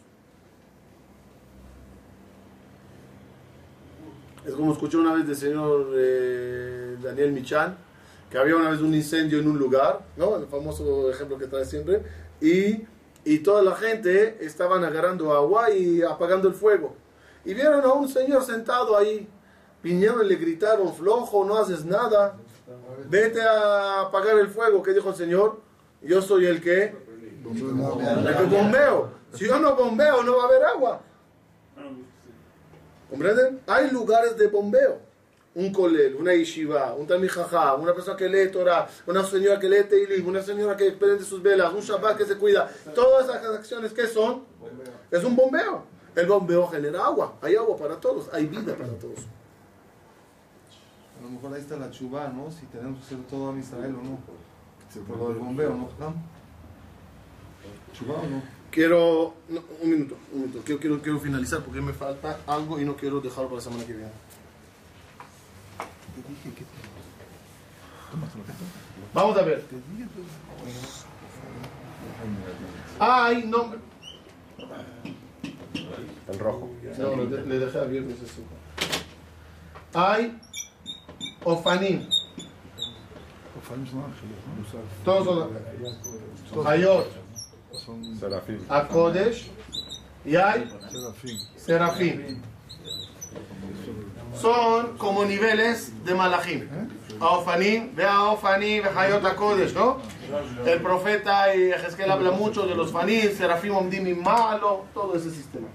Es 4.46 4.54
como 4.56 4.74
escuché 4.74 4.98
una 4.98 5.14
vez 5.14 5.28
del 5.28 5.36
señor 5.36 5.92
eh, 5.94 6.98
Daniel 7.02 7.32
Michan, 7.32 7.78
que 8.30 8.38
había 8.38 8.56
una 8.56 8.72
vez 8.72 8.80
un 8.82 8.94
incendio 8.94 9.40
en 9.40 9.48
un 9.48 9.60
lugar, 9.60 10.02
¿no? 10.18 10.38
El 10.38 10.48
famoso 10.48 11.12
ejemplo 11.12 11.38
que 11.38 11.48
trae 11.48 11.66
siempre, 11.66 12.02
y, 12.40 12.82
y 13.24 13.40
toda 13.40 13.62
la 13.62 13.76
gente 13.76 14.44
estaban 14.44 14.84
agarrando 14.84 15.34
agua 15.34 15.70
y 15.70 16.02
apagando 16.02 16.48
el 16.48 16.56
fuego. 16.56 16.96
Y 17.46 17.54
vieron 17.54 17.84
a 17.84 17.94
un 17.94 18.08
señor 18.08 18.44
sentado 18.44 18.98
ahí. 18.98 19.28
Vinieron 19.84 20.24
y 20.24 20.30
le 20.30 20.36
gritaron, 20.36 20.94
flojo, 20.94 21.44
no 21.44 21.58
haces 21.58 21.86
nada. 21.86 22.36
Vete 23.10 23.42
a 23.42 24.02
apagar 24.02 24.38
el 24.38 24.48
fuego. 24.48 24.84
¿Qué 24.84 24.94
dijo 24.94 25.10
el 25.10 25.16
señor? 25.16 25.60
Yo 26.02 26.22
soy 26.22 26.46
el 26.46 26.62
que, 26.62 26.84
el 26.84 28.38
que 28.38 28.44
bombeo. 28.44 29.10
Si 29.34 29.48
yo 29.48 29.60
no 29.60 29.76
bombeo, 29.76 30.24
no 30.24 30.38
va 30.38 30.44
a 30.44 30.46
haber 30.46 30.64
agua. 30.64 31.02
¿Comprenden? 33.12 33.60
Hay 33.68 33.92
lugares 33.92 34.38
de 34.38 34.48
bombeo. 34.48 35.00
Un 35.54 35.74
colel, 35.74 36.16
una 36.16 36.34
yeshiva, 36.34 36.94
un 36.94 37.06
tamijajá, 37.06 37.76
una 37.76 37.94
persona 37.94 38.16
que 38.16 38.30
lee 38.30 38.50
Torah, 38.50 38.88
una 39.06 39.22
señora 39.22 39.60
que 39.60 39.68
lee 39.68 39.84
Teilim, 39.84 40.26
una 40.26 40.42
señora 40.42 40.78
que 40.78 40.94
prende 40.94 41.26
sus 41.26 41.44
velas, 41.44 41.74
un 41.74 41.82
Shabbat 41.82 42.18
que 42.18 42.24
se 42.24 42.38
cuida. 42.38 42.72
Todas 42.96 43.28
esas 43.28 43.56
acciones, 43.58 43.92
¿qué 43.92 44.08
son? 44.08 44.46
Es 45.12 45.22
un 45.26 45.36
bombeo. 45.36 45.84
El 46.16 46.26
bombeo 46.26 46.68
genera 46.68 47.06
agua. 47.06 47.34
Hay 47.42 47.58
agua 47.58 47.76
para 47.76 48.00
todos. 48.00 48.30
Hay 48.32 48.46
vida 48.46 48.74
para 48.76 48.94
todos. 48.94 49.20
A 51.20 51.24
lo 51.24 51.32
mejor 51.32 51.54
ahí 51.54 51.60
está 51.60 51.76
la 51.76 51.92
chuba, 51.92 52.30
¿no? 52.30 52.50
Si 52.50 52.66
tenemos 52.68 53.00
que 53.00 53.06
hacer 53.16 53.28
todo 53.30 53.52
a 53.52 53.60
Israel 53.60 53.94
o 53.94 54.04
no. 54.04 54.20
Por 55.06 55.18
lo 55.18 55.30
del 55.30 55.38
bombeo, 55.40 55.72
¿no? 55.72 55.90
¿Chuba 57.92 58.16
o 58.16 58.26
no? 58.26 58.61
Quiero. 58.72 59.36
no, 59.50 59.62
un 59.82 59.90
minuto, 59.90 60.18
un 60.32 60.42
minuto. 60.42 60.62
Quiero, 60.66 60.80
quiero, 60.80 61.02
quiero 61.02 61.20
finalizar 61.20 61.62
porque 61.62 61.82
me 61.82 61.92
falta 61.94 62.40
algo 62.48 62.80
y 62.80 62.86
no 62.86 62.96
quiero 62.96 63.20
dejarlo 63.20 63.50
para 63.50 63.58
la 63.58 63.62
semana 63.62 63.86
que 63.86 63.94
viene. 63.94 64.12
Vamos 69.14 69.38
a 69.38 69.42
ver. 69.42 69.64
Hay 73.00 73.44
nombre. 73.44 73.80
El 76.32 76.40
rojo. 76.40 76.70
No, 76.98 77.16
le, 77.16 77.60
dejé 77.60 77.80
abierto 77.80 78.14
ese 78.14 78.28
suco. 78.28 78.54
Hay 79.94 80.40
Ofanim. 81.44 82.08
Ofanim 83.60 83.88
son 83.88 84.04
ángeles, 84.04 84.38
¿no? 84.48 85.04
Todos 85.04 85.50
son 86.54 86.68
Hayot, 86.68 87.08
Serafín. 88.20 88.66
Akodesh 88.70 89.50
y 90.26 90.36
hay 90.36 90.70
Serafín. 90.90 91.40
Serafín. 91.56 92.42
Son 94.40 94.98
como 94.98 95.26
niveles 95.26 95.92
de 96.06 96.16
Malachim. 96.16 96.68
Aofanim, 97.20 97.96
ve 97.96 98.04
Aofanim, 98.04 98.84
ve 98.84 98.90
Hayot 98.96 99.24
Akodesh, 99.24 99.74
¿no? 99.74 99.98
El 100.66 100.82
profeta 100.82 101.56
y 101.56 101.72
Ezequiel 101.72 102.12
habla 102.12 102.32
mucho 102.32 102.66
de 102.66 102.74
los 102.74 102.92
Fanim, 102.92 103.32
Serafim, 103.32 103.76
Omdim 103.76 104.08
y 104.08 104.14
Malo, 104.14 104.86
todo 104.94 105.16
ese 105.16 105.30
sistema. 105.30 105.68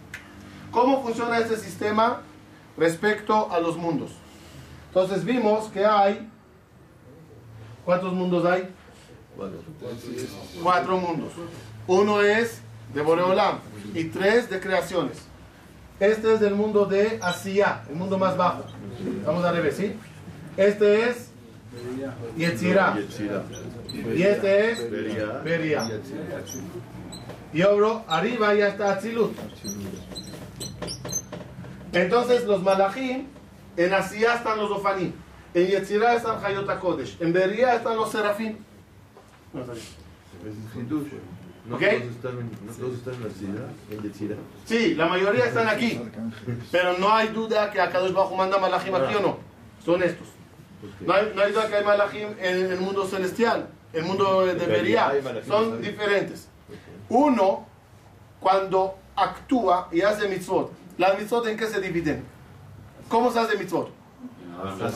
¿Cómo 0.71 1.03
funciona 1.03 1.39
este 1.39 1.57
sistema 1.57 2.23
respecto 2.77 3.51
a 3.51 3.61
los 3.61 3.77
mundos? 3.77 4.11
Entonces 4.89 5.25
vimos 5.25 5.69
que 5.69 5.85
hay. 5.85 6.29
¿Cuántos 7.85 8.13
mundos 8.13 8.45
hay? 8.45 8.69
Cuatro 10.63 10.97
mundos. 10.99 11.33
Uno 11.87 12.21
es 12.21 12.61
de 12.95 13.03
Boreolam 13.03 13.59
y 13.95 14.05
tres 14.05 14.51
de 14.51 14.61
creaciones. 14.61 15.19
Este 16.01 16.35
es 16.35 16.41
del 16.41 16.55
mundo 16.55 16.85
de 16.85 17.19
Asia, 17.23 17.83
el 17.89 17.97
mundo 17.97 18.19
más 18.19 18.37
bajo. 18.37 18.65
Vamos 19.25 19.45
al 19.45 19.57
revés, 19.57 19.77
¿sí? 19.77 19.95
Este 20.57 21.09
es 21.09 21.31
Yetzirah. 22.37 22.99
Y 24.15 24.23
este 24.23 24.71
es 24.71 24.91
Beria. 25.45 25.89
Y 27.53 27.63
obro, 27.63 28.05
arriba 28.09 28.55
ya 28.55 28.69
está 28.69 28.93
Atzilut. 28.93 29.33
Entonces 31.93 32.45
los 32.45 32.63
malachim, 32.63 33.27
en 33.77 33.95
Asia 33.95 34.35
están 34.35 34.59
los 34.59 34.71
Ofanim, 34.71 35.13
en 35.55 35.67
Yetzirah 35.67 36.17
están 36.17 36.45
Hayot 36.45 36.69
en 37.21 37.33
Beria 37.33 37.75
están 37.75 37.97
los 37.97 38.11
Serafim. 38.11 38.57
¿No 39.55 39.65
¿Ok? 41.73 41.81
todos 42.79 42.95
están 42.95 43.15
en, 43.15 43.25
la 43.25 43.31
ciudad? 43.35 43.67
Sí, 44.65 44.95
la 44.95 45.07
mayoría 45.07 45.47
están 45.47 45.69
aquí, 45.69 46.01
pero 46.71 46.97
no 46.99 47.13
hay 47.13 47.29
duda 47.29 47.71
que 47.71 47.81
Akadosh 47.81 48.13
Bajo 48.13 48.37
manda 48.37 48.59
malachim 48.59 48.95
aquí 48.95 49.15
o 49.15 49.21
no. 49.21 49.39
Son 49.85 50.03
estos. 50.03 50.29
No 51.01 51.13
hay, 51.13 51.33
no 51.35 51.43
hay 51.43 51.53
duda 51.53 51.69
que 51.69 51.75
hay 51.77 51.85
malachim 51.85 52.29
en 52.39 52.73
el 52.73 52.79
mundo 52.81 53.07
celestial, 53.07 53.69
el 53.93 54.05
mundo 54.05 54.47
de 54.47 54.55
Beria 54.55 54.67
Beria. 54.69 55.09
hay 55.09 55.23
malachim, 55.23 55.51
Son 55.51 55.81
diferentes. 55.83 56.49
Uno, 57.09 57.67
cuando 58.41 58.97
actúa 59.17 59.89
y 59.93 60.03
hace 60.03 60.29
mitzvot. 60.29 60.73
¿Las 60.99 61.19
mitzvot 61.19 61.47
en 61.47 61.57
qué 61.57 61.67
se 61.67 61.81
dividen? 61.81 62.25
¿Cómo 63.09 63.33
se 63.33 63.41
hace 63.41 63.57
mitzvot? 63.57 63.91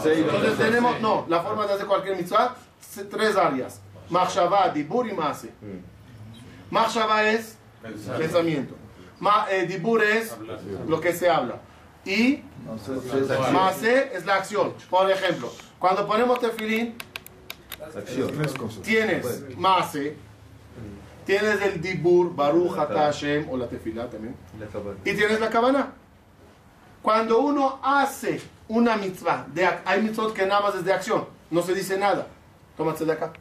Entonces 0.04 0.58
tenemos, 0.58 1.00
no, 1.00 1.26
la 1.28 1.40
forma 1.42 1.66
de 1.66 1.74
hacer 1.74 1.86
cualquier 1.86 2.16
mitzvah, 2.16 2.56
se- 2.80 3.04
tres 3.04 3.36
áreas. 3.36 3.80
Machshavah, 4.08 4.70
Dibur 4.70 5.06
y 5.08 5.12
Maase. 5.12 5.50
Machshavah 6.70 7.28
es 7.30 7.56
pensamiento. 8.18 8.74
Ma- 9.18 9.46
eh, 9.50 9.66
Dibur 9.66 10.02
es 10.02 10.34
lo 10.88 11.00
que 11.00 11.12
se 11.12 11.28
habla. 11.28 11.60
Y 12.04 12.42
Maase 13.52 14.10
es 14.16 14.24
la 14.24 14.36
acción. 14.36 14.72
Por 14.88 15.10
ejemplo, 15.10 15.52
cuando 15.78 16.06
ponemos 16.06 16.40
tefilín, 16.40 16.94
tienes 18.82 19.24
Maase, 19.58 20.16
tienes 21.26 21.60
el 21.62 21.80
Dibur, 21.80 22.34
Baruch, 22.34 22.78
Ata 22.78 22.94
Hashem, 23.12 23.48
o 23.50 23.56
la 23.56 23.66
tefilá 23.68 24.08
también. 24.08 24.34
Y 25.04 25.14
tienes 25.14 25.40
la 25.40 25.50
cabana. 25.50 25.92
Cuando 27.02 27.40
uno 27.40 27.80
hace 27.82 28.40
una 28.68 28.96
mitzvah, 28.96 29.46
de, 29.52 29.66
hay 29.84 30.02
mitzvot 30.02 30.32
que 30.34 30.46
nada 30.46 30.60
más 30.60 30.74
es 30.76 30.84
de 30.84 30.92
acción, 30.92 31.26
no 31.50 31.62
se 31.62 31.74
dice 31.74 31.98
nada. 31.98 32.26
Tómate 32.76 33.04
de 33.04 33.12
acá. 33.12 33.32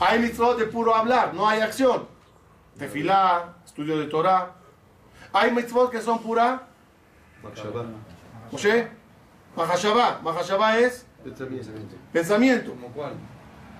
Hay 0.00 0.18
mitzvot 0.18 0.58
de 0.58 0.66
puro 0.66 0.94
hablar, 0.94 1.34
no 1.34 1.48
hay 1.48 1.60
acción. 1.60 2.06
Tefilá, 2.78 3.54
estudio 3.64 3.98
de 3.98 4.06
Torah. 4.06 4.52
Hay 5.32 5.50
mitzvot 5.50 5.90
que 5.90 6.00
son 6.00 6.20
pura. 6.20 6.66
Moshe, 8.50 8.88
Mahashabah. 9.56 10.20
Mahashabah 10.22 10.78
es 10.78 11.04
Pensamiento. 11.24 11.70
pensamiento. 12.12 12.70
¿Como 12.70 12.88
cuál? 12.88 13.12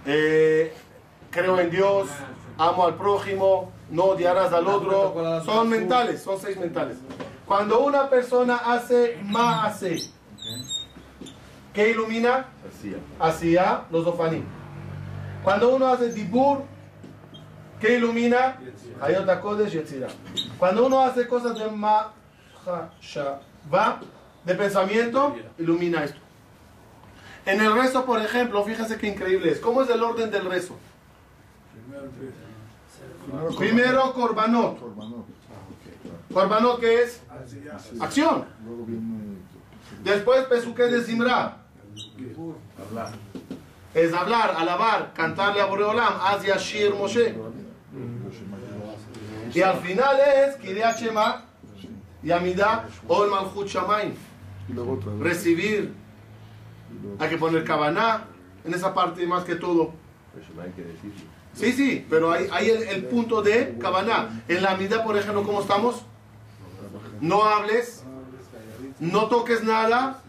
Eh, 0.07 0.75
creo 1.31 1.59
en 1.61 1.71
Dios, 1.71 2.09
amo 2.57 2.87
al 2.87 2.95
prójimo, 2.97 3.73
no 3.91 4.05
odiarás 4.05 4.53
al 4.53 4.67
otro. 4.67 5.43
Son 5.45 5.69
mentales, 5.69 6.23
son 6.23 6.39
seis 6.41 6.57
mentales. 6.59 6.99
Cuando 7.47 7.81
una 7.81 8.11
persona 8.11 8.57
hace 8.57 9.19
hace 9.37 9.99
¿qué 11.73 11.91
ilumina? 11.91 12.47
Hacía. 12.69 12.97
Hacia 13.19 13.83
los 13.91 14.07
ofanim. 14.07 14.45
Cuando 15.49 15.75
uno 15.75 15.89
hace 15.89 16.13
dibur, 16.13 16.65
¿qué 17.81 17.97
ilumina? 17.97 18.59
Hayot 19.01 19.27
HaKodesh 19.27 19.73
Yetzirah. 19.73 20.09
Cuando 20.59 20.85
uno 20.85 21.01
hace 21.01 21.27
cosas 21.27 21.59
de 21.59 21.71
mahashavah, 21.71 22.11
de 24.45 24.55
pensamiento, 24.55 25.35
ilumina 25.57 26.05
esto. 26.05 26.19
En 27.47 27.63
el 27.63 27.73
rezo, 27.73 28.05
por 28.05 28.21
ejemplo, 28.21 28.63
fíjense 28.63 28.99
qué 28.99 29.07
increíble 29.07 29.53
es. 29.53 29.59
¿Cómo 29.59 29.81
es 29.81 29.89
el 29.89 30.03
orden 30.03 30.31
del 30.31 30.45
rezo? 30.45 30.77
Primero. 33.57 34.13
Corbanot. 34.13 34.79
Korbanot, 36.31 36.79
¿qué 36.79 37.05
es? 37.05 37.23
Acción. 37.99 38.45
Después, 40.05 40.45
pesuque 40.45 40.83
de 40.83 41.03
simra. 41.03 41.57
Es 43.95 44.13
hablar, 44.13 44.55
alabar, 44.57 45.13
cantarle 45.15 45.61
a 45.61 45.67
Boreolam, 45.67 46.15
Az 46.21 46.45
Yashir 46.45 46.95
Moshe. 46.95 47.35
Y 49.55 49.63
al 49.63 49.79
final 49.79 50.17
es 50.21 50.57
Kiryat 50.57 50.99
Shema, 50.99 51.45
Yamida, 52.23 52.87
Ol 53.07 53.31
Malchut. 53.31 53.67
Y 54.69 54.73
vez. 54.73 55.21
Recibir. 55.21 55.95
Hay 57.19 57.31
que 57.31 57.39
poner 57.39 57.65
Kabaná 57.65 58.25
en 58.65 58.75
esa 58.75 58.93
parte 58.93 59.27
más 59.27 59.45
que 59.45 59.57
todo. 59.57 59.93
Sí, 61.55 61.73
sí, 61.73 62.07
pero 62.09 62.31
hay, 62.31 62.47
hay 62.53 62.71
el, 62.71 62.83
el 62.83 63.05
punto 63.07 63.43
de 63.43 63.77
Kabaná. 63.81 64.43
En 64.49 64.63
la 64.63 64.77
mitad, 64.77 65.03
por 65.03 65.17
ejemplo, 65.17 65.43
¿cómo 65.43 65.63
estamos? 65.63 66.03
No 67.21 67.43
hables, 67.45 68.05
no 69.01 69.27
toques 69.27 69.65
nada, 69.65 70.23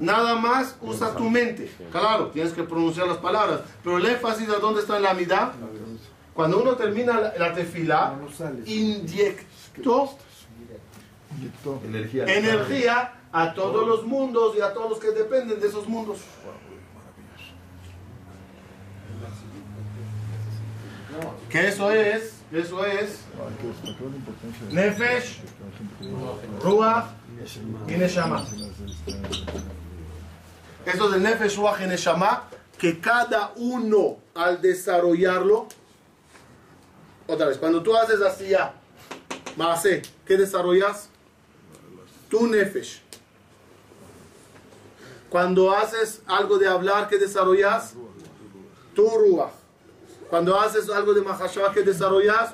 nada 0.00 0.34
más 0.36 0.76
usa 0.80 1.14
tu 1.14 1.28
mente. 1.28 1.70
Claro, 1.90 2.28
tienes 2.28 2.52
que 2.52 2.62
pronunciar 2.62 3.06
las 3.06 3.18
palabras, 3.18 3.60
pero 3.82 3.98
el 3.98 4.06
énfasis 4.06 4.48
de 4.48 4.58
dónde 4.58 4.80
está 4.80 4.96
en 4.96 5.02
la 5.02 5.14
mitad. 5.14 5.52
Cuando 6.34 6.60
uno 6.60 6.76
termina 6.76 7.20
la, 7.20 7.34
la 7.38 7.54
tefila, 7.54 8.14
inyectó. 8.66 10.16
Energía. 11.84 12.24
energía 12.24 13.12
a 13.32 13.52
todos 13.52 13.86
los 13.86 14.04
mundos 14.04 14.56
y 14.56 14.60
a 14.62 14.72
todos 14.72 14.90
los 14.90 14.98
que 14.98 15.10
dependen 15.10 15.60
de 15.60 15.66
esos 15.66 15.86
mundos. 15.86 16.18
Que 21.48 21.68
eso 21.68 21.90
es, 21.90 22.34
eso 22.52 22.84
es 22.84 23.20
Nefesh, 24.70 25.40
Ruach 26.62 27.06
y 27.88 27.92
Neshama. 27.92 28.44
Que- 30.86 30.96
Eso 30.96 31.08
de 31.10 31.18
Nefesh, 31.20 31.56
Ruach 31.56 31.78
que 32.78 33.00
cada 33.00 33.52
uno 33.56 34.18
al 34.34 34.60
desarrollarlo, 34.60 35.66
otra 37.26 37.46
vez, 37.46 37.58
cuando 37.58 37.82
tú 37.82 37.96
haces 37.96 38.20
así 38.20 38.48
ya, 38.48 38.74
Maase, 39.56 40.02
¿qué 40.26 40.36
desarrollas? 40.36 41.08
Tu 42.28 42.46
Nefesh. 42.46 43.00
Cuando 45.30 45.74
haces 45.74 46.20
algo 46.26 46.58
de 46.58 46.68
hablar, 46.68 47.08
¿qué 47.08 47.18
desarrollas? 47.18 47.94
Tu 48.94 49.08
Ruach. 49.08 49.52
Cuando 50.30 50.58
haces 50.58 50.88
algo 50.90 51.14
de 51.14 51.22
Mahashah, 51.22 51.72
¿qué 51.72 51.82
desarrollas? 51.82 52.52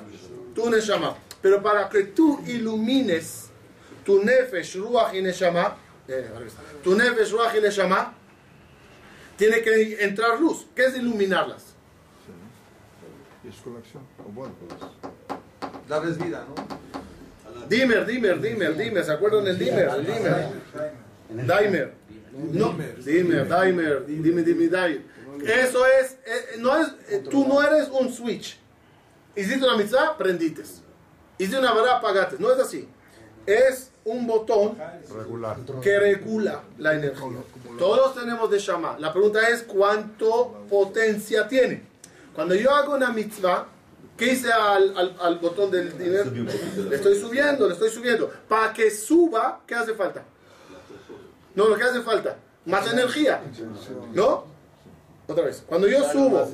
Tu 0.55 0.69
Neshama. 0.69 1.15
Pero 1.41 1.61
para 1.61 1.89
que 1.89 2.03
tú 2.03 2.41
ilumines 2.47 3.49
tu 4.05 4.23
Nefesh, 4.23 4.75
Ruach 4.77 5.13
y 5.13 5.21
Neshama, 5.21 5.75
eh, 6.07 6.29
tu 6.83 6.95
Nefesh, 6.95 7.31
Ruach 7.31 7.55
y 7.55 7.61
Neshama, 7.61 8.13
tiene 9.43 9.61
que 9.61 10.03
entrar 10.03 10.39
luz. 10.39 10.67
¿Qué 10.75 10.85
es 10.85 10.97
iluminarlas? 10.97 11.63
Y 13.43 13.49
es 13.49 13.55
con 13.57 13.73
la 13.73 13.79
acción. 13.79 14.03
O 14.25 14.31
bueno, 14.31 14.53
pues. 14.59 14.79
Darles 15.87 16.17
vida, 16.17 16.45
¿no? 16.47 17.67
Dimer, 17.67 18.05
Dimer, 18.05 18.39
Dimer, 18.39 18.77
Dimer. 18.77 19.03
¿Se 19.03 19.11
acuerdan 19.11 19.43
del 19.43 19.59
Dimer? 19.59 19.89
El 19.89 20.05
Dimer. 20.05 20.49
Dimer. 21.29 21.93
No, 22.33 22.75
dime, 23.05 23.45
Daimer, 23.45 24.05
dime, 24.07 24.41
dime, 24.41 24.67
Daimer. 24.67 25.05
Eso 25.45 25.85
es, 25.85 26.13
eh, 26.25 26.57
no 26.59 26.75
es, 26.81 26.87
eh, 27.09 27.23
tú 27.29 27.47
no 27.47 27.61
eres 27.61 27.89
un 27.89 28.11
switch. 28.11 28.57
Hiciste 29.35 29.63
una 29.63 29.77
mitzvah, 29.77 30.17
prendites. 30.17 30.81
Hiciste 31.37 31.59
una 31.59 31.73
verdad, 31.73 31.97
apagaste. 31.97 32.37
No 32.39 32.51
es 32.51 32.59
así. 32.59 32.87
Es 33.45 33.91
un 34.05 34.27
botón 34.27 34.77
Regular. 35.15 35.57
que 35.81 35.99
regula 35.99 36.61
la 36.77 36.93
energía. 36.95 37.27
Todos 37.79 38.15
tenemos 38.15 38.49
de 38.51 38.59
Shama. 38.59 38.97
La 38.99 39.11
pregunta 39.13 39.47
es 39.49 39.63
cuánto 39.63 40.65
potencia 40.69 41.47
tiene. 41.47 41.83
Cuando 42.35 42.53
yo 42.55 42.71
hago 42.71 42.95
una 42.95 43.11
mitzvah, 43.11 43.67
¿qué 44.17 44.33
hice 44.33 44.51
al, 44.51 44.97
al- 44.97 45.15
al 45.21 45.39
botón 45.39 45.71
del 45.71 45.97
dinero? 45.97 46.31
Le 46.89 46.95
estoy 46.95 47.15
subiendo, 47.19 47.67
le 47.67 47.73
estoy 47.73 47.89
subiendo. 47.89 48.29
Para 48.47 48.73
que 48.73 48.91
suba, 48.91 49.61
¿qué 49.65 49.75
hace 49.75 49.93
falta? 49.93 50.23
No, 51.55 51.67
lo 51.69 51.75
que 51.77 51.83
hace 51.83 52.01
falta, 52.01 52.35
más 52.65 52.91
energía. 52.91 53.41
¿No? 54.13 54.45
Otra 55.27 55.45
vez. 55.45 55.63
Cuando 55.65 55.87
yo 55.87 56.03
subo, 56.11 56.45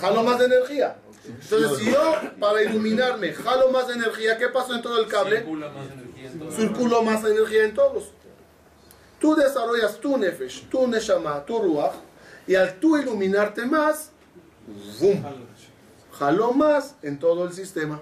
jalo 0.00 0.22
más 0.24 0.40
energía. 0.40 0.96
Entonces, 1.26 1.78
si 1.78 1.90
yo, 1.90 2.14
para 2.38 2.62
iluminarme, 2.62 3.32
jalo 3.32 3.70
más 3.70 3.90
energía, 3.90 4.38
¿qué 4.38 4.48
pasó 4.48 4.74
en 4.74 4.82
todo 4.82 5.00
el 5.00 5.06
cable? 5.06 5.38
Circula 5.38 5.70
más 5.70 5.90
energía 5.90 6.26
en 6.30 6.38
todo. 6.38 6.50
circuló 6.52 7.02
más 7.02 7.24
energía 7.24 7.64
en 7.64 7.74
todos. 7.74 8.10
Tú 9.20 9.34
desarrollas 9.34 10.00
tu 10.00 10.16
nefesh, 10.16 10.68
tu 10.70 10.86
neshama, 10.86 11.44
tu 11.44 11.60
ruach, 11.60 11.92
y 12.46 12.54
al 12.54 12.80
tú 12.80 12.96
iluminarte 12.96 13.66
más, 13.66 14.12
¡vum! 14.98 15.22
jaló 16.12 16.52
más 16.52 16.96
en 17.02 17.18
todo 17.18 17.44
el 17.44 17.52
sistema. 17.52 18.00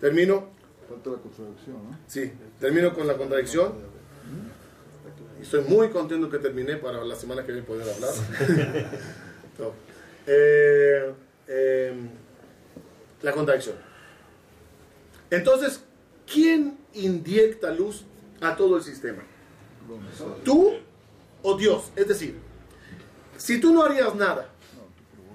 Termino, 0.00 0.48
Falta 0.88 1.10
la 1.10 1.16
contradicción, 1.16 1.76
¿no? 1.90 1.98
sí, 2.08 2.32
termino 2.58 2.92
con 2.92 3.06
la 3.06 3.16
contradicción. 3.16 3.72
Y 5.38 5.42
estoy 5.42 5.62
muy 5.62 5.90
contento 5.90 6.28
que 6.28 6.38
terminé 6.38 6.76
para 6.76 7.04
la 7.04 7.14
semana 7.14 7.44
que 7.44 7.52
viene 7.52 7.66
poder 7.66 7.88
hablar. 7.88 8.12
Eh, 10.26 11.12
eh, 11.48 11.94
la 13.22 13.32
contradicción. 13.32 13.76
Entonces, 15.30 15.82
¿quién 16.30 16.78
inyecta 16.94 17.70
luz 17.70 18.04
a 18.40 18.56
todo 18.56 18.76
el 18.76 18.82
sistema? 18.82 19.22
¿Tú 20.44 20.72
o 21.42 21.56
Dios? 21.56 21.90
Es 21.96 22.08
decir, 22.08 22.38
si 23.36 23.60
tú 23.60 23.72
no 23.74 23.82
harías 23.82 24.14
nada, 24.14 24.48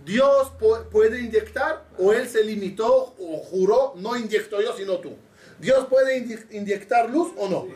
¿Dios 0.06 0.52
pu- 0.60 0.84
puede 0.86 1.22
inyectar 1.22 1.86
o 1.98 2.14
Él 2.14 2.28
se 2.28 2.44
limitó 2.44 3.14
o 3.20 3.38
juró, 3.40 3.94
no 3.98 4.18
inyecto 4.18 4.60
yo, 4.62 4.76
sino 4.76 4.98
tú? 4.98 5.14
¿Dios 5.60 5.86
puede 5.88 6.18
inye- 6.26 6.46
inyectar 6.52 7.10
luz 7.10 7.32
o 7.38 7.48
no? 7.50 7.68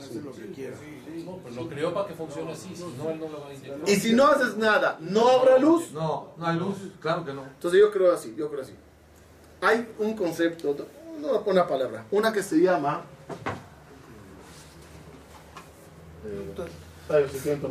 No, 1.22 1.38
pues 1.38 1.56
lo 1.56 1.70
creó 1.70 1.94
para 1.94 2.08
que 2.08 2.14
funcione 2.14 2.52
así, 2.52 2.76
si 2.76 2.84
no, 2.98 3.10
él 3.10 3.20
no 3.20 3.30
lo 3.30 3.42
va 3.42 3.48
a 3.48 3.54
inyectar. 3.54 3.90
Y 3.90 3.96
si 3.96 4.14
no 4.14 4.28
haces 4.28 4.58
nada, 4.58 4.98
¿no 5.00 5.30
habrá 5.30 5.58
luz? 5.58 5.92
No, 5.92 6.34
no 6.38 6.48
hay 6.48 6.58
luz, 6.58 6.78
claro 7.00 7.24
que 7.24 7.34
no. 7.34 7.44
Entonces 7.44 7.80
yo 7.80 7.92
creo 7.92 8.14
así, 8.14 8.34
yo 8.36 8.50
creo 8.50 8.62
así. 8.62 8.74
Hay 9.62 9.94
un 10.00 10.16
concepto, 10.16 10.76
no 11.20 11.40
una 11.46 11.68
palabra, 11.68 12.06
una 12.12 12.34
que 12.34 12.42
se 12.42 12.62
llama... 12.62 13.04
Eh, 16.26 16.56
ay, 17.10 17.26
si 17.32 17.40
quieren 17.40 17.62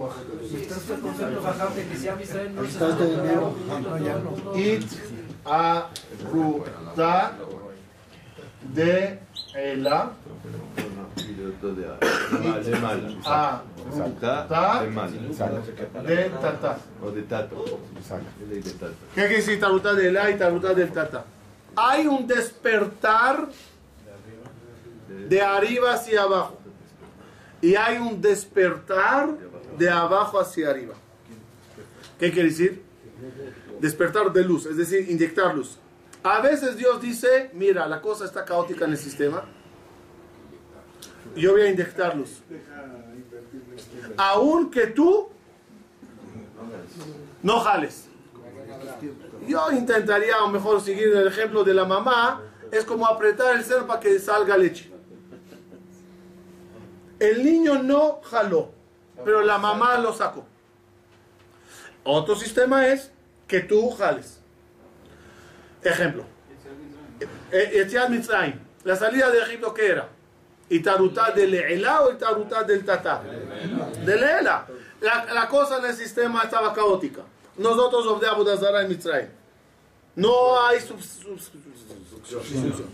de 11.33 12.62
de 12.70 12.78
mala. 12.78 13.09
aruta 13.24 14.83
De 14.83 14.91
mala. 14.91 15.11
de 16.03 16.30
tata. 16.41 16.78
O 17.03 17.11
de 17.11 17.22
tato. 17.22 17.64
¿Qué 19.14 19.20
quiere 19.20 19.37
decir 19.37 19.61
taruta 19.61 19.95
de 19.95 20.09
ela 20.09 20.30
y 20.30 20.37
taruta 20.37 20.74
del 20.74 20.93
tata? 20.93 21.24
Hay 21.76 22.07
un 22.07 22.26
despertar 22.26 23.49
de 25.28 25.41
arriba 25.43 25.95
hacia 25.95 26.22
abajo. 26.22 26.59
Y 27.61 27.74
hay 27.76 27.99
un 27.99 28.20
despertar 28.20 29.30
de 29.78 29.89
abajo 29.91 30.41
hacia 30.41 30.70
arriba. 30.70 30.95
¿Qué 32.18 32.30
quiere 32.33 32.49
decir? 32.51 32.83
Despertar 33.80 34.33
de 34.33 34.45
luz, 34.45 34.66
es 34.66 34.76
decir, 34.76 35.11
inyectar 35.11 35.55
luz. 35.55 35.78
A 36.22 36.41
veces 36.41 36.76
Dios 36.76 37.01
dice, 37.01 37.51
mira, 37.53 37.87
la 37.89 38.01
cosa 38.01 38.24
está 38.24 38.45
caótica 38.45 38.85
en 38.85 38.93
el 38.93 38.99
sistema. 38.99 39.45
Yo 41.37 41.53
voy 41.53 41.62
a 41.62 41.70
inyectar 41.70 42.16
luz. 42.16 42.43
Aunque 44.16 44.87
tú 44.89 45.28
no 47.43 47.61
jales. 47.61 48.09
Yo 49.47 49.72
intentaría, 49.72 50.39
lo 50.39 50.49
mejor, 50.49 50.80
seguir 50.80 51.09
el 51.09 51.26
ejemplo 51.26 51.64
de 51.64 51.74
la 51.74 51.85
mamá. 51.85 52.43
Es 52.70 52.85
como 52.85 53.07
apretar 53.07 53.57
el 53.57 53.64
cerdo 53.64 53.87
para 53.87 54.01
que 54.01 54.18
salga 54.18 54.57
leche. 54.57 54.91
El 57.18 57.45
niño 57.45 57.83
no 57.83 58.20
jaló, 58.22 58.72
pero 59.24 59.43
la 59.43 59.59
mamá 59.59 59.99
lo 59.99 60.12
sacó. 60.12 60.45
Otro 62.05 62.35
sistema 62.35 62.89
es 62.89 63.12
que 63.47 63.61
tú 63.61 63.91
jales. 63.91 64.41
Ejemplo. 65.83 66.24
Etiad 67.51 68.09
Mitzrayim. 68.09 68.59
La 68.85 68.97
salida 68.97 69.30
de 69.30 69.41
Egipto, 69.41 69.72
¿qué 69.74 69.87
era? 69.89 70.09
¿Itarutá 70.73 71.33
del 71.33 71.51
Le'ela 71.51 72.03
o 72.03 72.12
Itarutá 72.12 72.64
del 72.64 72.85
Tatá? 72.85 73.23
De 73.23 74.16
Le'ela. 74.16 74.66
La, 75.01 75.27
la 75.33 75.49
cosa 75.49 75.79
en 75.79 75.85
el 75.85 75.95
sistema 75.95 76.43
estaba 76.45 76.73
caótica. 76.73 77.23
Nosotros 77.59 78.07
obdeamos 78.07 78.47
de 78.47 78.57
Zara 78.57 78.83
en 78.83 78.89
Mitzrayim. 78.89 79.29
No 80.16 80.64
hay 80.64 80.81
sustitución. 80.81 82.87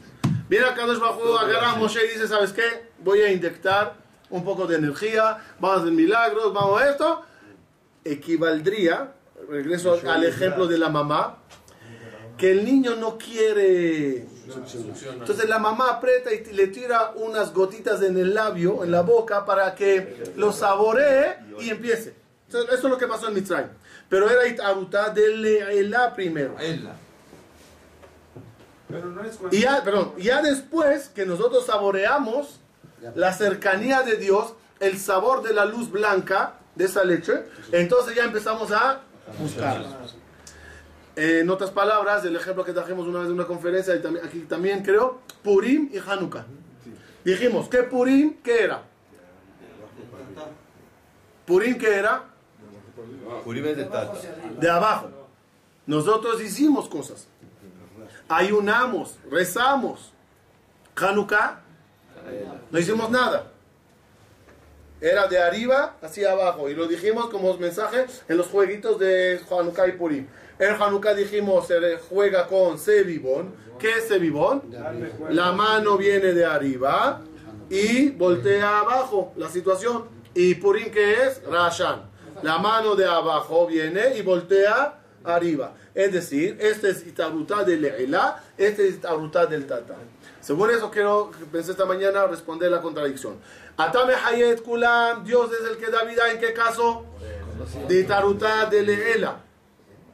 Viene 0.49 0.67
acá 0.67 0.77
Kadosh 0.77 0.99
Baruj 0.99 1.23
Hu, 1.23 1.37
agarra 1.37 1.73
a 1.73 1.77
Moshe 1.77 2.05
y 2.05 2.09
dice, 2.09 2.27
¿sabes 2.27 2.53
qué? 2.53 2.91
Voy 2.99 3.21
a 3.21 3.31
inyectar 3.31 3.95
un 4.31 4.45
poco 4.45 4.67
de 4.67 4.77
energía, 4.77 5.39
vamos 5.61 5.79
a 5.79 5.81
hacer 5.83 5.93
milagros, 5.93 6.53
vamos 6.53 6.81
a 6.81 6.91
esto. 6.91 7.23
Equivaldría, 8.05 9.13
regreso 9.49 10.01
al 10.09 10.25
ejemplo 10.25 10.67
de 10.67 10.79
la 10.79 10.89
mamá, 10.89 11.39
que 12.37 12.51
el 12.51 12.65
niño 12.65 12.97
no 12.97 13.19
quiere... 13.19 14.27
Entonces 15.13 15.49
la 15.49 15.59
mamá 15.59 15.91
aprieta 15.91 16.33
y 16.33 16.45
le 16.53 16.69
tira 16.69 17.13
unas 17.17 17.53
gotitas 17.53 18.03
en 18.03 18.17
el 18.17 18.35
labio, 18.35 18.85
en 18.85 18.91
la 18.91 19.03
boca, 19.03 19.45
para 19.45 19.75
que 19.75 20.33
lo 20.37 20.53
saboree 20.53 21.39
y 21.61 21.71
empiece. 21.71 22.15
Entonces, 22.47 22.79
eso 22.79 22.87
es 22.87 22.91
lo 22.91 22.99
que 22.99 23.07
pasó 23.07 23.29
en 23.29 23.35
Mitzrayim. 23.35 23.69
Pero 24.09 24.31
era 24.31 24.47
Itaruta 24.47 25.11
del 25.11 25.43
Le'ela 25.43 26.15
primero. 26.15 26.57
Pero 28.89 29.07
no 29.07 29.23
es 29.23 29.37
cuando... 29.37 29.55
Y 29.55 29.61
ya, 29.61 29.85
perdón, 29.85 30.15
ya 30.17 30.41
después 30.41 31.09
que 31.11 31.27
nosotros 31.27 31.67
saboreamos 31.67 32.61
la 33.15 33.35
cercanía 33.35 34.03
de 34.03 34.17
Dios, 34.17 34.55
el 34.81 34.99
sabor 34.99 35.43
de 35.43 35.53
la 35.53 35.67
luz 35.67 35.91
blanca 35.91 36.55
de 36.75 36.87
esa 36.87 37.05
leche, 37.05 37.45
entonces 37.71 38.15
ya 38.15 38.25
empezamos 38.25 38.73
a 38.73 39.03
buscar. 39.39 39.85
Eh, 41.19 41.41
en 41.41 41.51
otras 41.51 41.73
palabras, 41.73 42.25
el 42.25 42.37
ejemplo 42.37 42.65
que 42.65 42.73
trajimos 42.73 43.09
una 43.09 43.19
vez 43.19 43.27
en 43.27 43.35
una 43.35 43.45
conferencia, 43.45 43.93
y 43.97 44.01
también, 44.01 44.25
aquí 44.25 44.39
también 44.43 44.85
creo, 44.85 45.19
Purim 45.43 45.91
y 45.93 45.99
Hanukkah. 45.99 46.47
Dijimos, 47.25 47.69
¿qué 47.69 47.83
Purim? 47.83 48.37
¿Qué 48.41 48.63
era? 48.63 48.83
Purim, 51.45 51.77
¿qué 51.77 51.93
era? 51.93 52.23
Purim 53.43 53.67
es 53.67 53.77
de 53.79 53.85
tato. 53.87 54.17
De 54.61 54.71
abajo. 54.71 55.11
Nosotros 55.87 56.41
hicimos 56.41 56.89
cosas. 56.89 57.27
Ayunamos, 58.29 59.19
rezamos. 59.29 60.13
Hanukkah, 60.95 61.63
no 62.71 62.79
hicimos 62.79 63.11
nada. 63.11 63.51
Era 65.01 65.27
de 65.27 65.39
arriba 65.39 65.97
hacia 66.03 66.33
abajo. 66.33 66.69
Y 66.69 66.75
lo 66.75 66.87
dijimos 66.87 67.29
como 67.31 67.57
mensaje 67.57 68.07
en 68.29 68.37
los 68.37 68.49
jueguitos 68.49 68.99
de 68.99 69.41
Hanukkah 69.51 69.89
y 69.89 69.93
Purim. 69.93 70.27
En 70.59 70.75
Hanukkah 70.75 71.15
dijimos, 71.15 71.67
se 71.67 71.99
juega 72.09 72.47
con 72.47 72.79
Sebibón. 72.79 73.55
¿Qué 73.79 73.91
es 73.91 74.09
Sebibón? 74.09 74.63
La 75.31 75.53
mano 75.53 75.97
viene 75.97 76.33
de 76.33 76.45
arriba 76.45 77.23
y 77.71 78.11
voltea 78.11 78.81
abajo 78.81 79.33
la 79.37 79.49
situación. 79.49 80.07
¿Y 80.35 80.57
Purim 80.57 80.91
qué 80.91 81.27
es? 81.27 81.43
Rashan. 81.45 82.11
La 82.43 82.59
mano 82.59 82.95
de 82.95 83.07
abajo 83.07 83.67
viene 83.67 84.17
y 84.17 84.23
voltea 84.23 84.99
arriba. 85.25 85.75
Es 85.95 86.13
decir, 86.13 86.57
este 86.61 86.91
es 86.91 87.07
Itaruta 87.07 87.65
del 87.65 87.83
Le'ela, 87.83 88.43
este 88.57 88.89
es 88.89 88.95
Itaruta 88.97 89.47
del 89.47 89.67
Tata. 89.67 89.97
Según 90.41 90.71
eso 90.71 90.91
quiero, 90.91 91.33
pensé 91.51 91.73
esta 91.73 91.85
mañana, 91.85 92.27
responder 92.27 92.71
la 92.71 92.81
contradicción. 92.81 93.37
Atame 93.79 94.13
Hayet 94.15 94.61
Kulam, 94.63 95.25
Dios 95.25 95.51
es 95.53 95.67
el 95.71 95.77
que 95.79 95.91
da 95.91 96.03
vida, 96.05 96.31
¿en 96.33 96.39
qué 96.39 96.53
caso? 96.53 97.05
De 97.89 98.01
Itaruta 98.01 98.67
del 98.67 98.87
Le'ela. 98.87 99.41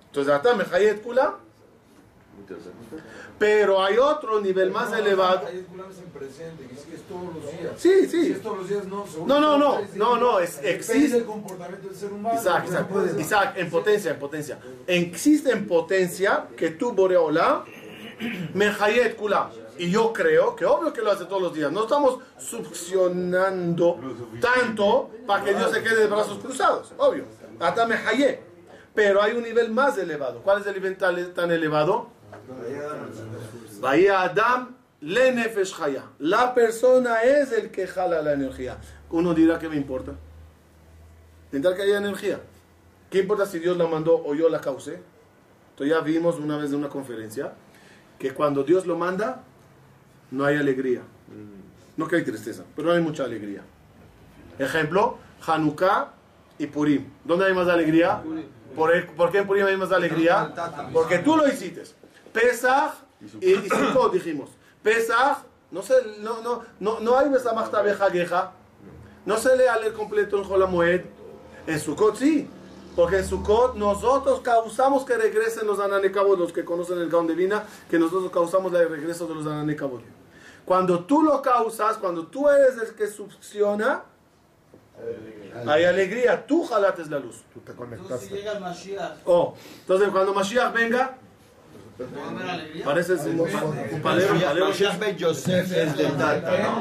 Entonces, 0.07 0.33
Atame 0.33 0.65
Hayet 0.73 1.01
Kulam. 1.03 1.35
Pero 3.39 3.83
hay 3.83 3.97
otro 3.99 4.41
nivel 4.41 4.71
más 4.71 4.93
elevado. 4.93 5.47
Ahí 5.47 5.59
es 5.59 5.69
Gulam 5.69 5.91
es 5.91 5.99
en 5.99 6.05
presente, 6.11 6.67
que 6.67 6.77
si 6.77 6.95
es 6.95 7.03
todos 7.03 7.35
los 7.35 7.43
días. 7.61 7.73
Sí, 7.77 8.07
sí. 8.07 8.27
Si 8.27 8.33
es 8.33 8.43
todos 8.43 8.59
los 8.59 8.69
días, 8.69 8.85
no. 8.87 9.05
No, 9.27 9.41
no, 9.41 9.59
no, 9.59 9.81
no, 9.97 10.17
no, 10.17 10.39
es- 10.39 10.61
existe- 10.63 11.17
del 11.19 11.25
comportamiento 11.25 11.89
del 11.89 11.97
ser 11.97 12.13
humano. 12.13 12.39
Isaac, 12.41 12.65
Isaac, 12.69 12.87
Isaac, 13.19 13.53
en 13.57 13.71
potencia, 13.71 14.11
en 14.13 14.19
potencia. 14.19 14.59
Existe 14.87 15.51
en 15.51 15.67
potencia 15.67 16.47
que 16.57 16.71
tú, 16.71 16.93
Boreola, 16.93 17.65
Mejayet 18.55 19.17
Kula. 19.17 19.51
Y 19.79 19.91
yo 19.91 20.13
creo 20.13 20.55
que 20.55 20.65
obvio 20.65 20.93
que 20.93 21.03
lo 21.03 21.11
hace 21.11 21.25
todos 21.25 21.43
los 21.43 21.55
días. 21.55 21.71
No 21.73 21.85
estamos 21.85 22.19
succionando 22.39 23.99
tanto 24.41 25.11
para 25.27 25.45
que 25.45 25.55
Dios 25.55 25.71
se 25.73 25.83
quede 25.83 25.97
de 25.97 26.07
brazos 26.07 26.39
cruzados. 26.39 26.93
Obvio. 26.97 27.25
Hasta 27.59 27.87
Mejayet. 27.87 28.41
Pero 28.95 29.21
hay 29.21 29.37
un 29.37 29.43
nivel 29.43 29.71
más 29.71 29.99
elevado. 29.99 30.41
¿Cuál 30.43 30.61
es 30.61 30.67
el 30.67 30.75
nivel 30.75 30.97
tan, 30.97 31.51
elevado? 31.51 32.09
Bahía 33.81 34.23
Adam 34.23 34.77
le 35.01 35.33
nefesh 35.33 35.75
haya. 35.81 36.05
La 36.19 36.55
persona 36.55 37.23
es 37.23 37.53
el 37.53 37.71
que 37.71 37.87
jala 37.87 38.23
la 38.23 38.33
energía. 38.33 38.79
Uno 39.11 39.35
dirá 39.35 39.59
que 39.59 39.69
me 39.69 39.77
importa. 39.77 40.13
Intentar 41.47 41.75
que 41.75 41.83
haya 41.83 41.99
energía. 41.99 42.41
¿Qué 43.11 43.21
importa 43.21 43.47
si 43.47 43.59
Dios 43.59 43.77
la 43.77 43.87
mandó 43.87 44.23
o 44.25 44.35
yo 44.35 44.49
la 44.49 44.61
causé? 44.61 45.01
Entonces 45.71 45.97
ya 45.97 46.01
vimos 46.01 46.37
una 46.37 46.57
vez 46.57 46.71
en 46.71 46.77
una 46.77 46.89
conferencia 46.89 47.53
que 48.19 48.33
cuando 48.33 48.63
Dios 48.63 48.87
lo 48.87 48.97
manda, 48.97 49.43
no 50.35 50.45
hay 50.45 50.57
alegría. 50.57 51.03
No 51.97 52.09
que 52.09 52.17
hay 52.17 52.25
tristeza, 52.25 52.65
pero 52.75 52.89
no 52.89 52.95
hay 52.95 53.01
mucha 53.01 53.25
alegría. 53.25 53.63
Ejemplo, 54.59 55.19
Hanukkah 55.47 56.13
y 56.59 56.67
Purim. 56.67 57.09
¿Dónde 57.25 57.47
hay 57.47 57.55
más 57.55 57.69
alegría? 57.69 58.23
¿Por, 58.75 59.07
por 59.15 59.31
qué 59.31 59.39
en 59.39 59.47
Purim 59.47 59.67
hay 59.67 59.77
más 59.77 59.93
alegría? 59.93 60.53
Porque 60.93 61.19
tú 61.19 61.37
lo 61.37 61.47
hiciste. 61.47 61.85
Pesach 62.33 62.95
y, 63.41 63.53
y 63.53 63.69
Sukkot 63.69 64.13
dijimos. 64.13 64.51
Pesach, 64.83 65.39
no, 65.71 65.83
se, 65.83 65.95
no, 66.21 66.43
no, 66.43 66.63
no, 66.81 67.01
no 67.01 67.19
hay 67.19 67.29
Besamach 67.29 67.71
Tabeja 67.71 68.11
Geja. 68.11 68.53
No 69.25 69.37
se 69.37 69.57
lee 69.57 69.65
al 69.65 69.93
completo 69.93 70.39
en 70.39 70.45
Jolamoed. 70.45 71.03
En 71.67 71.81
Sukkot 71.81 72.17
sí. 72.17 72.49
Porque 72.97 73.19
en 73.19 73.25
Sukkot 73.25 73.77
nosotros 73.77 74.41
causamos 74.41 75.05
que 75.05 75.17
regresen 75.17 75.67
los 75.67 75.79
Ananekabot, 75.79 76.39
los 76.39 76.53
que 76.53 76.65
conocen 76.65 76.99
el 76.99 77.09
Gaon 77.09 77.27
de 77.27 77.35
Vina, 77.35 77.65
que 77.91 77.99
nosotros 77.99 78.31
causamos 78.31 78.73
el 78.75 78.89
regreso 78.89 79.27
de 79.27 79.35
los 79.35 79.47
Ananekabot. 79.47 80.03
Cuando 80.65 81.05
tú 81.05 81.23
lo 81.23 81.43
causas, 81.43 81.97
cuando 81.99 82.27
tú 82.27 82.49
eres 82.49 82.79
el 82.79 82.95
que 82.95 83.07
succiona, 83.07 84.03
hay 85.67 85.85
alegría. 85.85 86.47
Tú 86.47 86.65
jalates 86.67 87.09
la 87.11 87.19
luz. 87.19 87.43
Tú 87.53 87.61
te 87.61 87.73
si 87.73 87.79
conectaste. 87.79 88.35
llega 88.35 88.59
Mashiach, 88.59 89.19
Oh, 89.27 89.55
entonces 89.81 90.09
cuando 90.11 90.33
Mashiach 90.33 90.73
venga, 90.73 91.17
parece 92.85 93.13
un, 93.15 93.41
un 93.41 94.03
palero. 94.03 94.35
Mashiach 94.67 94.99
ben 94.99 95.17
Yosef 95.17 95.71
es 95.73 95.97
del 95.97 96.17
Tata, 96.17 96.75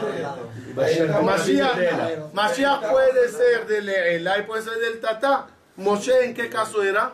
Mashiach 2.33 2.89
puede 2.89 3.29
ser 3.29 3.67
de 3.67 3.81
Leela 3.81 4.39
y 4.39 4.43
puede 4.43 4.63
ser 4.63 4.79
del 4.79 4.99
Tata. 4.99 5.47
Moshe, 5.75 6.25
¿en 6.25 6.33
qué 6.33 6.49
caso 6.49 6.83
era? 6.83 7.11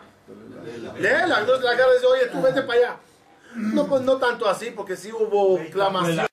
Leela. 0.99 1.39
Entonces 1.39 1.63
la 1.63 1.77
cara 1.77 1.93
dice, 1.93 2.05
oye, 2.05 2.27
tú 2.27 2.41
vete 2.41 2.61
para 2.63 2.79
allá. 2.79 2.95
No, 3.55 3.87
pues 3.87 4.01
no 4.03 4.17
tanto 4.17 4.47
así, 4.47 4.71
porque 4.71 4.95
sí 4.95 5.11
hubo 5.11 5.59
clamación. 5.71 6.28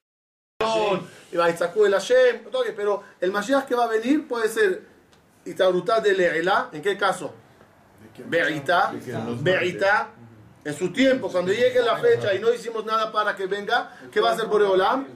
Y 1.37 1.39
va 1.39 1.51
el 1.51 1.93
Hashem, 1.93 2.45
pero 2.75 3.03
el 3.21 3.31
Mashiach 3.31 3.67
que 3.67 3.75
va 3.75 3.85
a 3.85 3.89
venir 3.89 4.27
puede 4.27 4.49
ser 4.49 4.87
Itaruta 5.45 6.01
de 6.01 6.15
Leela. 6.15 6.71
¿En 6.73 6.81
qué 6.81 6.97
caso? 6.97 7.35
Be'ita, 8.27 8.95
Be'ita, 9.43 10.09
en 10.65 10.75
su 10.75 10.91
tiempo, 10.95 11.31
cuando 11.31 11.53
llegue 11.53 11.83
la 11.83 11.99
fecha 11.99 12.33
y 12.33 12.39
no 12.39 12.51
hicimos 12.55 12.87
nada 12.87 13.13
para 13.13 13.37
que 13.37 13.47
venga, 13.47 13.99
¿qué 14.11 14.19
va 14.19 14.31
a 14.31 14.33
hacer 14.33 14.47
Boreolam? 14.47 15.07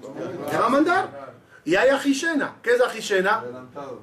Le 0.52 0.58
va 0.58 0.66
a 0.66 0.68
mandar. 0.68 1.32
Y 1.64 1.74
hay 1.74 1.88
Ajishena. 1.88 2.56
¿Qué 2.62 2.74
es 2.74 2.82
Ajishena? 2.82 3.38
Adelantado. 3.38 4.02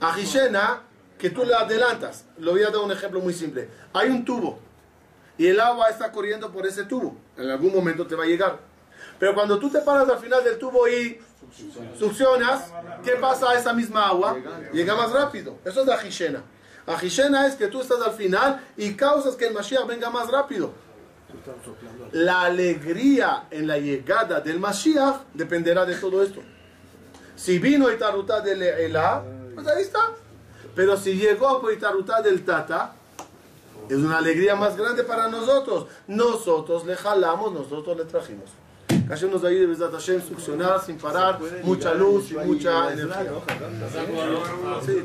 Ajishena, 0.00 0.80
que 1.18 1.28
tú 1.28 1.44
le 1.44 1.54
adelantas. 1.54 2.24
Lo 2.38 2.52
voy 2.52 2.62
a 2.62 2.70
dar 2.70 2.78
un 2.78 2.90
ejemplo 2.90 3.20
muy 3.20 3.34
simple. 3.34 3.68
Hay 3.92 4.08
un 4.08 4.24
tubo 4.24 4.58
y 5.36 5.46
el 5.46 5.60
agua 5.60 5.90
está 5.90 6.10
corriendo 6.10 6.50
por 6.50 6.64
ese 6.66 6.84
tubo. 6.84 7.18
En 7.36 7.50
algún 7.50 7.74
momento 7.74 8.06
te 8.06 8.14
va 8.14 8.24
a 8.24 8.26
llegar. 8.26 8.73
Pero 9.18 9.34
cuando 9.34 9.58
tú 9.58 9.70
te 9.70 9.80
paras 9.80 10.08
al 10.08 10.18
final 10.18 10.42
del 10.42 10.58
tubo 10.58 10.88
y 10.88 11.20
succionas, 11.98 12.72
¿qué 13.04 13.12
pasa 13.12 13.50
a 13.50 13.58
esa 13.58 13.72
misma 13.72 14.08
agua? 14.08 14.36
Llega 14.72 14.94
más 14.94 15.12
rápido. 15.12 15.58
Eso 15.64 15.82
es 15.82 15.88
Ajishena. 15.88 16.42
Ajishena 16.86 17.46
es 17.46 17.54
que 17.54 17.68
tú 17.68 17.80
estás 17.80 18.00
al 18.02 18.12
final 18.12 18.60
y 18.76 18.94
causas 18.94 19.36
que 19.36 19.46
el 19.46 19.54
Mashiach 19.54 19.86
venga 19.86 20.10
más 20.10 20.30
rápido. 20.30 20.72
La 22.12 22.42
alegría 22.42 23.46
en 23.50 23.66
la 23.66 23.78
llegada 23.78 24.40
del 24.40 24.60
Mashiach 24.60 25.22
dependerá 25.32 25.84
de 25.84 25.96
todo 25.96 26.22
esto. 26.22 26.40
Si 27.36 27.58
vino 27.58 27.90
Itaruta 27.90 28.40
del 28.40 28.62
Elá, 28.62 29.22
pues 29.54 29.66
ahí 29.66 29.82
está. 29.82 30.10
Pero 30.74 30.96
si 30.96 31.14
llegó 31.14 31.60
por 31.60 31.72
Itaruta 31.72 32.20
del 32.20 32.44
Tata, 32.44 32.94
es 33.88 33.96
una 33.96 34.18
alegría 34.18 34.54
más 34.54 34.76
grande 34.76 35.04
para 35.04 35.28
nosotros. 35.28 35.86
Nosotros 36.06 36.84
le 36.84 36.96
jalamos, 36.96 37.52
nosotros 37.52 37.96
le 37.96 38.04
trajimos. 38.04 38.50
Casi 39.08 39.26
nos 39.26 39.44
ahí 39.44 39.56
de 39.56 39.66
Besat 39.66 39.92
Hashem 39.92 40.22
succionar 40.22 40.80
sin 40.84 40.96
parar, 40.96 41.38
mucha 41.62 41.94
luz 41.94 42.30
y 42.30 42.34
mucha 42.34 42.92
energía. 42.92 43.32
Sí. 44.84 45.02